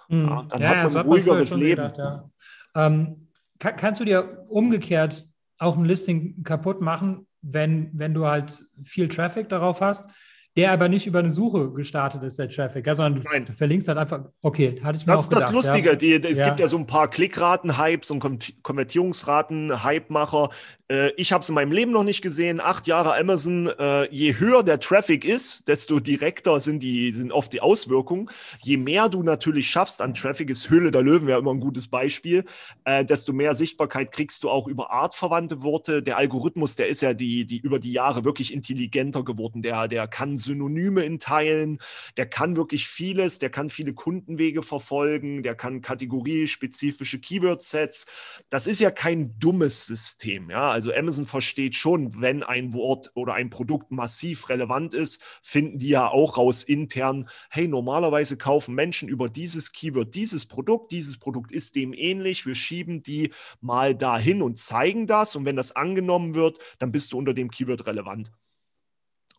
Mhm. 0.09 0.29
Ja, 0.29 0.43
dann 0.49 0.63
ja, 0.63 0.69
hat 0.69 0.93
man 0.93 0.97
ein 0.97 1.07
ruhigeres 1.07 1.51
Leben. 1.55 1.93
Gedacht, 1.93 1.99
ja. 1.99 2.31
ähm, 2.75 3.22
kann, 3.63 3.77
kannst 3.77 4.01
du 4.01 4.05
dir 4.05 4.45
umgekehrt 4.49 5.27
auch 5.59 5.77
ein 5.77 5.85
Listing 5.85 6.43
kaputt 6.43 6.81
machen, 6.81 7.29
wenn, 7.43 7.91
wenn 7.93 8.13
du 8.13 8.27
halt 8.27 8.65
viel 8.85 9.09
Traffic 9.09 9.49
darauf 9.49 9.81
hast, 9.81 10.09
der 10.57 10.73
aber 10.73 10.89
nicht 10.89 11.07
über 11.07 11.21
eine 11.21 11.31
Suche 11.31 11.73
gestartet 11.73 12.25
ist, 12.25 12.39
der 12.39 12.49
Traffic, 12.49 12.87
ja, 12.87 12.95
sondern 12.95 13.23
Nein. 13.23 13.45
du 13.45 13.53
verlinkst 13.53 13.89
halt 13.89 13.99
einfach, 13.99 14.25
okay, 14.43 14.81
hatte 14.83 14.99
ich 14.99 15.07
mir 15.07 15.13
Das 15.13 15.23
ist 15.23 15.33
das 15.33 15.51
Lustige, 15.51 15.91
ja. 15.91 15.97
die, 15.97 16.15
es 16.15 16.39
ja. 16.39 16.49
gibt 16.49 16.61
ja 16.61 16.69
so 16.69 16.77
ein 16.77 16.87
paar 16.87 17.09
Klickraten-Hypes 17.09 18.11
und 18.11 18.21
Konvertierungsraten, 18.63 19.83
Hype-Macher, 19.83 20.51
äh, 20.51 20.82
ich 21.17 21.33
habe 21.33 21.43
es 21.43 21.49
in 21.49 21.55
meinem 21.55 21.73
Leben 21.73 21.93
noch 21.93 22.05
nicht 22.05 22.23
gesehen. 22.23 22.61
Acht 22.61 22.87
Jahre 22.87 23.17
Amazon. 23.17 23.67
Äh, 23.67 24.09
je 24.11 24.35
höher 24.39 24.63
der 24.63 24.81
Traffic 24.81 25.25
ist, 25.25 25.69
desto 25.69 26.01
direkter 26.01 26.59
sind, 26.61 26.83
die, 26.83 27.13
sind 27.13 27.33
oft 27.33 27.53
die 27.53 27.61
Auswirkungen. 27.61 28.29
Je 28.63 28.77
mehr 28.77 29.09
du 29.09 29.23
natürlich 29.23 29.71
schaffst 29.71 30.03
an 30.03 30.15
Traffic, 30.15 30.51
ist 30.51 30.69
Höhle 30.71 30.91
der 30.91 31.03
Löwen 31.03 31.29
ja 31.29 31.39
immer 31.39 31.53
ein 31.53 31.61
gutes 31.61 31.89
Beispiel, 31.89 32.45
äh, 32.85 33.05
desto 33.05 33.33
mehr 33.33 33.55
Sichtbarkeit 33.55 34.13
kriegst 34.13 34.43
du 34.43 34.51
auch 34.51 34.67
über 34.67 34.91
artverwandte 34.91 35.63
Worte. 35.63 36.03
Der 36.03 36.17
Algorithmus, 36.17 36.75
der 36.75 36.89
ist 36.89 37.01
ja 37.01 37.15
die, 37.15 37.47
die 37.47 37.59
über 37.59 37.79
die 37.79 37.93
Jahre 37.93 38.25
wirklich 38.25 38.53
intelligenter 38.53 39.25
geworden. 39.25 39.63
Der, 39.63 39.89
der 39.89 40.09
kann 40.09 40.37
Synonyme 40.37 41.05
in 41.05 41.19
Teilen, 41.19 41.79
der 42.17 42.27
kann 42.27 42.57
wirklich 42.57 42.89
vieles, 42.89 43.39
der 43.39 43.51
kann 43.51 43.71
viele 43.71 43.95
Kundenwege 43.95 44.63
verfolgen, 44.63 45.43
der 45.43 45.55
kann 45.55 45.81
kategoriespezifische 45.81 47.21
Keyword-Sets. 47.21 48.07
Das 48.51 48.67
ist 48.67 48.81
ja 48.81 48.91
kein 48.91 49.39
dummes 49.39 49.87
System. 49.87 50.51
Ja? 50.51 50.71
Also 50.71 50.82
also 50.83 50.99
Amazon 50.99 51.27
versteht 51.27 51.77
schon, 51.77 52.21
wenn 52.21 52.43
ein 52.43 52.75
Wort 52.75 53.13
oder 53.15 53.35
ein 53.35 53.51
Produkt 53.51 53.93
massiv 53.93 54.49
relevant 54.49 54.95
ist, 54.95 55.23
finden 55.41 55.79
die 55.79 55.91
ja 55.91 56.09
auch 56.09 56.37
raus 56.37 56.65
intern, 56.65 57.29
hey, 57.51 57.69
normalerweise 57.69 58.37
kaufen 58.37 58.75
Menschen 58.75 59.09
über 59.09 59.29
dieses 59.29 59.71
Keyword 59.71 60.13
dieses 60.17 60.47
Produkt, 60.47 60.91
dieses 60.91 61.19
Produkt 61.19 61.53
ist 61.53 61.77
dem 61.77 61.93
ähnlich, 61.93 62.47
wir 62.47 62.57
schieben 62.57 63.05
die 63.05 63.33
mal 63.61 63.95
dahin 63.95 64.43
und 64.43 64.59
zeigen 64.59 65.07
das 65.07 65.37
und 65.37 65.45
wenn 65.45 65.55
das 65.55 65.77
angenommen 65.77 66.35
wird, 66.35 66.59
dann 66.81 66.91
bist 66.91 67.13
du 67.13 67.19
unter 67.19 67.33
dem 67.33 67.53
Keyword 67.53 67.87
relevant. 67.87 68.33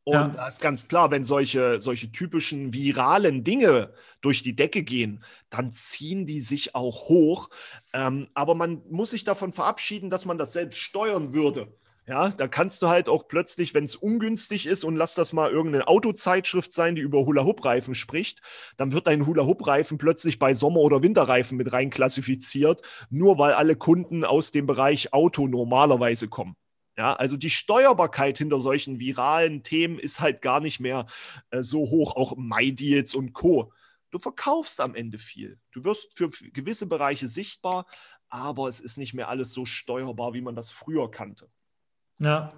Und 0.05 0.13
ja. 0.13 0.27
da 0.27 0.47
ist 0.47 0.59
ganz 0.59 0.87
klar, 0.87 1.11
wenn 1.11 1.23
solche, 1.23 1.79
solche 1.79 2.11
typischen 2.11 2.73
viralen 2.73 3.43
Dinge 3.43 3.93
durch 4.21 4.43
die 4.43 4.55
Decke 4.55 4.83
gehen, 4.83 5.23
dann 5.49 5.73
ziehen 5.73 6.25
die 6.25 6.41
sich 6.41 6.75
auch 6.75 7.07
hoch. 7.07 7.49
Ähm, 7.93 8.27
aber 8.33 8.53
man 8.53 8.81
muss 8.89 9.11
sich 9.11 9.23
davon 9.23 9.53
verabschieden, 9.53 10.09
dass 10.09 10.25
man 10.25 10.37
das 10.37 10.53
selbst 10.53 10.79
steuern 10.79 11.33
würde. 11.33 11.73
Ja, 12.05 12.29
da 12.29 12.49
kannst 12.49 12.81
du 12.81 12.89
halt 12.89 13.07
auch 13.07 13.29
plötzlich, 13.29 13.73
wenn 13.73 13.85
es 13.85 13.95
ungünstig 13.95 14.65
ist 14.65 14.83
und 14.83 14.97
lass 14.97 15.15
das 15.15 15.31
mal 15.31 15.49
irgendeine 15.49 15.87
Autozeitschrift 15.87 16.73
sein, 16.73 16.95
die 16.95 17.01
über 17.01 17.25
Hula-Hoop-Reifen 17.25 17.95
spricht, 17.95 18.41
dann 18.75 18.91
wird 18.91 19.07
dein 19.07 19.25
Hula-Hoop-Reifen 19.25 19.97
plötzlich 19.97 20.37
bei 20.37 20.53
Sommer- 20.53 20.81
oder 20.81 21.01
Winterreifen 21.01 21.57
mit 21.57 21.71
rein 21.71 21.89
klassifiziert, 21.89 22.81
nur 23.09 23.37
weil 23.37 23.53
alle 23.53 23.77
Kunden 23.77 24.25
aus 24.25 24.51
dem 24.51 24.65
Bereich 24.65 25.13
Auto 25.13 25.47
normalerweise 25.47 26.27
kommen. 26.27 26.57
Ja, 26.97 27.13
also 27.13 27.37
die 27.37 27.49
Steuerbarkeit 27.49 28.37
hinter 28.37 28.59
solchen 28.59 28.99
viralen 28.99 29.63
Themen 29.63 29.97
ist 29.97 30.19
halt 30.19 30.41
gar 30.41 30.59
nicht 30.59 30.79
mehr 30.79 31.07
äh, 31.49 31.63
so 31.63 31.79
hoch, 31.79 32.15
auch 32.15 32.35
MyDeals 32.37 33.15
und 33.15 33.33
Co. 33.33 33.73
Du 34.11 34.19
verkaufst 34.19 34.79
am 34.79 34.93
Ende 34.93 35.17
viel. 35.17 35.57
Du 35.71 35.83
wirst 35.85 36.15
für 36.15 36.29
gewisse 36.29 36.85
Bereiche 36.85 37.27
sichtbar, 37.27 37.87
aber 38.29 38.67
es 38.67 38.79
ist 38.79 38.97
nicht 38.97 39.15
mehr 39.15 39.27
alles 39.27 39.53
so 39.53 39.65
steuerbar, 39.65 40.35
wie 40.35 40.41
man 40.41 40.55
das 40.55 40.69
früher 40.69 41.09
kannte. 41.09 41.49
Ja, 42.19 42.53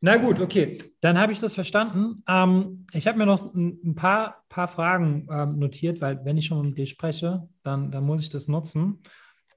na 0.00 0.16
gut, 0.16 0.40
okay. 0.40 0.82
Dann 1.00 1.18
habe 1.18 1.32
ich 1.32 1.38
das 1.38 1.54
verstanden. 1.54 2.24
Ähm, 2.28 2.86
ich 2.92 3.06
habe 3.06 3.18
mir 3.18 3.26
noch 3.26 3.54
ein, 3.54 3.94
paar, 3.94 4.44
paar 4.48 4.68
Fragen 4.68 5.28
ähm, 5.30 5.58
notiert, 5.58 6.00
weil 6.00 6.24
wenn 6.24 6.36
ich 6.36 6.46
schon 6.46 6.70
mit 6.70 6.78
dir 6.78 6.86
spreche, 6.86 7.48
dann, 7.62 7.92
dann 7.92 8.04
muss 8.04 8.20
ich 8.20 8.28
das 8.28 8.48
nutzen. 8.48 9.02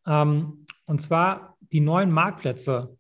Ähm, 0.06 0.68
und 0.86 1.02
zwar 1.02 1.58
die 1.72 1.82
neuen 1.82 2.12
Marktplätze 2.12 2.99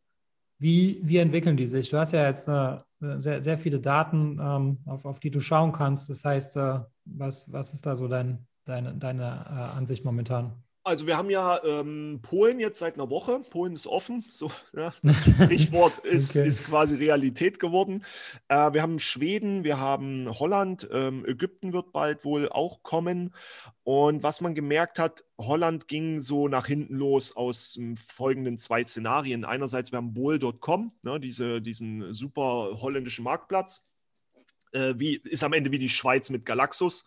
wie, 0.59 0.99
wie 1.03 1.17
entwickeln 1.17 1.57
die 1.57 1.67
sich? 1.67 1.89
Du 1.89 1.97
hast 1.97 2.11
ja 2.13 2.27
jetzt 2.27 2.47
äh, 2.47 2.77
sehr, 2.99 3.41
sehr 3.41 3.57
viele 3.57 3.79
Daten, 3.79 4.39
ähm, 4.41 4.79
auf, 4.85 5.05
auf 5.05 5.19
die 5.19 5.31
du 5.31 5.39
schauen 5.39 5.71
kannst. 5.71 6.09
Das 6.09 6.23
heißt, 6.25 6.57
äh, 6.57 6.79
was, 7.05 7.51
was 7.51 7.73
ist 7.73 7.85
da 7.85 7.95
so 7.95 8.07
dein, 8.07 8.47
deine, 8.65 8.95
deine 8.95 9.23
äh, 9.49 9.77
Ansicht 9.77 10.05
momentan? 10.05 10.63
Also 10.83 11.07
wir 11.07 11.17
haben 11.17 11.29
ja 11.29 11.61
ähm, 11.63 12.19
Polen 12.21 12.59
jetzt 12.59 12.79
seit 12.79 12.95
einer 12.95 13.09
Woche. 13.09 13.41
Polen 13.49 13.73
ist 13.73 13.85
offen. 13.85 14.23
So, 14.29 14.49
ja, 14.73 14.93
das 15.03 15.15
Sprichwort 15.29 15.97
ist, 15.99 16.37
okay. 16.37 16.47
ist 16.47 16.65
quasi 16.65 16.95
Realität 16.95 17.59
geworden. 17.59 18.05
Äh, 18.47 18.73
wir 18.73 18.81
haben 18.81 18.99
Schweden, 18.99 19.63
wir 19.63 19.77
haben 19.77 20.27
Holland, 20.39 20.87
ähm, 20.91 21.25
Ägypten 21.25 21.73
wird 21.73 21.91
bald 21.91 22.23
wohl 22.23 22.49
auch 22.49 22.81
kommen. 22.81 23.33
Und 23.83 24.23
was 24.23 24.39
man 24.41 24.55
gemerkt 24.55 24.99
hat, 24.99 25.25
Holland 25.37 25.87
ging 25.87 26.21
so 26.21 26.47
nach 26.47 26.67
hinten 26.67 26.95
los 26.95 27.35
aus 27.35 27.75
ähm, 27.77 27.97
folgenden 27.97 28.57
zwei 28.57 28.85
Szenarien. 28.85 29.45
Einerseits, 29.45 29.91
wir 29.91 29.97
haben 29.97 30.13
Bol.com, 30.13 30.93
ne, 31.01 31.19
diese, 31.19 31.61
diesen 31.61 32.13
super 32.13 32.79
holländischen 32.81 33.25
Marktplatz 33.25 33.88
äh, 34.71 34.93
wie, 34.97 35.15
ist 35.15 35.43
am 35.43 35.53
Ende 35.53 35.71
wie 35.71 35.79
die 35.79 35.89
Schweiz 35.89 36.29
mit 36.29 36.45
Galaxus. 36.45 37.05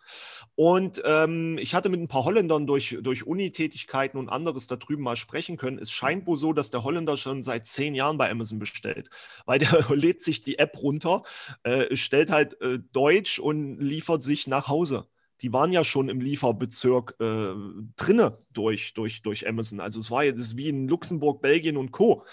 Und 0.55 1.01
ähm, 1.05 1.57
ich 1.59 1.75
hatte 1.75 1.89
mit 1.89 1.99
ein 1.99 2.07
paar 2.07 2.25
Holländern 2.25 2.67
durch, 2.67 2.97
durch 3.01 3.25
Unitätigkeiten 3.25 4.19
und 4.19 4.29
anderes 4.29 4.67
da 4.67 4.75
drüben 4.75 5.03
mal 5.03 5.15
sprechen 5.15 5.57
können. 5.57 5.79
Es 5.79 5.91
scheint 5.91 6.27
wohl 6.27 6.37
so, 6.37 6.53
dass 6.53 6.71
der 6.71 6.83
Holländer 6.83 7.17
schon 7.17 7.43
seit 7.43 7.65
zehn 7.67 7.95
Jahren 7.95 8.17
bei 8.17 8.29
Amazon 8.29 8.59
bestellt, 8.59 9.09
weil 9.45 9.59
der 9.59 9.85
lädt 9.95 10.23
sich 10.23 10.41
die 10.41 10.59
App 10.59 10.81
runter, 10.81 11.23
äh, 11.63 11.95
stellt 11.95 12.31
halt 12.31 12.59
äh, 12.61 12.79
Deutsch 12.91 13.39
und 13.39 13.79
liefert 13.79 14.23
sich 14.23 14.47
nach 14.47 14.67
Hause 14.67 15.07
die 15.43 15.51
waren 15.51 15.73
ja 15.73 15.83
schon 15.83 16.07
im 16.07 16.21
Lieferbezirk 16.21 17.15
äh, 17.19 17.53
drinne 17.97 18.37
durch, 18.53 18.93
durch, 18.93 19.21
durch 19.21 19.47
Amazon. 19.47 19.81
Also 19.81 19.99
es 19.99 20.09
war 20.09 20.23
jetzt 20.23 20.55
wie 20.55 20.69
in 20.69 20.87
Luxemburg, 20.87 21.41
Belgien 21.41 21.75
und 21.75 21.91
Co. 21.91 22.23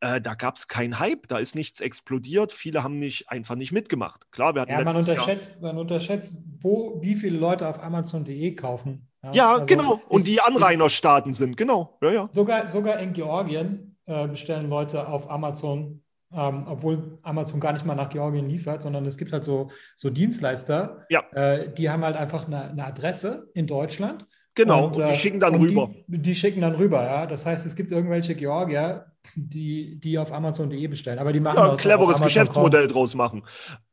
Äh, 0.00 0.20
da 0.20 0.34
gab 0.34 0.56
es 0.56 0.68
keinen 0.68 1.00
Hype, 1.00 1.26
da 1.26 1.38
ist 1.38 1.56
nichts 1.56 1.80
explodiert. 1.80 2.52
Viele 2.52 2.84
haben 2.84 3.00
nicht, 3.00 3.28
einfach 3.28 3.56
nicht 3.56 3.72
mitgemacht. 3.72 4.30
Klar, 4.30 4.54
wir 4.54 4.62
hatten 4.62 4.70
ja, 4.70 4.84
man 4.84 4.94
unterschätzt, 4.94 5.60
man 5.60 5.76
unterschätzt, 5.76 6.36
wo, 6.60 7.02
wie 7.02 7.16
viele 7.16 7.36
Leute 7.36 7.66
auf 7.66 7.82
Amazon.de 7.82 8.54
kaufen. 8.54 9.08
Ja, 9.24 9.32
ja 9.32 9.52
also 9.54 9.66
genau. 9.66 10.00
Und 10.08 10.28
die 10.28 10.40
Anrainerstaaten 10.40 11.32
sind, 11.32 11.56
genau. 11.56 11.98
Ja, 12.00 12.12
ja. 12.12 12.28
Sogar, 12.30 12.68
sogar 12.68 13.00
in 13.00 13.12
Georgien 13.12 13.96
äh, 14.06 14.28
bestellen 14.28 14.68
Leute 14.68 15.08
auf 15.08 15.28
Amazon 15.28 16.02
ähm, 16.34 16.64
obwohl 16.66 17.18
Amazon 17.22 17.60
gar 17.60 17.72
nicht 17.72 17.84
mal 17.84 17.94
nach 17.94 18.08
Georgien 18.08 18.48
liefert, 18.48 18.82
sondern 18.82 19.04
es 19.06 19.16
gibt 19.16 19.32
halt 19.32 19.44
so, 19.44 19.70
so 19.96 20.10
Dienstleister, 20.10 21.06
ja. 21.08 21.22
äh, 21.32 21.72
die 21.72 21.90
haben 21.90 22.04
halt 22.04 22.16
einfach 22.16 22.46
eine, 22.46 22.70
eine, 22.70 22.84
Adresse 22.84 23.50
in 23.54 23.66
Deutschland. 23.66 24.26
Genau, 24.54 24.86
und, 24.86 24.96
und 24.96 25.06
die 25.06 25.12
äh, 25.12 25.14
schicken 25.14 25.40
dann 25.40 25.54
rüber. 25.54 25.90
Die, 26.06 26.18
die, 26.18 26.34
schicken 26.34 26.60
dann 26.60 26.74
rüber, 26.74 27.02
ja. 27.02 27.26
Das 27.26 27.46
heißt, 27.46 27.64
es 27.64 27.74
gibt 27.74 27.90
irgendwelche 27.90 28.34
Georgier, 28.34 29.06
die, 29.34 29.98
die 29.98 30.18
auf 30.18 30.32
Amazon.de 30.32 30.86
bestellen. 30.88 31.18
Aber 31.18 31.32
die 31.32 31.40
machen 31.40 31.56
ja, 31.56 31.70
ein 31.70 31.76
cleveres 31.78 32.20
Geschäftsmodell 32.20 32.88
draus 32.88 33.14
machen. 33.14 33.44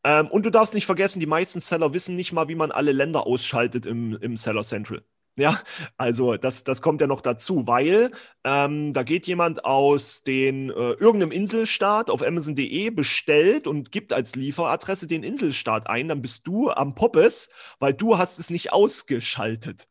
Ähm, 0.04 0.28
und 0.28 0.46
du 0.46 0.50
darfst 0.50 0.74
nicht 0.74 0.86
vergessen, 0.86 1.22
die 1.22 1.28
meisten 1.28 1.62
Seller 1.62 1.94
wissen 1.94 2.16
nicht 2.18 2.34
mal, 2.34 2.50
wie 2.50 2.56
man 2.56 2.72
alle 2.72 2.92
Länder 2.92 3.26
ausschaltet 3.26 3.86
im, 3.86 4.18
im 4.20 4.36
Seller 4.36 4.64
Central. 4.64 5.02
Ja, 5.40 5.60
also 5.98 6.36
das, 6.36 6.66
das 6.66 6.82
kommt 6.82 7.00
ja 7.00 7.08
noch 7.08 7.22
dazu, 7.22 7.66
weil 7.66 8.12
ähm, 8.44 8.92
da 8.94 9.04
geht 9.04 9.26
jemand 9.26 9.64
aus 9.64 10.24
den 10.24 10.70
äh, 10.70 10.74
irgendeinem 10.74 11.32
Inselstaat 11.32 12.10
auf 12.10 12.22
Amazon.de 12.22 12.90
bestellt 12.90 13.66
und 13.66 13.92
gibt 13.92 14.12
als 14.12 14.36
Lieferadresse 14.36 15.08
den 15.08 15.24
Inselstaat 15.24 15.90
ein, 15.90 16.10
dann 16.10 16.22
bist 16.22 16.46
du 16.46 16.70
am 16.70 16.94
Poppes, 16.94 17.52
weil 17.80 17.94
du 17.94 18.18
hast 18.18 18.40
es 18.40 18.50
nicht 18.50 18.74
ausgeschaltet. 18.74 19.88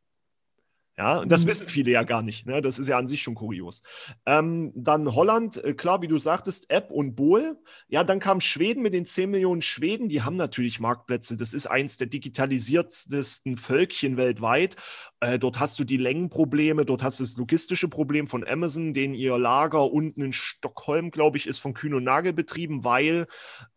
Ja, 0.98 1.20
und 1.20 1.30
das 1.30 1.44
mhm. 1.44 1.50
wissen 1.50 1.68
viele 1.68 1.92
ja 1.92 2.02
gar 2.02 2.22
nicht. 2.22 2.44
Ne? 2.44 2.60
Das 2.60 2.80
ist 2.80 2.88
ja 2.88 2.98
an 2.98 3.06
sich 3.06 3.22
schon 3.22 3.36
kurios. 3.36 3.84
Ähm, 4.26 4.72
dann 4.74 5.14
Holland, 5.14 5.62
äh, 5.62 5.72
klar, 5.72 6.02
wie 6.02 6.08
du 6.08 6.18
sagtest, 6.18 6.68
App 6.70 6.90
und 6.90 7.14
Bohl. 7.14 7.56
Ja, 7.86 8.02
dann 8.02 8.18
kam 8.18 8.40
Schweden 8.40 8.82
mit 8.82 8.94
den 8.94 9.06
10 9.06 9.30
Millionen 9.30 9.62
Schweden. 9.62 10.08
Die 10.08 10.22
haben 10.22 10.34
natürlich 10.34 10.80
Marktplätze. 10.80 11.36
Das 11.36 11.54
ist 11.54 11.66
eins 11.66 11.98
der 11.98 12.08
digitalisiertesten 12.08 13.56
Völkchen 13.56 14.16
weltweit. 14.16 14.74
Äh, 15.20 15.38
dort 15.38 15.60
hast 15.60 15.78
du 15.78 15.84
die 15.84 15.98
Längenprobleme, 15.98 16.84
dort 16.84 17.04
hast 17.04 17.20
du 17.20 17.24
das 17.24 17.36
logistische 17.36 17.88
Problem 17.88 18.26
von 18.26 18.44
Amazon, 18.44 18.92
den 18.92 19.14
ihr 19.14 19.38
Lager 19.38 19.92
unten 19.92 20.20
in 20.22 20.32
Stockholm, 20.32 21.12
glaube 21.12 21.36
ich, 21.36 21.46
ist 21.46 21.60
von 21.60 21.74
Kühn 21.74 21.94
und 21.94 22.02
Nagel 22.02 22.32
betrieben, 22.32 22.82
weil 22.82 23.28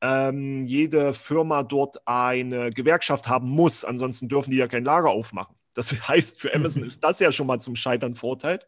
ähm, 0.02 0.66
jede 0.66 1.14
Firma 1.14 1.62
dort 1.62 2.08
eine 2.08 2.72
Gewerkschaft 2.72 3.28
haben 3.28 3.50
muss. 3.50 3.86
Ansonsten 3.86 4.28
dürfen 4.28 4.50
die 4.50 4.58
ja 4.58 4.68
kein 4.68 4.84
Lager 4.84 5.12
aufmachen. 5.12 5.56
Das 5.74 6.08
heißt, 6.08 6.40
für 6.40 6.54
Amazon 6.54 6.84
mhm. 6.84 6.88
ist 6.88 7.04
das 7.04 7.20
ja 7.20 7.32
schon 7.32 7.48
mal 7.48 7.60
zum 7.60 7.76
Scheitern 7.76 8.16
verurteilt. 8.16 8.68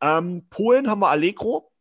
Ähm, 0.00 0.46
Polen 0.50 0.88
haben 0.88 1.00
wir 1.00 1.08
Allegro. 1.08 1.72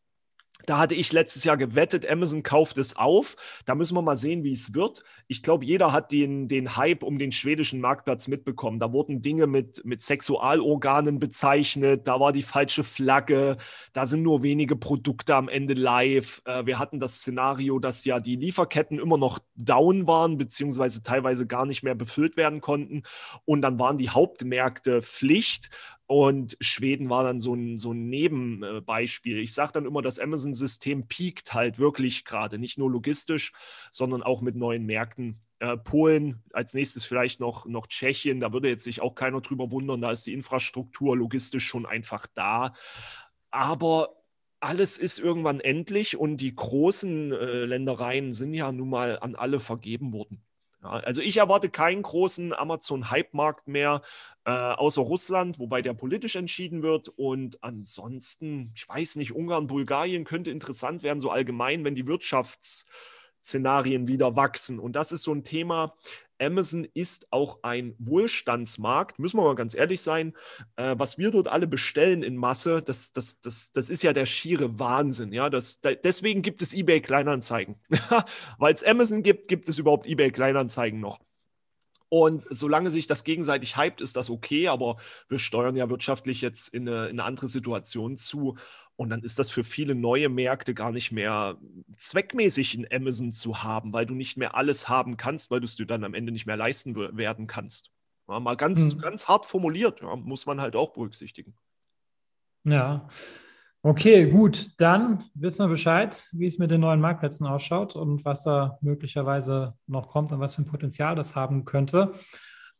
Da 0.65 0.77
hatte 0.79 0.95
ich 0.95 1.11
letztes 1.11 1.43
Jahr 1.43 1.57
gewettet, 1.57 2.09
Amazon 2.09 2.41
kauft 2.41 2.77
es 2.77 2.95
auf. 2.95 3.35
Da 3.65 3.75
müssen 3.75 3.95
wir 3.95 4.01
mal 4.01 4.17
sehen, 4.17 4.43
wie 4.43 4.53
es 4.53 4.73
wird. 4.73 5.03
Ich 5.27 5.43
glaube, 5.43 5.65
jeder 5.65 5.91
hat 5.91 6.11
den, 6.11 6.47
den 6.47 6.77
Hype 6.77 7.03
um 7.03 7.19
den 7.19 7.31
schwedischen 7.31 7.81
Marktplatz 7.81 8.27
mitbekommen. 8.27 8.79
Da 8.79 8.91
wurden 8.93 9.21
Dinge 9.21 9.47
mit, 9.47 9.83
mit 9.85 10.01
Sexualorganen 10.01 11.19
bezeichnet. 11.19 12.07
Da 12.07 12.19
war 12.19 12.31
die 12.31 12.41
falsche 12.41 12.83
Flagge. 12.83 13.57
Da 13.93 14.07
sind 14.07 14.23
nur 14.23 14.43
wenige 14.43 14.75
Produkte 14.75 15.35
am 15.35 15.49
Ende 15.49 15.73
live. 15.73 16.41
Äh, 16.45 16.65
wir 16.65 16.79
hatten 16.79 16.99
das 16.99 17.17
Szenario, 17.17 17.79
dass 17.79 18.05
ja 18.05 18.19
die 18.19 18.37
Lieferketten 18.37 18.97
immer 18.97 19.17
noch 19.17 19.39
down 19.55 20.07
waren, 20.07 20.37
beziehungsweise 20.37 21.03
teilweise 21.03 21.45
gar 21.45 21.65
nicht 21.65 21.83
mehr 21.83 21.95
befüllt 21.95 22.37
werden 22.37 22.61
konnten. 22.61 23.03
Und 23.43 23.61
dann 23.61 23.77
waren 23.77 23.97
die 23.97 24.09
Hauptmärkte 24.09 25.01
Pflicht. 25.01 25.69
Und 26.07 26.55
Schweden 26.59 27.09
war 27.09 27.23
dann 27.23 27.39
so 27.39 27.55
ein, 27.55 27.77
so 27.77 27.91
ein 27.91 28.09
Nebenbeispiel. 28.09 29.39
Ich 29.39 29.53
sage 29.53 29.73
dann 29.73 29.85
immer, 29.85 30.01
das 30.01 30.19
Amazon-System 30.19 31.07
piekt 31.07 31.53
halt 31.53 31.79
wirklich 31.79 32.25
gerade, 32.25 32.59
nicht 32.59 32.77
nur 32.77 32.91
logistisch, 32.91 33.53
sondern 33.91 34.21
auch 34.21 34.41
mit 34.41 34.55
neuen 34.55 34.85
Märkten. 34.85 35.41
Äh, 35.59 35.77
Polen, 35.77 36.43
als 36.53 36.73
nächstes 36.73 37.05
vielleicht 37.05 37.39
noch, 37.39 37.65
noch 37.65 37.87
Tschechien, 37.87 38.39
da 38.39 38.53
würde 38.53 38.69
jetzt 38.69 38.83
sich 38.83 39.01
auch 39.01 39.15
keiner 39.15 39.41
drüber 39.41 39.71
wundern, 39.71 40.01
da 40.01 40.11
ist 40.11 40.27
die 40.27 40.33
Infrastruktur 40.33 41.17
logistisch 41.17 41.65
schon 41.65 41.85
einfach 41.85 42.27
da. 42.35 42.73
Aber 43.49 44.21
alles 44.59 44.97
ist 44.97 45.17
irgendwann 45.17 45.59
endlich 45.59 46.17
und 46.17 46.37
die 46.37 46.53
großen 46.53 47.31
äh, 47.31 47.65
Ländereien 47.65 48.33
sind 48.33 48.53
ja 48.53 48.71
nun 48.71 48.89
mal 48.89 49.19
an 49.19 49.35
alle 49.35 49.59
vergeben 49.59 50.13
worden. 50.13 50.43
Also 50.85 51.21
ich 51.21 51.37
erwarte 51.37 51.69
keinen 51.69 52.01
großen 52.01 52.53
Amazon-Hype-Markt 52.53 53.67
mehr, 53.67 54.01
äh, 54.45 54.51
außer 54.51 55.01
Russland, 55.01 55.59
wobei 55.59 55.81
der 55.81 55.93
politisch 55.93 56.35
entschieden 56.35 56.83
wird. 56.83 57.09
Und 57.09 57.63
ansonsten, 57.63 58.71
ich 58.75 58.87
weiß 58.87 59.17
nicht, 59.17 59.33
Ungarn, 59.33 59.67
Bulgarien 59.67 60.23
könnte 60.23 60.51
interessant 60.51 61.03
werden, 61.03 61.19
so 61.19 61.31
allgemein, 61.31 61.83
wenn 61.83 61.95
die 61.95 62.07
Wirtschaftsszenarien 62.07 64.07
wieder 64.07 64.35
wachsen. 64.35 64.79
Und 64.79 64.95
das 64.95 65.11
ist 65.11 65.23
so 65.23 65.33
ein 65.33 65.43
Thema, 65.43 65.95
Amazon 66.39 66.87
ist 66.93 67.31
auch 67.31 67.59
ein 67.63 67.95
Wohlstandsmarkt, 67.99 69.19
müssen 69.19 69.37
wir 69.37 69.43
mal 69.43 69.55
ganz 69.55 69.75
ehrlich 69.75 70.01
sein. 70.01 70.33
Äh, 70.75 70.95
was 70.97 71.17
wir 71.17 71.31
dort 71.31 71.47
alle 71.47 71.67
bestellen 71.67 72.23
in 72.23 72.35
Masse, 72.35 72.81
das, 72.81 73.13
das, 73.13 73.41
das, 73.41 73.71
das 73.71 73.89
ist 73.89 74.03
ja 74.03 74.13
der 74.13 74.25
schiere 74.25 74.79
Wahnsinn. 74.79 75.31
Ja? 75.31 75.49
Das, 75.49 75.81
da, 75.81 75.93
deswegen 75.93 76.41
gibt 76.41 76.61
es 76.61 76.73
eBay 76.73 77.01
Kleinanzeigen. 77.01 77.75
Weil 78.57 78.73
es 78.73 78.83
Amazon 78.83 79.23
gibt, 79.23 79.47
gibt 79.47 79.69
es 79.69 79.79
überhaupt 79.79 80.07
eBay 80.07 80.31
Kleinanzeigen 80.31 80.99
noch. 80.99 81.19
Und 82.09 82.45
solange 82.49 82.91
sich 82.91 83.07
das 83.07 83.23
gegenseitig 83.23 83.77
hypt, 83.77 83.99
ist 83.99 84.15
das 84.15 84.29
okay, 84.29 84.67
aber 84.67 84.97
wir 85.27 85.39
steuern 85.39 85.75
ja 85.75 85.89
wirtschaftlich 85.89 86.39
jetzt 86.41 86.73
in 86.73 86.87
eine, 86.87 87.07
in 87.07 87.19
eine 87.19 87.23
andere 87.23 87.47
Situation 87.47 88.17
zu. 88.17 88.55
Und 88.97 89.09
dann 89.09 89.23
ist 89.23 89.39
das 89.39 89.49
für 89.49 89.63
viele 89.63 89.93
neue 89.93 90.29
Märkte 90.29 90.73
gar 90.73 90.91
nicht 90.91 91.11
mehr 91.11 91.57
zweckmäßig 91.97 92.75
in 92.75 92.87
Amazon 92.89 93.31
zu 93.33 93.61
haben, 93.61 93.91
weil 93.91 94.05
du 94.05 94.13
nicht 94.13 94.37
mehr 94.37 94.55
alles 94.55 94.87
haben 94.87 95.17
kannst, 95.17 95.51
weil 95.51 95.59
du 95.59 95.65
es 95.65 95.75
dir 95.75 95.85
dann 95.85 96.05
am 96.05 96.13
Ende 96.13 96.31
nicht 96.31 96.45
mehr 96.45 96.55
leisten 96.55 96.95
werden 96.95 97.47
kannst. 97.47 97.91
Ja, 98.27 98.39
mal 98.39 98.55
ganz, 98.55 98.93
hm. 98.93 98.99
ganz 98.99 99.27
hart 99.27 99.45
formuliert, 99.45 100.01
ja, 100.01 100.15
muss 100.15 100.45
man 100.45 100.61
halt 100.61 100.75
auch 100.75 100.93
berücksichtigen. 100.93 101.55
Ja, 102.63 103.07
okay, 103.83 104.29
gut. 104.29 104.71
Dann 104.77 105.23
wissen 105.35 105.65
wir 105.65 105.69
Bescheid, 105.69 106.27
wie 106.31 106.47
es 106.47 106.57
mit 106.57 106.71
den 106.71 106.81
neuen 106.81 107.01
Marktplätzen 107.01 107.45
ausschaut 107.45 107.95
und 107.95 108.25
was 108.25 108.43
da 108.43 108.79
möglicherweise 108.81 109.77
noch 109.87 110.07
kommt 110.07 110.31
und 110.31 110.39
was 110.39 110.55
für 110.55 110.63
ein 110.63 110.67
Potenzial 110.67 111.15
das 111.15 111.35
haben 111.35 111.65
könnte. 111.65 112.13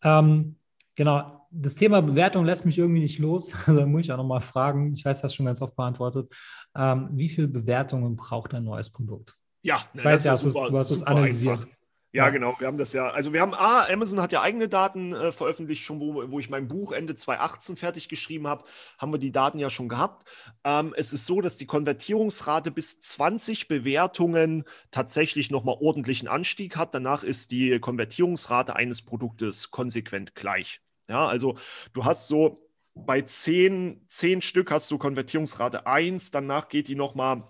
Ähm, 0.01 0.55
genau, 0.95 1.47
das 1.51 1.75
Thema 1.75 2.01
Bewertung 2.01 2.45
lässt 2.45 2.65
mich 2.65 2.77
irgendwie 2.77 3.01
nicht 3.01 3.19
los. 3.19 3.53
Also 3.67 3.79
da 3.79 3.85
muss 3.85 4.01
ich 4.01 4.11
auch 4.11 4.17
nochmal 4.17 4.41
fragen. 4.41 4.93
Ich 4.93 5.05
weiß, 5.05 5.21
das 5.21 5.33
schon 5.33 5.45
ganz 5.45 5.61
oft 5.61 5.75
beantwortet. 5.75 6.33
Ähm, 6.75 7.09
wie 7.11 7.29
viele 7.29 7.47
Bewertungen 7.47 8.15
braucht 8.15 8.53
ein 8.53 8.63
neues 8.63 8.89
Produkt? 8.89 9.35
Ja, 9.61 9.81
ne, 9.93 10.03
weiß 10.03 10.25
ja, 10.25 10.35
super, 10.35 10.69
du 10.69 10.77
hast 10.77 10.91
es 10.91 11.03
analysiert. 11.03 11.57
Einfach. 11.57 11.75
Ja, 12.15 12.29
genau. 12.29 12.55
Wir 12.59 12.67
haben 12.67 12.77
das 12.77 12.93
ja. 12.93 13.09
Also 13.09 13.33
wir 13.33 13.41
haben 13.41 13.53
A, 13.53 13.85
Amazon 13.91 14.21
hat 14.21 14.31
ja 14.31 14.41
eigene 14.41 14.69
Daten 14.69 15.11
äh, 15.11 15.33
veröffentlicht, 15.33 15.83
schon 15.83 15.99
wo, 15.99 16.31
wo 16.31 16.39
ich 16.39 16.49
mein 16.49 16.69
Buch 16.69 16.93
Ende 16.93 17.13
2018 17.13 17.75
fertig 17.75 18.07
geschrieben 18.07 18.47
habe, 18.47 18.63
haben 18.97 19.11
wir 19.11 19.17
die 19.17 19.33
Daten 19.33 19.59
ja 19.59 19.69
schon 19.69 19.89
gehabt. 19.89 20.25
Ähm, 20.63 20.93
es 20.95 21.11
ist 21.11 21.25
so, 21.25 21.41
dass 21.41 21.57
die 21.57 21.65
Konvertierungsrate 21.65 22.71
bis 22.71 23.01
20 23.01 23.67
Bewertungen 23.67 24.63
tatsächlich 24.91 25.51
nochmal 25.51 25.75
ordentlichen 25.81 26.29
Anstieg 26.29 26.77
hat. 26.77 26.95
Danach 26.95 27.23
ist 27.23 27.51
die 27.51 27.79
Konvertierungsrate 27.81 28.77
eines 28.77 29.01
Produktes 29.01 29.71
konsequent 29.71 30.35
gleich. 30.35 30.79
Ja, 31.07 31.27
also 31.27 31.57
du 31.93 32.05
hast 32.05 32.27
so 32.27 32.69
bei 32.95 33.21
10, 33.21 34.05
10 34.07 34.41
Stück 34.41 34.71
hast 34.71 34.89
du 34.89 34.97
Konvertierungsrate 34.97 35.85
1, 35.85 36.31
danach 36.31 36.69
geht 36.69 36.87
die 36.87 36.95
nochmal 36.95 37.43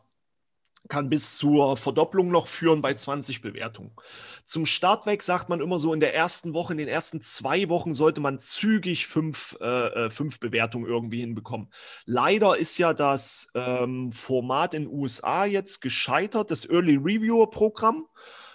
kann 0.87 1.09
bis 1.09 1.37
zur 1.37 1.77
Verdopplung 1.77 2.29
noch 2.29 2.47
führen 2.47 2.81
bei 2.81 2.93
20 2.93 3.41
Bewertungen. 3.41 3.91
Zum 4.43 4.65
Start 4.65 5.05
weg 5.05 5.23
sagt 5.23 5.49
man 5.49 5.61
immer 5.61 5.79
so, 5.79 5.93
in 5.93 5.99
der 5.99 6.13
ersten 6.13 6.53
Woche, 6.53 6.73
in 6.73 6.77
den 6.77 6.87
ersten 6.87 7.21
zwei 7.21 7.69
Wochen 7.69 7.93
sollte 7.93 8.21
man 8.21 8.39
zügig 8.39 9.07
fünf, 9.07 9.57
äh, 9.61 10.05
äh 10.05 10.09
fünf 10.09 10.39
Bewertungen 10.39 10.85
irgendwie 10.85 11.21
hinbekommen. 11.21 11.71
Leider 12.05 12.57
ist 12.57 12.77
ja 12.77 12.93
das 12.93 13.51
ähm, 13.55 14.11
Format 14.11 14.73
in 14.73 14.83
den 14.83 14.91
USA 14.91 15.45
jetzt 15.45 15.81
gescheitert, 15.81 16.51
das 16.51 16.69
Early 16.69 16.97
Reviewer 16.97 17.49
Programm 17.49 18.07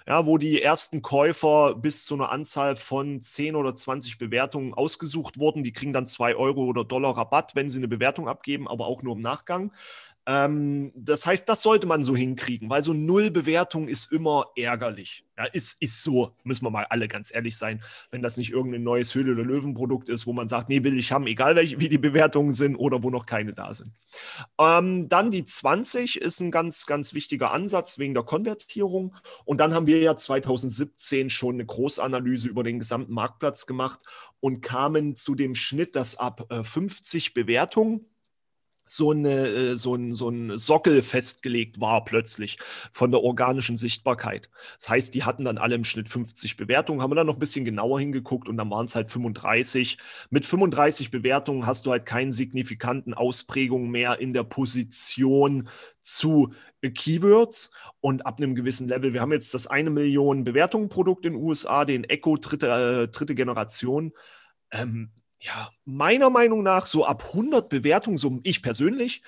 ja, 0.07 0.26
wo 0.26 0.38
die 0.38 0.61
ersten 0.62 1.03
Käufer 1.03 1.74
bis 1.74 2.05
zu 2.05 2.14
einer 2.14 2.30
Anzahl 2.30 2.76
von 2.76 3.22
10 3.22 3.57
oder 3.57 3.74
20 3.74 4.18
Bewertungen 4.18 4.74
ausgesucht 4.74 5.38
wurden. 5.38 5.62
Die 5.62 5.72
kriegen 5.72 5.92
dann 5.92 6.07
2 6.07 6.36
Euro 6.36 6.64
oder 6.64 6.84
Dollar 6.84 7.16
Rabatt, 7.16 7.55
wenn 7.55 7.70
sie 7.70 7.78
eine 7.78 7.88
Bewertung 7.88 8.28
abgeben, 8.28 8.68
aber 8.68 8.86
auch 8.86 9.03
nur 9.03 9.16
im 9.16 9.22
Nachgang. 9.22 9.72
Ähm, 10.27 10.93
das 10.95 11.27
heißt, 11.27 11.49
das 11.49 11.62
sollte 11.62 11.87
man 11.87 12.05
so 12.05 12.14
hinkriegen, 12.14 12.68
weil 12.68 12.83
so 12.83 12.93
Nullbewertung 12.93 13.89
ist 13.89 14.12
immer 14.12 14.47
ärgerlich. 14.55 15.25
Ja, 15.39 15.47
ist, 15.47 15.81
ist 15.81 16.03
so, 16.03 16.37
müssen 16.45 16.66
wir 16.66 16.71
mal 16.71 16.85
alle 16.91 17.09
ganz 17.09 17.35
ehrlich 17.35 17.57
sein, 17.57 17.83
wenn 18.11 18.21
das 18.21 18.37
nicht 18.37 18.51
irgendein 18.51 18.83
neues 18.83 19.14
Höhle- 19.14 19.33
oder 19.33 19.43
Löwenprodukt 19.43 20.11
ist, 20.11 20.27
wo 20.27 20.35
man 20.35 20.49
sagt, 20.49 20.68
nee, 20.68 20.85
will 20.85 20.99
ich 20.99 21.12
haben, 21.12 21.27
egal 21.27 21.57
welche, 21.57 21.81
wie 21.81 21.89
die 21.89 21.97
Bewertungen 21.97 22.53
sind 22.53 22.77
oder 22.77 23.03
wo 23.03 23.09
noch 23.09 23.25
keine 23.25 23.55
da 23.55 23.73
sind. 23.73 23.91
Ähm, 24.59 25.09
dann 25.09 25.31
die 25.31 25.47
20 25.47 26.21
ist 26.21 26.41
ein 26.41 26.51
ganz, 26.51 26.85
ganz 26.85 27.14
wichtiger 27.14 27.53
Ansatz 27.53 27.99
wegen 27.99 28.12
der 28.12 28.23
Konvertierung. 28.23 29.16
Und 29.47 29.59
dann 29.59 29.73
haben 29.73 29.87
wir 29.87 30.01
ja 30.01 30.14
2017 30.14 31.31
schon 31.31 31.55
eine 31.55 31.64
Großanalyse 31.64 32.47
über 32.47 32.62
den 32.62 32.79
gesamten 32.79 33.14
Marktplatz 33.14 33.64
gemacht 33.64 34.01
und 34.41 34.61
kamen 34.61 35.16
zu 35.16 35.35
dem 35.35 35.55
Schnitt, 35.55 35.97
dass 35.97 36.18
ab 36.18 36.51
äh, 36.51 36.62
50 36.62 37.33
Bewertungen 37.33 38.10
so, 38.93 39.12
eine, 39.12 39.47
äh, 39.47 39.76
so, 39.76 39.95
ein, 39.95 40.12
so 40.12 40.28
ein 40.28 40.59
Sockel 40.59 41.03
festgelegt 41.03 41.80
war 41.80 42.05
plötzlich 42.05 42.59
von 42.91 43.11
der 43.11 43.22
organischen 43.22 43.76
Sichtbarkeit. 43.76 44.51
Das 44.78 44.88
heißt, 44.88 45.14
die 45.14 45.24
hatten 45.24 45.45
dann 45.45 45.59
alle 45.59 45.74
im 45.74 45.84
Schnitt 45.84 46.09
50 46.09 46.57
Bewertungen, 46.57 47.01
haben 47.01 47.11
wir 47.11 47.16
dann 47.16 47.26
noch 47.26 47.36
ein 47.36 47.41
bisschen 47.41 47.64
genauer 47.64 48.01
hingeguckt 48.01 48.49
und 48.49 48.57
dann 48.57 48.70
waren 48.70 48.86
es 48.86 48.95
halt 48.95 49.11
35. 49.11 49.99
Mit 50.30 50.45
35 50.45 51.11
Bewertungen 51.11 51.66
hast 51.66 51.86
du 51.86 51.91
halt 51.91 52.07
keinen 52.07 52.32
signifikanten 52.32 53.14
Ausprägungen 53.14 53.91
mehr 53.91 54.18
in 54.18 54.32
der 54.32 54.45
Position 54.45 55.68
zu 56.03 56.53
äh, 56.80 56.91
Keywords 56.91 57.70
und 58.01 58.26
ab 58.26 58.38
einem 58.38 58.55
gewissen 58.55 58.88
Level, 58.88 59.12
wir 59.12 59.20
haben 59.20 59.32
jetzt 59.32 59.55
das 59.55 59.66
eine 59.66 59.91
Million 59.91 60.45
Bewertungen 60.45 60.88
Produkt 60.88 61.26
in 61.26 61.34
den 61.34 61.43
USA, 61.43 61.84
den 61.84 62.05
Echo 62.05 62.36
dritte, 62.36 62.66
äh, 63.05 63.09
dritte 63.09 63.34
Generation. 63.34 64.12
Ähm, 64.72 65.11
ja, 65.41 65.70
meiner 65.84 66.30
Meinung 66.30 66.62
nach 66.62 66.86
so 66.86 67.05
ab 67.05 67.24
100 67.28 67.68
Bewertungen, 67.68 68.18
so 68.18 68.41
ich 68.43 68.62
persönlich, 68.62 69.22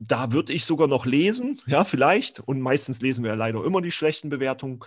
da 0.00 0.32
würde 0.32 0.52
ich 0.52 0.64
sogar 0.64 0.86
noch 0.88 1.06
lesen, 1.06 1.60
ja, 1.66 1.84
vielleicht. 1.84 2.40
Und 2.40 2.60
meistens 2.60 3.00
lesen 3.00 3.24
wir 3.24 3.30
ja 3.30 3.36
leider 3.36 3.64
immer 3.64 3.80
die 3.80 3.90
schlechten 3.90 4.28
Bewertungen. 4.28 4.80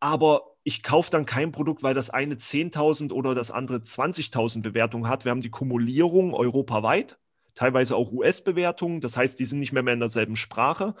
Aber 0.00 0.54
ich 0.62 0.82
kaufe 0.82 1.10
dann 1.10 1.26
kein 1.26 1.52
Produkt, 1.52 1.82
weil 1.82 1.94
das 1.94 2.10
eine 2.10 2.36
10.000 2.36 3.12
oder 3.12 3.34
das 3.34 3.50
andere 3.50 3.78
20.000 3.78 4.62
Bewertungen 4.62 5.08
hat. 5.08 5.24
Wir 5.24 5.30
haben 5.30 5.42
die 5.42 5.50
Kumulierung 5.50 6.32
europaweit, 6.34 7.18
teilweise 7.54 7.96
auch 7.96 8.12
US-Bewertungen. 8.12 9.00
Das 9.00 9.16
heißt, 9.16 9.38
die 9.38 9.44
sind 9.44 9.60
nicht 9.60 9.72
mehr, 9.72 9.82
mehr 9.82 9.94
in 9.94 10.00
derselben 10.00 10.36
Sprache. 10.36 10.94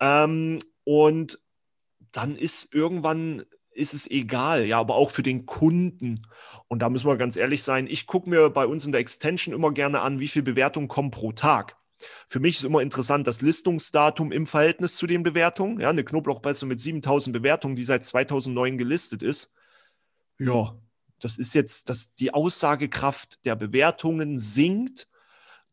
Ähm, 0.00 0.60
und 0.84 1.38
dann 2.12 2.36
ist 2.36 2.74
irgendwann 2.74 3.44
ist 3.74 3.94
es 3.94 4.10
egal, 4.10 4.66
ja, 4.66 4.78
aber 4.78 4.94
auch 4.94 5.10
für 5.10 5.22
den 5.22 5.46
Kunden. 5.46 6.26
Und 6.68 6.80
da 6.80 6.88
müssen 6.88 7.06
wir 7.06 7.16
ganz 7.16 7.36
ehrlich 7.36 7.62
sein, 7.62 7.86
ich 7.86 8.06
gucke 8.06 8.28
mir 8.28 8.50
bei 8.50 8.66
uns 8.66 8.84
in 8.84 8.92
der 8.92 9.00
Extension 9.00 9.54
immer 9.54 9.72
gerne 9.72 10.00
an, 10.00 10.20
wie 10.20 10.28
viele 10.28 10.44
Bewertungen 10.44 10.88
kommen 10.88 11.10
pro 11.10 11.32
Tag. 11.32 11.76
Für 12.26 12.40
mich 12.40 12.56
ist 12.56 12.64
immer 12.64 12.82
interessant 12.82 13.26
das 13.26 13.42
Listungsdatum 13.42 14.32
im 14.32 14.46
Verhältnis 14.46 14.96
zu 14.96 15.06
den 15.06 15.22
Bewertungen. 15.22 15.80
Ja, 15.80 15.90
eine 15.90 16.04
Knoblauchpresse 16.04 16.66
mit 16.66 16.80
7000 16.80 17.32
Bewertungen, 17.32 17.76
die 17.76 17.84
seit 17.84 18.04
2009 18.04 18.78
gelistet 18.78 19.22
ist. 19.22 19.54
Ja, 20.38 20.76
das 21.20 21.38
ist 21.38 21.54
jetzt, 21.54 21.88
dass 21.88 22.14
die 22.14 22.34
Aussagekraft 22.34 23.44
der 23.44 23.54
Bewertungen 23.54 24.38
sinkt 24.38 25.06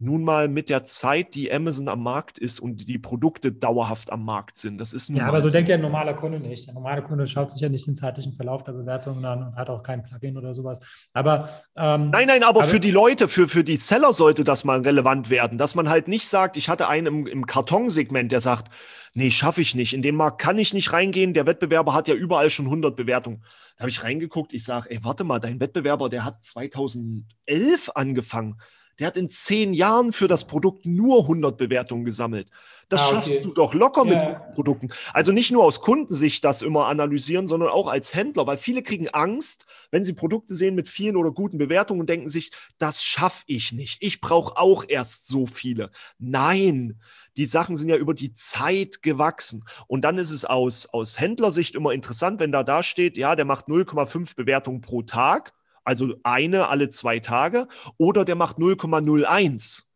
nun 0.01 0.23
mal 0.23 0.47
mit 0.47 0.69
der 0.69 0.85
Zeit, 0.85 1.35
die 1.35 1.51
Amazon 1.51 1.89
am 1.89 2.01
Markt 2.01 2.37
ist 2.37 2.61
und 2.61 2.87
die 2.87 2.97
Produkte 2.97 3.51
dauerhaft 3.51 4.13
am 4.13 4.23
Markt 4.23 4.55
sind. 4.55 4.77
Das 4.77 4.93
ist 4.93 5.09
ja, 5.09 5.27
aber 5.27 5.41
so, 5.41 5.49
so 5.49 5.51
denkt 5.51 5.67
ja 5.67 5.75
ein 5.75 5.81
normaler 5.81 6.13
Kunde 6.13 6.39
nicht. 6.39 6.67
Der 6.67 6.73
normale 6.73 7.03
Kunde 7.03 7.27
schaut 7.27 7.51
sich 7.51 7.59
ja 7.59 7.67
nicht 7.67 7.85
den 7.85 7.95
zeitlichen 7.95 8.31
Verlauf 8.31 8.63
der 8.63 8.71
Bewertungen 8.71 9.25
an 9.25 9.43
und 9.43 9.55
hat 9.57 9.69
auch 9.69 9.83
kein 9.83 10.01
Plugin 10.01 10.37
oder 10.37 10.53
sowas. 10.53 10.79
Aber 11.11 11.49
ähm, 11.75 12.11
nein, 12.11 12.27
nein, 12.27 12.43
aber, 12.43 12.61
aber, 12.61 12.69
für 12.69 12.79
die 12.79 12.91
Leute, 12.91 13.27
für, 13.27 13.49
für 13.49 13.65
die 13.65 13.75
Seller 13.75 14.13
sollte 14.13 14.45
das 14.45 14.63
mal 14.63 14.79
relevant 14.79 15.29
werden, 15.29 15.57
dass 15.57 15.75
man 15.75 15.89
halt 15.89 16.07
nicht 16.07 16.27
sagt, 16.27 16.55
ich 16.55 16.69
hatte 16.69 16.87
einen 16.87 17.07
im, 17.07 17.27
im 17.27 17.45
Kartonsegment, 17.45 18.31
der 18.31 18.39
sagt, 18.39 18.71
nee, 19.13 19.31
schaffe 19.31 19.59
ich 19.59 19.75
nicht. 19.75 19.93
In 19.93 20.01
den 20.01 20.15
Markt 20.15 20.39
kann 20.39 20.57
ich 20.57 20.73
nicht 20.73 20.93
reingehen. 20.93 21.33
Der 21.33 21.45
Wettbewerber 21.45 21.93
hat 21.93 22.07
ja 22.07 22.15
überall 22.15 22.49
schon 22.49 22.65
100 22.65 22.95
Bewertungen. 22.95 23.43
Da 23.75 23.81
habe 23.81 23.89
ich 23.89 24.01
reingeguckt. 24.01 24.53
Ich 24.53 24.63
sage, 24.63 24.91
ey, 24.91 25.03
warte 25.03 25.25
mal, 25.25 25.39
dein 25.39 25.59
Wettbewerber, 25.59 26.07
der 26.07 26.23
hat 26.23 26.45
2011 26.45 27.91
angefangen. 27.95 28.61
Der 28.99 29.07
hat 29.07 29.17
in 29.17 29.29
zehn 29.29 29.73
Jahren 29.73 30.13
für 30.13 30.27
das 30.27 30.45
Produkt 30.45 30.85
nur 30.85 31.21
100 31.21 31.57
Bewertungen 31.57 32.05
gesammelt. 32.05 32.49
Das 32.89 33.01
ah, 33.01 33.05
okay. 33.05 33.15
schaffst 33.15 33.45
du 33.45 33.53
doch 33.53 33.73
locker 33.73 34.05
ja. 34.05 34.29
mit 34.29 34.53
Produkten. 34.55 34.89
Also 35.13 35.31
nicht 35.31 35.51
nur 35.51 35.63
aus 35.63 35.79
Kundensicht 35.79 36.43
das 36.43 36.61
immer 36.61 36.87
analysieren, 36.87 37.47
sondern 37.47 37.69
auch 37.69 37.87
als 37.87 38.15
Händler, 38.15 38.47
weil 38.47 38.57
viele 38.57 38.81
kriegen 38.81 39.07
Angst, 39.09 39.65
wenn 39.91 40.03
sie 40.03 40.13
Produkte 40.13 40.55
sehen 40.55 40.75
mit 40.75 40.87
vielen 40.87 41.15
oder 41.15 41.31
guten 41.31 41.59
Bewertungen 41.59 42.01
und 42.01 42.09
denken 42.09 42.29
sich, 42.29 42.51
das 42.79 43.03
schaffe 43.03 43.43
ich 43.47 43.71
nicht. 43.71 43.97
Ich 44.01 44.21
brauche 44.21 44.57
auch 44.57 44.85
erst 44.87 45.27
so 45.27 45.45
viele. 45.45 45.91
Nein, 46.17 46.99
die 47.37 47.45
Sachen 47.45 47.75
sind 47.75 47.89
ja 47.89 47.95
über 47.95 48.15
die 48.15 48.33
Zeit 48.33 49.03
gewachsen. 49.03 49.63
Und 49.87 50.01
dann 50.01 50.17
ist 50.17 50.31
es 50.31 50.43
aus, 50.43 50.87
aus 50.87 51.19
Händlersicht 51.19 51.75
immer 51.75 51.93
interessant, 51.93 52.39
wenn 52.39 52.51
da 52.51 52.63
da 52.63 52.81
steht, 52.81 53.17
ja, 53.17 53.35
der 53.35 53.45
macht 53.45 53.67
0,5 53.67 54.35
Bewertungen 54.35 54.81
pro 54.81 55.03
Tag 55.03 55.53
also 55.89 56.13
eine 56.21 56.67
alle 56.67 56.89
zwei 56.89 57.19
Tage, 57.19 57.67
oder 57.97 58.23
der 58.23 58.35
macht 58.35 58.57
0,01. 58.57 59.88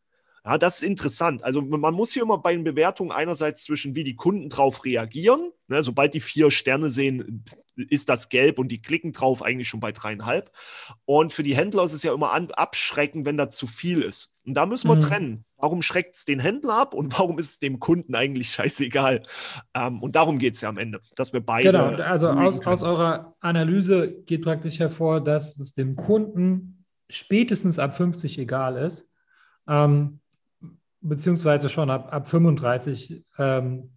Ja, 0.45 0.57
das 0.57 0.77
ist 0.77 0.83
interessant. 0.83 1.43
Also 1.43 1.61
man 1.61 1.93
muss 1.93 2.11
hier 2.11 2.23
immer 2.23 2.37
bei 2.37 2.53
den 2.53 2.65
Bewertungen 2.65 3.11
einerseits 3.11 3.63
zwischen, 3.63 3.95
wie 3.95 4.03
die 4.03 4.15
Kunden 4.15 4.49
drauf 4.49 4.83
reagieren. 4.83 5.51
Ne, 5.67 5.83
sobald 5.83 6.13
die 6.13 6.19
vier 6.19 6.51
Sterne 6.51 6.89
sehen, 6.89 7.45
ist 7.75 8.09
das 8.09 8.27
gelb 8.27 8.59
und 8.59 8.67
die 8.67 8.81
klicken 8.81 9.13
drauf 9.13 9.41
eigentlich 9.41 9.69
schon 9.69 9.79
bei 9.79 9.93
dreieinhalb. 9.93 10.51
Und 11.05 11.31
für 11.31 11.43
die 11.43 11.55
Händler 11.55 11.83
ist 11.83 11.93
es 11.93 12.03
ja 12.03 12.13
immer 12.13 12.33
an, 12.33 12.51
abschreckend, 12.51 13.25
wenn 13.25 13.37
da 13.37 13.49
zu 13.49 13.67
viel 13.67 14.01
ist. 14.01 14.35
Und 14.45 14.55
da 14.55 14.65
müssen 14.65 14.89
wir 14.89 14.95
mhm. 14.95 14.99
trennen. 14.99 15.45
Warum 15.55 15.81
schreckt 15.81 16.17
es 16.17 16.25
den 16.25 16.41
Händler 16.41 16.73
ab 16.73 16.93
und 16.93 17.13
warum 17.17 17.39
ist 17.39 17.49
es 17.51 17.59
dem 17.59 17.79
Kunden 17.79 18.13
eigentlich 18.13 18.51
scheißegal? 18.51 19.23
Ähm, 19.73 20.01
und 20.01 20.17
darum 20.17 20.39
geht 20.39 20.55
es 20.55 20.61
ja 20.61 20.67
am 20.67 20.77
Ende, 20.77 20.99
dass 21.15 21.31
wir 21.31 21.39
beide. 21.39 21.71
Genau, 21.71 21.87
also 22.03 22.29
aus, 22.29 22.65
aus 22.65 22.83
eurer 22.83 23.33
Analyse 23.39 24.21
geht 24.23 24.41
praktisch 24.41 24.79
hervor, 24.79 25.23
dass 25.23 25.57
es 25.57 25.73
dem 25.73 25.95
Kunden 25.95 26.85
spätestens 27.09 27.79
ab 27.79 27.95
50 27.95 28.39
egal 28.39 28.75
ist, 28.75 29.13
ähm, 29.67 30.19
beziehungsweise 31.03 31.69
schon 31.69 31.89
ab, 31.89 32.11
ab 32.11 32.27
35. 32.27 33.23
Ähm, 33.37 33.91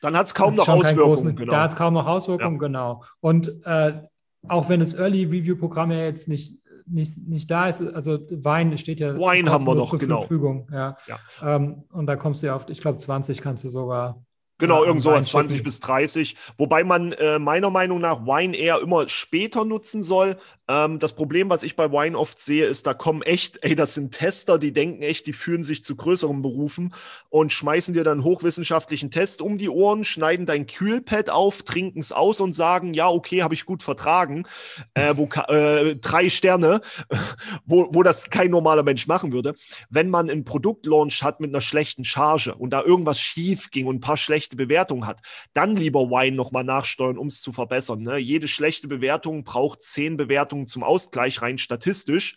Dann 0.00 0.16
hat 0.16 0.26
es 0.26 0.34
kaum 0.34 0.54
noch 0.54 0.68
Auswirkungen. 0.68 1.06
Großen, 1.06 1.36
genau. 1.36 1.50
Da 1.50 1.62
hat 1.62 1.70
es 1.70 1.76
kaum 1.76 1.94
noch 1.94 2.06
Auswirkungen, 2.06 2.54
ja. 2.54 2.66
genau. 2.66 3.04
Und 3.20 3.52
äh, 3.64 4.02
auch 4.48 4.68
wenn 4.68 4.80
das 4.80 4.94
Early 4.94 5.24
Review 5.24 5.56
Programm 5.56 5.90
ja 5.90 6.04
jetzt 6.04 6.28
nicht 6.28 6.62
nicht, 6.86 7.16
nicht 7.28 7.50
da 7.50 7.68
ist. 7.68 7.80
Also 7.80 8.18
Wein 8.30 8.76
steht 8.78 9.00
ja 9.00 9.18
Wein 9.18 9.48
haben 9.48 9.64
wir 9.66 9.74
noch, 9.74 9.90
zur 9.90 9.98
genau. 9.98 10.20
Verfügung. 10.20 10.68
Ja. 10.72 10.96
ja. 11.06 11.18
Ähm, 11.56 11.84
und 11.92 12.06
da 12.06 12.16
kommst 12.16 12.42
du 12.42 12.48
ja 12.48 12.56
auf, 12.56 12.68
ich 12.68 12.80
glaube, 12.80 12.98
20 12.98 13.40
kannst 13.40 13.64
du 13.64 13.68
sogar 13.68 14.22
Genau, 14.58 14.84
irgend 14.84 15.02
sowas 15.02 15.26
20 15.26 15.64
bis 15.64 15.80
30. 15.80 16.36
Wobei 16.56 16.84
man 16.84 17.10
äh, 17.12 17.40
meiner 17.40 17.70
Meinung 17.70 18.00
nach 18.00 18.20
Wine 18.20 18.56
eher 18.56 18.80
immer 18.80 19.08
später 19.08 19.64
nutzen 19.64 20.04
soll, 20.04 20.36
ähm, 20.72 20.98
das 20.98 21.12
Problem, 21.12 21.50
was 21.50 21.62
ich 21.62 21.76
bei 21.76 21.92
Wine 21.92 22.18
oft 22.18 22.40
sehe, 22.40 22.64
ist, 22.64 22.86
da 22.86 22.94
kommen 22.94 23.22
echt, 23.22 23.58
ey, 23.62 23.74
das 23.74 23.94
sind 23.94 24.12
Tester, 24.12 24.58
die 24.58 24.72
denken 24.72 25.02
echt, 25.02 25.26
die 25.26 25.32
führen 25.32 25.62
sich 25.62 25.84
zu 25.84 25.96
größeren 25.96 26.40
Berufen 26.40 26.94
und 27.28 27.52
schmeißen 27.52 27.92
dir 27.92 28.04
dann 28.04 28.24
hochwissenschaftlichen 28.24 29.10
Test 29.10 29.42
um 29.42 29.58
die 29.58 29.68
Ohren, 29.68 30.04
schneiden 30.04 30.46
dein 30.46 30.66
Kühlpad 30.66 31.28
auf, 31.28 31.62
trinken 31.62 32.00
es 32.00 32.12
aus 32.12 32.40
und 32.40 32.54
sagen, 32.54 32.94
ja, 32.94 33.08
okay, 33.08 33.42
habe 33.42 33.54
ich 33.54 33.66
gut 33.66 33.82
vertragen. 33.82 34.46
Äh, 34.94 35.14
wo, 35.16 35.28
äh, 35.48 35.96
drei 35.96 36.28
Sterne, 36.28 36.80
wo, 37.66 37.88
wo 37.92 38.02
das 38.02 38.30
kein 38.30 38.50
normaler 38.50 38.82
Mensch 38.82 39.06
machen 39.06 39.32
würde. 39.32 39.54
Wenn 39.90 40.08
man 40.08 40.30
ein 40.30 40.44
Produktlaunch 40.44 41.22
hat 41.22 41.40
mit 41.40 41.50
einer 41.50 41.60
schlechten 41.60 42.04
Charge 42.04 42.54
und 42.54 42.70
da 42.70 42.82
irgendwas 42.82 43.20
schief 43.20 43.70
ging 43.70 43.86
und 43.86 43.96
ein 43.96 44.00
paar 44.00 44.16
schlechte 44.16 44.56
Bewertungen 44.56 45.06
hat, 45.06 45.20
dann 45.52 45.76
lieber 45.76 46.10
Wine 46.10 46.36
nochmal 46.36 46.64
nachsteuern, 46.64 47.18
um 47.18 47.26
es 47.26 47.42
zu 47.42 47.52
verbessern. 47.52 48.02
Ne? 48.02 48.16
Jede 48.18 48.48
schlechte 48.48 48.88
Bewertung 48.88 49.44
braucht 49.44 49.82
zehn 49.82 50.16
Bewertungen 50.16 50.61
Bewertungen 50.62 50.66
zum 50.66 50.82
Ausgleich, 50.82 51.42
rein 51.42 51.58
statistisch. 51.58 52.36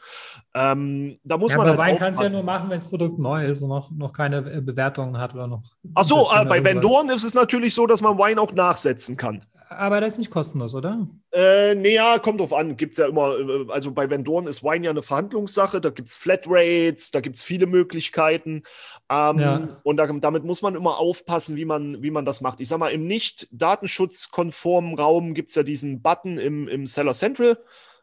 Ähm, 0.53 1.19
da 1.23 1.37
muss 1.37 1.51
ja, 1.51 1.57
man. 1.57 1.67
Aber 1.67 1.83
halt 1.83 1.93
Wein 1.93 1.99
kannst 1.99 2.19
du 2.19 2.23
ja 2.25 2.29
nur 2.29 2.43
machen, 2.43 2.69
wenn 2.69 2.79
das 2.79 2.87
Produkt 2.87 3.19
neu 3.19 3.45
ist 3.45 3.61
und 3.61 3.69
noch, 3.69 3.91
noch 3.91 4.13
keine 4.13 4.37
äh, 4.37 4.61
Bewertungen 4.61 5.17
hat 5.17 5.33
oder 5.33 5.47
noch. 5.47 5.63
Ach 5.93 6.03
so, 6.03 6.29
äh, 6.33 6.45
bei 6.45 6.63
Vendoren 6.63 7.09
ist 7.09 7.23
es 7.23 7.33
natürlich 7.33 7.73
so, 7.73 7.87
dass 7.87 8.01
man 8.01 8.17
Wein 8.17 8.39
auch 8.39 8.53
nachsetzen 8.53 9.17
kann. 9.17 9.43
Aber 9.67 9.99
das 9.99 10.13
ist 10.13 10.19
nicht 10.19 10.31
kostenlos, 10.31 10.75
oder? 10.75 11.07
Äh, 11.33 11.73
nee, 11.73 11.95
ja, 11.95 12.19
kommt 12.19 12.39
drauf 12.39 12.53
an. 12.53 12.77
Gibt 12.77 12.93
es 12.93 12.97
ja 12.99 13.07
immer, 13.07 13.37
äh, 13.37 13.65
also 13.69 13.91
bei 13.91 14.09
Vendoren 14.09 14.47
ist 14.47 14.63
Wein 14.63 14.83
ja 14.83 14.91
eine 14.91 15.01
Verhandlungssache, 15.01 15.81
da 15.81 15.89
gibt 15.89 16.09
es 16.09 16.15
Flatrates, 16.17 17.11
da 17.11 17.19
gibt 17.19 17.37
es 17.37 17.43
viele 17.43 17.65
Möglichkeiten. 17.65 18.63
Ähm, 19.09 19.39
ja. 19.39 19.67
Und 19.83 19.97
da, 19.97 20.05
damit 20.05 20.43
muss 20.43 20.61
man 20.61 20.75
immer 20.75 20.97
aufpassen, 20.97 21.55
wie 21.55 21.65
man, 21.65 22.01
wie 22.03 22.11
man 22.11 22.25
das 22.25 22.41
macht. 22.41 22.59
Ich 22.59 22.69
sag 22.69 22.77
mal, 22.77 22.91
im 22.91 23.07
nicht 23.07 23.47
datenschutzkonformen 23.51 24.97
Raum 24.97 25.33
gibt 25.33 25.49
es 25.49 25.55
ja 25.55 25.63
diesen 25.63 26.01
Button 26.01 26.37
im, 26.37 26.67
im 26.67 26.85
Seller 26.85 27.13
Central 27.13 27.57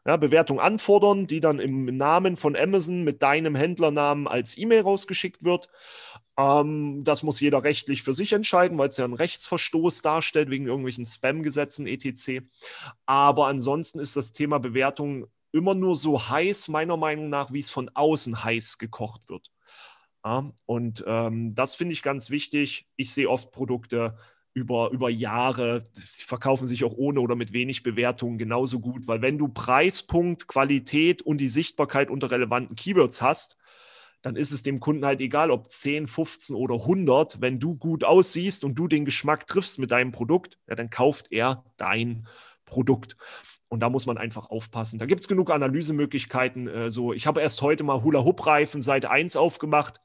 ja, 0.07 0.17
Bewertung 0.17 0.61
anfordern, 0.61 1.27
die 1.27 1.41
dann 1.41 1.61
im 1.61 1.97
Namen 1.97 2.37
von 2.37 2.57
Amazon 2.57 3.05
mit 3.05 3.23
deinem 3.23 3.55
Händlernamen 3.55 4.27
als 4.27 4.59
E-Mail 4.59 4.83
rausgeschickt 4.83 5.45
wird. 5.45 5.69
Ähm, 6.37 7.05
das 7.05 7.23
muss 7.23 7.41
jeder 7.41 7.63
rechtlich 7.63 8.03
für 8.03 8.13
sich 8.13 8.33
entscheiden, 8.33 8.79
weil 8.79 8.89
es 8.89 8.97
ja 8.97 9.05
einen 9.05 9.15
Rechtsverstoß 9.15 10.03
darstellt 10.03 10.51
wegen 10.51 10.67
irgendwelchen 10.67 11.07
Spam-Gesetzen 11.07 11.87
etc. 11.87 12.45
Aber 13.07 13.47
ansonsten 13.47 14.01
ist 14.01 14.17
das 14.17 14.33
Thema 14.33 14.59
Bewertung 14.59 15.27
immer 15.53 15.75
nur 15.75 15.95
so 15.95 16.29
heiß, 16.29 16.69
meiner 16.69 16.97
Meinung 16.97 17.29
nach, 17.29 17.53
wie 17.53 17.61
es 17.61 17.71
von 17.71 17.91
außen 17.95 18.43
heiß 18.43 18.79
gekocht 18.79 19.29
wird. 19.29 19.51
Ja, 20.25 20.51
und 20.67 21.05
ähm, 21.07 21.55
das 21.55 21.75
finde 21.75 21.93
ich 21.95 22.03
ganz 22.03 22.31
wichtig. 22.31 22.87
Ich 22.97 23.13
sehe 23.13 23.29
oft 23.29 23.51
Produkte, 23.51 24.17
über, 24.55 24.91
über 24.91 25.11
Jahre. 25.11 25.89
Die 25.97 26.25
verkaufen 26.25 26.67
sich 26.67 26.85
auch 26.85 26.95
ohne 26.95 27.21
oder 27.21 27.37
mit 27.37 27.53
wenig 27.53 27.83
Bewertungen 27.83 28.39
genauso 28.39 28.81
gut, 28.81 29.07
weil 29.07 29.23
wenn 29.23 29.39
du 29.39 29.49
Preispunkt, 29.49 30.47
Qualität 30.47 31.23
und 31.23 31.39
die 31.39 31.49
Sichtbarkeit 31.49 32.11
unter 32.11 32.31
relevanten 32.31 32.77
Keywords 32.77 33.23
hast, 33.23 33.57
dann 34.23 34.37
ist 34.37 34.53
es 34.53 34.63
dem 34.63 34.79
Kunden 34.79 35.05
halt 35.05 35.21
egal, 35.21 35.51
ob 35.51 35.71
10, 35.71 36.07
15 36.07 36.55
oder 36.55 36.77
100. 36.77 37.41
Wenn 37.41 37.59
du 37.59 37.75
gut 37.75 38.05
aussiehst 38.05 38.65
und 38.65 38.77
du 38.77 38.87
den 38.87 39.05
Geschmack 39.05 39.47
triffst 39.47 39.79
mit 39.79 39.91
deinem 39.91 40.13
Produkt, 40.13 40.59
ja, 40.69 40.77
dann 40.77 40.91
kauft 40.91 41.33
er 41.33 41.65
dein 41.77 42.29
Produkt. 42.65 43.17
Und 43.69 43.81
da 43.81 43.91
muss 43.91 44.07
man 44.07 44.19
einfach 44.19 44.51
aufpassen. 44.51 44.99
Da 44.99 45.07
gibt 45.07 45.23
es 45.23 45.29
genug 45.29 45.51
Analysemöglichkeiten. 45.51 46.69
Äh, 46.69 46.91
so, 46.91 47.13
ich 47.13 47.27
habe 47.27 47.41
erst 47.41 47.63
heute 47.63 47.83
mal 47.83 48.03
Hula-Hoop-Reifen 48.03 48.81
Seite 48.81 49.11
1 49.11 49.35
aufgemacht. 49.37 50.01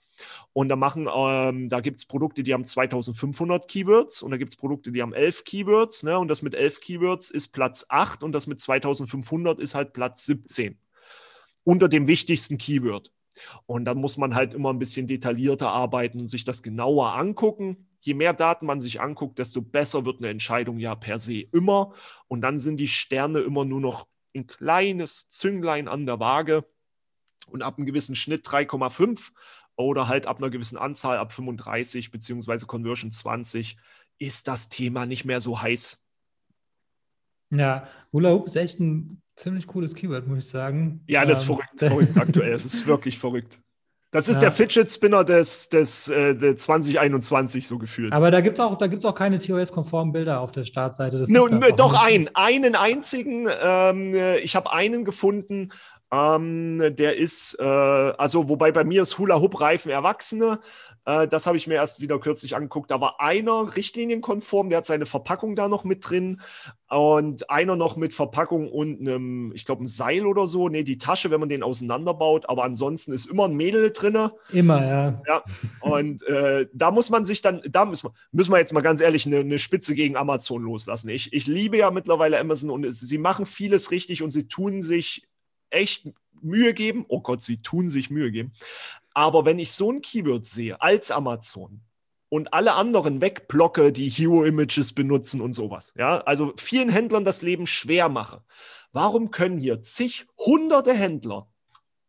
Und 0.54 0.70
da 0.70 0.76
machen, 0.76 1.08
ähm, 1.14 1.70
da 1.70 1.80
gibt 1.82 2.00
es 2.00 2.06
Produkte, 2.06 2.44
die 2.44 2.54
haben 2.54 2.66
2500 2.66 3.68
Keywords 3.68 4.22
und 4.22 4.32
da 4.32 4.38
gibt 4.38 4.54
es 4.54 4.58
Produkte, 4.58 4.92
die 4.92 5.02
haben 5.02 5.14
11 5.14 5.44
Keywords. 5.44 6.04
Ne? 6.04 6.18
Und 6.18 6.28
das 6.28 6.42
mit 6.42 6.56
11 6.56 6.82
Keywords 6.82 7.32
ist 7.32 7.50
Platz 7.50 7.86
8 7.90 8.24
und 8.24 8.32
das 8.32 8.48
mit 8.48 8.60
2500 8.60 9.60
ist 9.60 9.76
halt 9.76 9.94
Platz 9.94 10.26
17. 10.26 10.78
Unter 11.64 11.90
dem 11.90 12.08
wichtigsten 12.08 12.58
Keyword. 12.58 13.12
Und 13.66 13.86
dann 13.86 13.98
muss 13.98 14.18
man 14.18 14.34
halt 14.34 14.54
immer 14.54 14.74
ein 14.74 14.80
bisschen 14.80 15.06
detaillierter 15.06 15.70
arbeiten 15.70 16.20
und 16.22 16.28
sich 16.28 16.44
das 16.44 16.64
genauer 16.64 17.14
angucken 17.14 17.88
je 18.08 18.14
mehr 18.14 18.34
Daten 18.34 18.66
man 18.66 18.82
sich 18.82 19.02
anguckt, 19.02 19.38
desto 19.38 19.62
besser 19.62 20.06
wird 20.06 20.20
eine 20.20 20.30
Entscheidung 20.30 20.80
ja 20.80 20.96
per 20.96 21.20
se 21.20 21.42
immer. 21.52 21.94
Und 22.28 22.42
dann 22.42 22.58
sind 22.58 22.80
die 22.80 22.88
Sterne 22.88 23.40
immer 23.40 23.66
nur 23.66 23.82
noch 23.82 24.08
ein 24.36 24.48
kleines 24.48 25.30
Zünglein 25.30 25.88
an 25.88 26.06
der 26.06 26.20
Waage. 26.20 26.66
Und 27.48 27.62
ab 27.62 27.78
einem 27.78 27.86
gewissen 27.86 28.16
Schnitt 28.16 28.46
3,5 28.48 29.32
oder 29.78 30.08
halt 30.08 30.28
ab 30.28 30.38
einer 30.38 30.50
gewissen 30.50 30.78
Anzahl 30.78 31.18
ab 31.18 31.32
35 31.32 32.12
beziehungsweise 32.12 32.66
Conversion 32.66 33.12
20 33.12 33.78
ist 34.20 34.48
das 34.48 34.70
Thema 34.70 35.06
nicht 35.06 35.24
mehr 35.24 35.40
so 35.40 35.62
heiß. 35.62 36.04
Ja, 37.52 37.88
Hula 38.12 38.32
Hoop 38.32 38.48
ist 38.48 38.56
echt 38.58 38.80
ein 38.80 39.22
ziemlich 39.36 39.68
cooles 39.68 39.96
Keyword, 39.96 40.28
muss 40.28 40.40
ich 40.40 40.50
sagen. 40.50 41.04
Ja, 41.08 41.24
das 41.24 41.44
ist 41.44 41.50
ähm, 41.50 41.56
verrückt, 41.56 41.80
verrückt 41.80 42.18
aktuell. 42.18 42.54
Es 42.54 42.66
ist 42.66 42.86
wirklich 42.88 43.18
verrückt. 43.18 43.60
Das 44.12 44.30
ist 44.30 44.38
ja. 44.38 44.44
der 44.44 44.52
Fidget 44.52 44.90
Spinner 44.90 45.26
des, 45.26 45.68
des, 45.68 46.08
äh, 46.08 46.56
2021 46.56 47.68
so 47.68 47.78
gefühlt. 47.78 48.14
Aber 48.14 48.32
da 48.32 48.40
gibt 48.40 48.58
es 48.58 48.64
auch, 48.64 48.80
auch 48.82 49.16
keine 49.16 49.38
TOS-konformen 49.38 50.14
Bilder 50.14 50.40
auf 50.40 50.54
der 50.54 50.64
Startseite. 50.64 51.26
No, 51.28 51.48
no, 51.48 51.70
doch 51.76 51.94
einen, 51.94 52.30
einen 52.34 52.76
einzigen. 52.76 53.50
Ähm, 53.62 54.16
ich 54.42 54.56
habe 54.56 54.72
einen 54.72 55.04
gefunden, 55.04 55.74
ähm, 56.12 56.96
der 56.96 57.18
ist, 57.18 57.58
äh, 57.60 57.64
also 57.64 58.48
wobei 58.48 58.72
bei 58.72 58.84
mir 58.84 59.02
ist 59.02 59.18
Hula 59.18 59.42
Hoop 59.42 59.60
Reifen 59.60 59.92
Erwachsene. 59.92 60.60
Äh, 61.08 61.28
das 61.28 61.48
habe 61.48 61.58
ich 61.58 61.68
mir 61.68 61.76
erst 61.76 62.02
wieder 62.02 62.20
kürzlich 62.20 62.56
angeguckt. 62.56 62.92
Da 62.92 63.02
war 63.02 63.20
einer 63.22 63.76
richtlinienkonform, 63.76 64.70
der 64.70 64.80
hat 64.80 64.86
seine 64.86 65.06
Verpackung 65.06 65.56
da 65.56 65.68
noch 65.68 65.86
mit 65.86 66.10
drin 66.10 66.42
und 66.90 67.50
einer 67.50 67.76
noch 67.76 67.96
mit 67.96 68.14
Verpackung 68.14 68.70
und 68.70 69.00
einem, 69.00 69.52
ich 69.54 69.66
glaube, 69.66 69.84
ein 69.84 69.88
Seil 69.88 70.26
oder 70.26 70.48
so. 70.48 70.70
Nee, 70.70 70.84
die 70.84 70.98
Tasche, 70.98 71.32
wenn 71.32 71.40
man 71.40 71.50
den 71.50 71.64
auseinanderbaut. 71.64 72.48
Aber 72.50 72.64
ansonsten 72.64 73.12
ist 73.12 73.30
immer 73.30 73.46
ein 73.46 73.56
Mädel 73.56 73.92
drin. 73.92 74.30
Immer, 74.52 74.86
ja. 74.86 75.22
Ja. 75.28 75.44
Und 75.82 76.24
äh, 76.24 76.68
da 76.74 76.92
muss 76.92 77.10
man 77.10 77.26
sich 77.26 77.42
dann, 77.42 77.62
da 77.70 77.86
müssen 77.86 78.08
wir, 78.08 78.14
müssen 78.32 78.52
wir 78.52 78.60
jetzt 78.60 78.74
mal 78.74 78.82
ganz 78.82 79.00
ehrlich 79.02 79.26
eine, 79.26 79.40
eine 79.40 79.60
Spitze 79.60 79.96
gegen 79.96 80.16
Amazon 80.16 80.62
loslassen. 80.62 81.10
Ich, 81.10 81.32
ich 81.32 81.48
liebe 81.48 81.78
ja 81.78 81.92
mittlerweile 81.92 82.40
Amazon 82.40 82.70
und 82.70 82.86
es, 82.86 83.00
sie 83.00 83.18
machen 83.18 83.46
vieles 83.46 83.92
richtig 83.92 84.24
und 84.24 84.30
sie 84.30 84.48
tun 84.48 84.82
sich 84.82 85.28
echt 85.70 86.08
Mühe 86.42 86.74
geben. 86.74 87.06
Oh 87.08 87.22
Gott, 87.22 87.42
sie 87.42 87.62
tun 87.62 87.90
sich 87.90 88.10
Mühe 88.10 88.32
geben. 88.32 88.54
Aber 89.14 89.46
wenn 89.46 89.60
ich 89.60 89.72
so 89.72 89.92
ein 89.92 90.02
Keyword 90.02 90.46
sehe 90.46 90.80
als 90.82 91.12
Amazon 91.12 91.82
und 92.30 92.54
alle 92.54 92.74
anderen 92.74 93.22
wegblocke, 93.22 93.92
die 93.92 94.10
Hero-Images 94.10 94.94
benutzen 94.94 95.42
und 95.42 95.54
sowas, 95.54 95.94
ja, 95.98 96.20
also 96.20 96.54
vielen 96.58 96.90
Händlern 96.90 97.26
das 97.26 97.42
Leben 97.42 97.66
schwer 97.66 98.10
mache, 98.10 98.44
warum 98.92 99.32
können 99.32 99.58
hier 99.58 99.82
zig, 99.82 100.28
hunderte 100.38 100.94
Händler, 100.94 101.48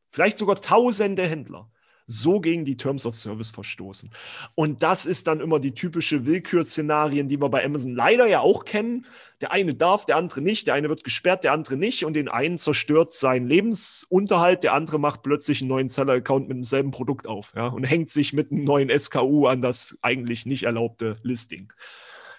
vielleicht 0.07 0.39
sogar 0.39 0.61
tausende 0.61 1.27
Händler, 1.27 1.71
so 2.09 2.41
gegen 2.41 2.65
die 2.65 2.77
Terms 2.77 3.05
of 3.05 3.15
Service 3.15 3.51
verstoßen. 3.51 4.11
Und 4.55 4.83
das 4.83 5.05
ist 5.05 5.27
dann 5.27 5.41
immer 5.41 5.61
die 5.61 5.75
typische 5.75 6.27
Willkürszenarien, 6.27 7.29
die 7.29 7.39
wir 7.39 7.51
bei 7.51 7.63
Amazon 7.63 7.95
leider 7.95 8.27
ja 8.27 8.41
auch 8.41 8.65
kennen. 8.65 9.07
Der 9.43 9.53
eine 9.53 9.75
darf, 9.75 10.07
der 10.07 10.17
andere 10.17 10.41
nicht, 10.41 10.67
der 10.67 10.75
eine 10.75 10.89
wird 10.89 11.05
gesperrt, 11.05 11.45
der 11.45 11.53
andere 11.53 11.77
nicht 11.77 12.07
und 12.07 12.15
den 12.15 12.29
einen 12.29 12.57
zerstört 12.57 13.13
seinen 13.13 13.47
Lebensunterhalt, 13.47 14.65
der 14.65 14.73
andere 14.73 14.99
macht 14.99 15.23
plötzlich 15.23 15.61
einen 15.61 15.69
neuen 15.69 15.89
Seller-Account 15.89 16.49
mit 16.49 16.57
demselben 16.57 16.91
Produkt 16.91 17.27
auf 17.27 17.53
ja, 17.55 17.67
und 17.67 17.85
hängt 17.85 18.11
sich 18.11 18.33
mit 18.33 18.51
einem 18.51 18.65
neuen 18.65 18.91
SKU 18.99 19.47
an 19.47 19.61
das 19.61 19.99
eigentlich 20.01 20.47
nicht 20.47 20.63
erlaubte 20.63 21.19
Listing. 21.23 21.73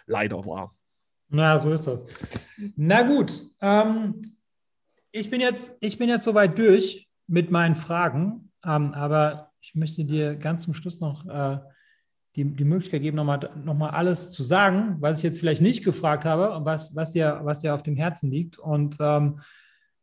Leider 0.07 0.45
war. 0.47 0.75
Na, 1.29 1.59
so 1.59 1.71
ist 1.71 1.85
das. 1.85 2.05
Na 2.75 3.03
gut, 3.03 3.45
ähm, 3.61 4.35
ich, 5.11 5.29
bin 5.29 5.41
jetzt, 5.41 5.77
ich 5.79 5.99
bin 5.99 6.09
jetzt 6.09 6.23
soweit 6.23 6.57
durch 6.57 7.07
mit 7.27 7.51
meinen 7.51 7.75
Fragen, 7.75 8.51
ähm, 8.65 8.95
aber 8.95 9.48
ich 9.61 9.75
möchte 9.75 10.05
dir 10.05 10.35
ganz 10.35 10.63
zum 10.63 10.73
Schluss 10.73 10.99
noch 10.99 11.25
äh, 11.25 11.59
die, 12.35 12.45
die 12.45 12.63
Möglichkeit 12.63 13.01
geben, 13.01 13.17
nochmal 13.17 13.49
noch 13.63 13.73
mal 13.73 13.89
alles 13.89 14.31
zu 14.31 14.43
sagen, 14.43 14.97
was 14.99 15.17
ich 15.17 15.23
jetzt 15.23 15.39
vielleicht 15.39 15.61
nicht 15.61 15.83
gefragt 15.83 16.25
habe 16.25 16.55
und 16.55 16.65
was, 16.65 16.95
was, 16.95 17.11
dir, 17.11 17.41
was 17.43 17.59
dir 17.59 17.73
auf 17.73 17.83
dem 17.83 17.95
Herzen 17.95 18.29
liegt. 18.29 18.57
Und 18.59 18.97
ähm, 18.99 19.39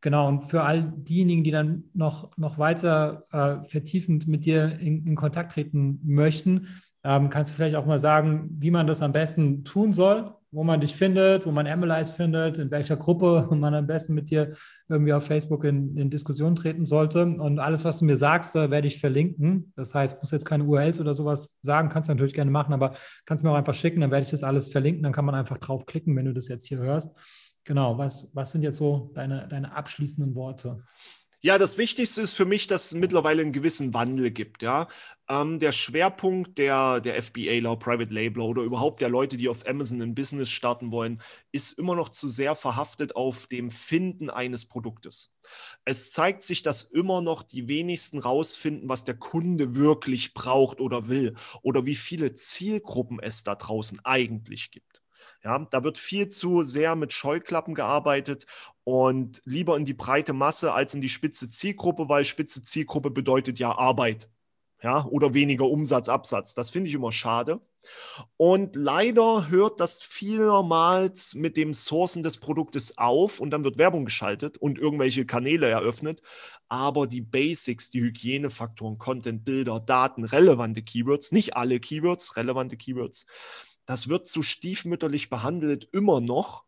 genau, 0.00 0.28
und 0.28 0.42
für 0.44 0.62
all 0.62 0.92
diejenigen, 0.96 1.44
die 1.44 1.50
dann 1.50 1.84
noch, 1.94 2.36
noch 2.36 2.59
weiter 2.59 3.22
äh, 3.32 3.68
vertiefend 3.68 4.26
mit 4.26 4.44
dir 4.44 4.78
in, 4.80 5.04
in 5.07 5.14
Kontakt 5.14 5.52
treten 5.52 6.00
möchten, 6.02 6.68
ähm, 7.04 7.30
kannst 7.30 7.52
du 7.52 7.54
vielleicht 7.54 7.76
auch 7.76 7.86
mal 7.86 8.00
sagen, 8.00 8.48
wie 8.59 8.72
man 8.72 8.88
das 8.88 9.00
am 9.00 9.12
besten 9.12 9.64
tun 9.64 9.92
soll, 9.92 10.34
wo 10.57 10.64
man 10.64 10.80
dich 10.80 10.96
findet, 10.96 11.44
wo 11.44 11.50
man 11.50 11.66
Emilize 11.66 12.11
findet, 12.11 12.57
in 12.57 12.70
welcher 12.70 12.96
Gruppe 12.96 13.46
man 13.54 13.74
am 13.74 13.86
besten 13.86 14.14
mit 14.14 14.30
dir 14.30 14.57
irgendwie 14.88 15.12
auf 15.12 15.26
Facebook 15.26 15.64
in, 15.64 15.94
in 15.98 16.09
Diskussion 16.09 16.57
treten 16.57 16.86
sollte. 16.86 17.26
Und 17.26 17.59
alles, 17.59 17.84
was 17.84 17.98
du 17.98 18.07
mir 18.07 18.16
sagst, 18.16 18.54
da 18.54 18.70
werde 18.70 18.88
ich 18.88 18.98
verlinken. 18.98 19.74
Das 19.76 19.94
heißt, 19.94 20.18
muss 20.18 20.30
jetzt 20.30 20.46
keine 20.46 20.64
URLs 20.64 20.98
oder 20.98 21.12
sowas 21.12 21.54
sagen, 21.61 21.90
kannst 21.90 22.09
du 22.09 22.14
natürlich 22.14 22.32
gerne 22.32 22.50
machen, 22.50 22.72
aber 22.72 22.94
kannst 23.26 23.44
mir 23.44 23.50
auch 23.50 23.57
einfach 23.57 23.74
schicken, 23.74 24.00
dann 24.00 24.11
werde 24.11 24.24
ich 24.24 24.30
das 24.30 24.42
alles 24.42 24.70
verlinken, 24.70 25.02
dann 25.02 25.12
kann 25.12 25.26
man 25.26 25.34
einfach 25.34 25.59
draufklicken, 25.59 26.16
wenn 26.16 26.24
du 26.24 26.32
das 26.32 26.48
jetzt 26.48 26.66
hier 26.66 26.78
hörst. 26.78 27.20
Genau, 27.64 27.98
was, 27.98 28.30
was 28.32 28.50
sind 28.50 28.62
jetzt 28.62 28.78
so 28.78 29.11
deine, 29.14 29.48
deine 29.48 29.76
abschließenden 29.76 30.34
Worte? 30.34 30.84
Ja, 31.42 31.59
das 31.59 31.76
Wichtigste 31.76 32.22
ist 32.22 32.32
für 32.32 32.46
mich, 32.46 32.66
dass 32.66 32.86
es 32.86 32.94
mittlerweile 32.94 33.42
einen 33.42 33.52
gewissen 33.52 33.92
Wandel 33.92 34.30
gibt. 34.30 34.62
Ja? 34.62 34.88
Ähm, 35.29 35.59
der 35.59 35.72
Schwerpunkt 35.72 36.57
der, 36.57 37.01
der 37.01 37.20
FBAler, 37.20 37.77
Private 37.77 38.14
Labeler 38.14 38.45
oder 38.45 38.62
überhaupt 38.62 39.01
der 39.01 39.09
Leute, 39.09 39.37
die 39.37 39.49
auf 39.49 39.66
Amazon 39.66 40.01
ein 40.01 40.14
Business 40.14 40.51
starten 40.51 40.93
wollen, 40.93 41.20
ist 41.51 41.79
immer 41.79 41.97
noch 41.97 42.11
zu 42.11 42.29
sehr 42.29 42.55
verhaftet 42.55 43.16
auf 43.16 43.49
dem 43.49 43.72
Finden 43.72 44.31
eines 44.31 44.66
Produktes. 44.66 45.35
Es 45.85 46.12
zeigt 46.12 46.45
sich, 46.45 46.62
dass 46.62 46.83
immer 46.83 47.22
noch 47.22 47.43
die 47.43 47.68
wenigsten 47.68 48.20
rausfinden, 48.20 48.89
was 48.89 49.03
der 49.03 49.16
Kunde 49.16 49.74
wirklich 49.74 50.33
braucht 50.33 50.81
oder 50.81 51.09
will 51.09 51.35
oder 51.62 51.87
wie 51.87 51.97
viele 51.97 52.35
Zielgruppen 52.35 53.18
es 53.20 53.43
da 53.43 53.57
draußen 53.57 54.05
eigentlich 54.05 54.70
gibt. 54.70 55.03
Ja, 55.43 55.59
da 55.59 55.85
wird 55.85 55.99
viel 55.99 56.29
zu 56.29 56.62
sehr 56.62 56.97
mit 56.97 57.12
Scheuklappen 57.12 57.74
gearbeitet 57.74 58.47
und 58.85 59.43
lieber 59.45 59.77
in 59.77 59.85
die 59.85 59.95
breite 59.95 60.33
Masse 60.33 60.72
als 60.72 60.95
in 60.95 61.01
die 61.01 61.09
spitze 61.09 61.49
Zielgruppe, 61.51 62.09
weil 62.09 62.24
spitze 62.24 62.62
Zielgruppe 62.62 63.11
bedeutet 63.11 63.59
ja 63.59 63.77
Arbeit. 63.77 64.29
Ja, 64.87 65.05
oder 65.07 65.34
weniger 65.34 65.64
Umsatz, 65.64 66.09
Absatz. 66.09 66.55
Das 66.55 66.70
finde 66.70 66.89
ich 66.89 66.95
immer 66.95 67.11
schade. 67.11 67.61
Und 68.37 68.76
leider 68.76 69.49
hört 69.49 69.80
das 69.80 70.01
vielmals 70.01 71.34
mit 71.34 71.57
dem 71.57 71.74
Sourcen 71.74 72.22
des 72.22 72.39
Produktes 72.39 72.97
auf 72.97 73.41
und 73.41 73.51
dann 73.51 73.64
wird 73.64 73.78
Werbung 73.78 74.05
geschaltet 74.05 74.59
und 74.59 74.78
irgendwelche 74.78 75.26
Kanäle 75.26 75.68
eröffnet. 75.68 76.22
Aber 76.68 77.09
die 77.09 77.20
Basics, 77.20 77.91
die 77.91 78.01
Hygienefaktoren, 78.01 78.97
Content, 78.97 79.45
Bilder, 79.45 79.80
Daten, 79.80 80.22
relevante 80.22 80.82
Keywords, 80.82 81.32
nicht 81.32 81.57
alle 81.57 81.80
Keywords, 81.80 82.37
relevante 82.37 82.76
Keywords, 82.76 83.26
das 83.87 84.07
wird 84.07 84.28
zu 84.28 84.45
stiefmütterlich 84.45 85.30
behandelt, 85.30 85.89
immer 85.91 86.20
noch. 86.20 86.66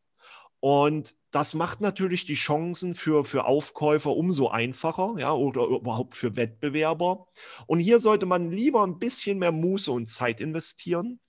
Und 0.60 1.14
das 1.30 1.54
macht 1.54 1.80
natürlich 1.80 2.24
die 2.24 2.34
Chancen 2.34 2.94
für, 2.94 3.24
für 3.24 3.44
Aufkäufer 3.44 4.16
umso 4.16 4.48
einfacher, 4.48 5.14
ja, 5.18 5.32
oder 5.32 5.66
überhaupt 5.66 6.16
für 6.16 6.36
Wettbewerber. 6.36 7.28
Und 7.66 7.78
hier 7.78 7.98
sollte 7.98 8.26
man 8.26 8.50
lieber 8.50 8.82
ein 8.84 8.98
bisschen 8.98 9.38
mehr 9.38 9.52
Muße 9.52 9.92
und 9.92 10.08
Zeit 10.08 10.40
investieren, 10.40 11.20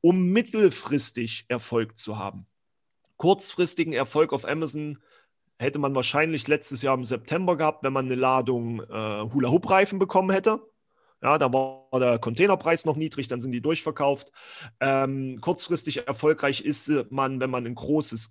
um 0.00 0.30
mittelfristig 0.30 1.44
Erfolg 1.48 1.98
zu 1.98 2.18
haben. 2.18 2.46
Kurzfristigen 3.18 3.92
Erfolg 3.92 4.32
auf 4.32 4.48
Amazon 4.48 4.98
hätte 5.58 5.80
man 5.80 5.94
wahrscheinlich 5.94 6.46
letztes 6.46 6.82
Jahr 6.82 6.94
im 6.94 7.04
September 7.04 7.56
gehabt, 7.56 7.82
wenn 7.82 7.92
man 7.92 8.06
eine 8.06 8.14
Ladung 8.14 8.80
äh, 8.80 9.22
Hula-Hoop-Reifen 9.32 9.98
bekommen 9.98 10.30
hätte. 10.30 10.62
Ja, 11.20 11.36
da 11.36 11.52
war 11.52 11.88
der 11.98 12.20
Containerpreis 12.20 12.84
noch 12.84 12.94
niedrig, 12.94 13.26
dann 13.26 13.40
sind 13.40 13.50
die 13.50 13.60
durchverkauft. 13.60 14.30
Ähm, 14.78 15.40
kurzfristig 15.40 16.06
erfolgreich 16.06 16.60
ist 16.60 16.92
man, 17.10 17.40
wenn 17.40 17.50
man 17.50 17.66
ein 17.66 17.74
großes 17.74 18.30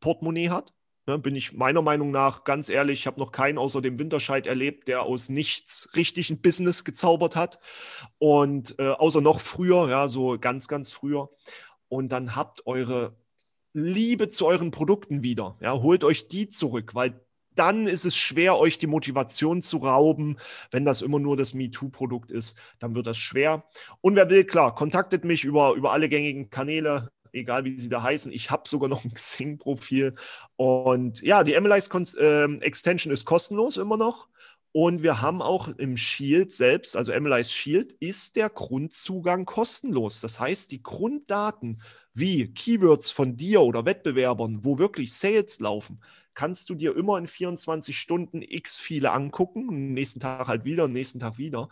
Geldportemonnaie 0.00 0.50
hat. 0.50 0.72
Ne, 1.06 1.18
bin 1.18 1.34
ich 1.34 1.54
meiner 1.54 1.80
Meinung 1.80 2.10
nach 2.10 2.44
ganz 2.44 2.68
ehrlich, 2.68 3.00
ich 3.00 3.06
habe 3.06 3.18
noch 3.18 3.32
keinen 3.32 3.56
außer 3.56 3.80
dem 3.80 3.98
Winterscheid 3.98 4.46
erlebt, 4.46 4.88
der 4.88 5.04
aus 5.04 5.30
nichts 5.30 5.90
richtig 5.96 6.28
ein 6.28 6.42
Business 6.42 6.84
gezaubert 6.84 7.34
hat. 7.34 7.60
Und 8.18 8.78
äh, 8.78 8.88
außer 8.88 9.22
noch 9.22 9.40
früher, 9.40 9.88
ja, 9.88 10.08
so 10.08 10.38
ganz, 10.38 10.68
ganz 10.68 10.92
früher. 10.92 11.30
Und 11.88 12.12
dann 12.12 12.36
habt 12.36 12.66
eure 12.66 13.16
Liebe 13.72 14.28
zu 14.28 14.46
euren 14.46 14.70
Produkten 14.70 15.22
wieder. 15.22 15.56
Ja, 15.62 15.80
holt 15.80 16.04
euch 16.04 16.28
die 16.28 16.50
zurück, 16.50 16.94
weil 16.94 17.20
dann 17.54 17.86
ist 17.86 18.04
es 18.04 18.16
schwer, 18.16 18.58
euch 18.58 18.78
die 18.78 18.86
Motivation 18.86 19.62
zu 19.62 19.78
rauben. 19.78 20.38
Wenn 20.70 20.84
das 20.84 21.02
immer 21.02 21.18
nur 21.18 21.36
das 21.36 21.54
MeToo-Produkt 21.54 22.30
ist, 22.30 22.56
dann 22.78 22.94
wird 22.94 23.06
das 23.06 23.16
schwer. 23.18 23.64
Und 24.00 24.14
wer 24.14 24.30
will, 24.30 24.44
klar, 24.44 24.74
kontaktet 24.74 25.24
mich 25.24 25.44
über, 25.44 25.72
über 25.74 25.92
alle 25.92 26.08
gängigen 26.08 26.50
Kanäle, 26.50 27.08
egal 27.32 27.64
wie 27.64 27.78
sie 27.78 27.88
da 27.88 28.02
heißen. 28.02 28.32
Ich 28.32 28.50
habe 28.50 28.68
sogar 28.68 28.88
noch 28.88 29.04
ein 29.04 29.12
Xing-Profil. 29.14 30.14
Und 30.56 31.22
ja, 31.22 31.44
die 31.44 31.58
MLIs 31.58 31.88
äh, 32.16 32.44
Extension 32.60 33.12
ist 33.12 33.24
kostenlos 33.24 33.76
immer 33.76 33.96
noch. 33.96 34.28
Und 34.72 35.02
wir 35.02 35.22
haben 35.22 35.40
auch 35.40 35.68
im 35.68 35.96
Shield 35.96 36.52
selbst, 36.52 36.94
also 36.94 37.18
MLIs 37.18 37.50
Shield, 37.50 37.92
ist 37.94 38.36
der 38.36 38.50
Grundzugang 38.50 39.46
kostenlos. 39.46 40.20
Das 40.20 40.38
heißt, 40.38 40.70
die 40.70 40.82
Grunddaten 40.82 41.82
wie 42.12 42.52
Keywords 42.52 43.10
von 43.10 43.36
dir 43.36 43.62
oder 43.62 43.86
Wettbewerbern, 43.86 44.64
wo 44.64 44.78
wirklich 44.78 45.14
Sales 45.14 45.60
laufen, 45.60 46.00
kannst 46.34 46.70
du 46.70 46.74
dir 46.74 46.96
immer 46.96 47.18
in 47.18 47.26
24 47.26 47.98
Stunden 47.98 48.42
x 48.42 48.78
viele 48.78 49.10
angucken, 49.10 49.92
nächsten 49.92 50.20
Tag 50.20 50.46
halt 50.46 50.64
wieder, 50.64 50.86
nächsten 50.86 51.18
Tag 51.18 51.38
wieder. 51.38 51.68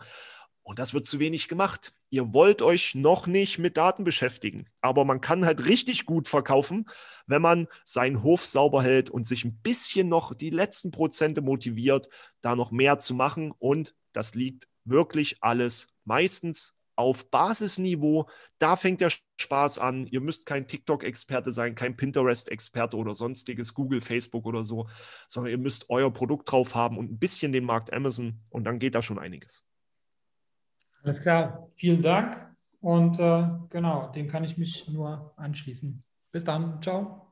Und 0.67 0.79
das 0.79 0.93
wird 0.93 1.05
zu 1.05 1.19
wenig 1.19 1.47
gemacht. 1.47 1.93
Ihr 2.09 2.33
wollt 2.33 2.61
euch 2.61 2.93
noch 2.93 3.25
nicht 3.25 3.57
mit 3.57 3.77
Daten 3.77 4.03
beschäftigen, 4.03 4.67
aber 4.81 5.05
man 5.05 5.21
kann 5.21 5.45
halt 5.45 5.65
richtig 5.65 6.05
gut 6.05 6.27
verkaufen, 6.27 6.89
wenn 7.25 7.41
man 7.41 7.69
seinen 7.85 8.21
Hof 8.21 8.45
sauber 8.45 8.83
hält 8.83 9.09
und 9.09 9.25
sich 9.25 9.45
ein 9.45 9.61
bisschen 9.61 10.09
noch 10.09 10.33
die 10.33 10.49
letzten 10.49 10.91
Prozente 10.91 11.41
motiviert, 11.41 12.09
da 12.41 12.57
noch 12.57 12.71
mehr 12.71 12.99
zu 12.99 13.13
machen. 13.13 13.53
Und 13.57 13.95
das 14.11 14.35
liegt 14.35 14.67
wirklich 14.83 15.37
alles 15.39 15.87
meistens 16.03 16.77
auf 16.97 17.31
Basisniveau. 17.31 18.27
Da 18.59 18.75
fängt 18.75 18.99
der 18.99 19.13
Spaß 19.39 19.79
an. 19.79 20.05
Ihr 20.07 20.19
müsst 20.19 20.45
kein 20.45 20.67
TikTok-Experte 20.67 21.53
sein, 21.53 21.75
kein 21.75 21.95
Pinterest-Experte 21.95 22.97
oder 22.97 23.15
sonstiges, 23.15 23.73
Google, 23.73 24.01
Facebook 24.01 24.45
oder 24.45 24.65
so, 24.65 24.89
sondern 25.29 25.51
ihr 25.51 25.59
müsst 25.59 25.89
euer 25.89 26.11
Produkt 26.11 26.51
drauf 26.51 26.75
haben 26.75 26.97
und 26.97 27.09
ein 27.09 27.19
bisschen 27.19 27.53
den 27.53 27.63
Markt 27.63 27.93
Amazon 27.93 28.41
und 28.51 28.65
dann 28.65 28.79
geht 28.79 28.95
da 28.95 29.01
schon 29.01 29.17
einiges. 29.17 29.66
Alles 31.07 31.21
klar, 31.21 31.69
vielen 31.75 32.01
Dank 32.01 32.53
und 32.81 33.17
äh, 33.17 33.47
genau, 33.69 34.11
dem 34.11 34.27
kann 34.27 34.43
ich 34.43 34.57
mich 34.57 34.89
nur 34.89 35.31
anschließen. 35.37 36.03
Bis 36.33 36.43
dann, 36.43 36.81
ciao. 36.81 37.26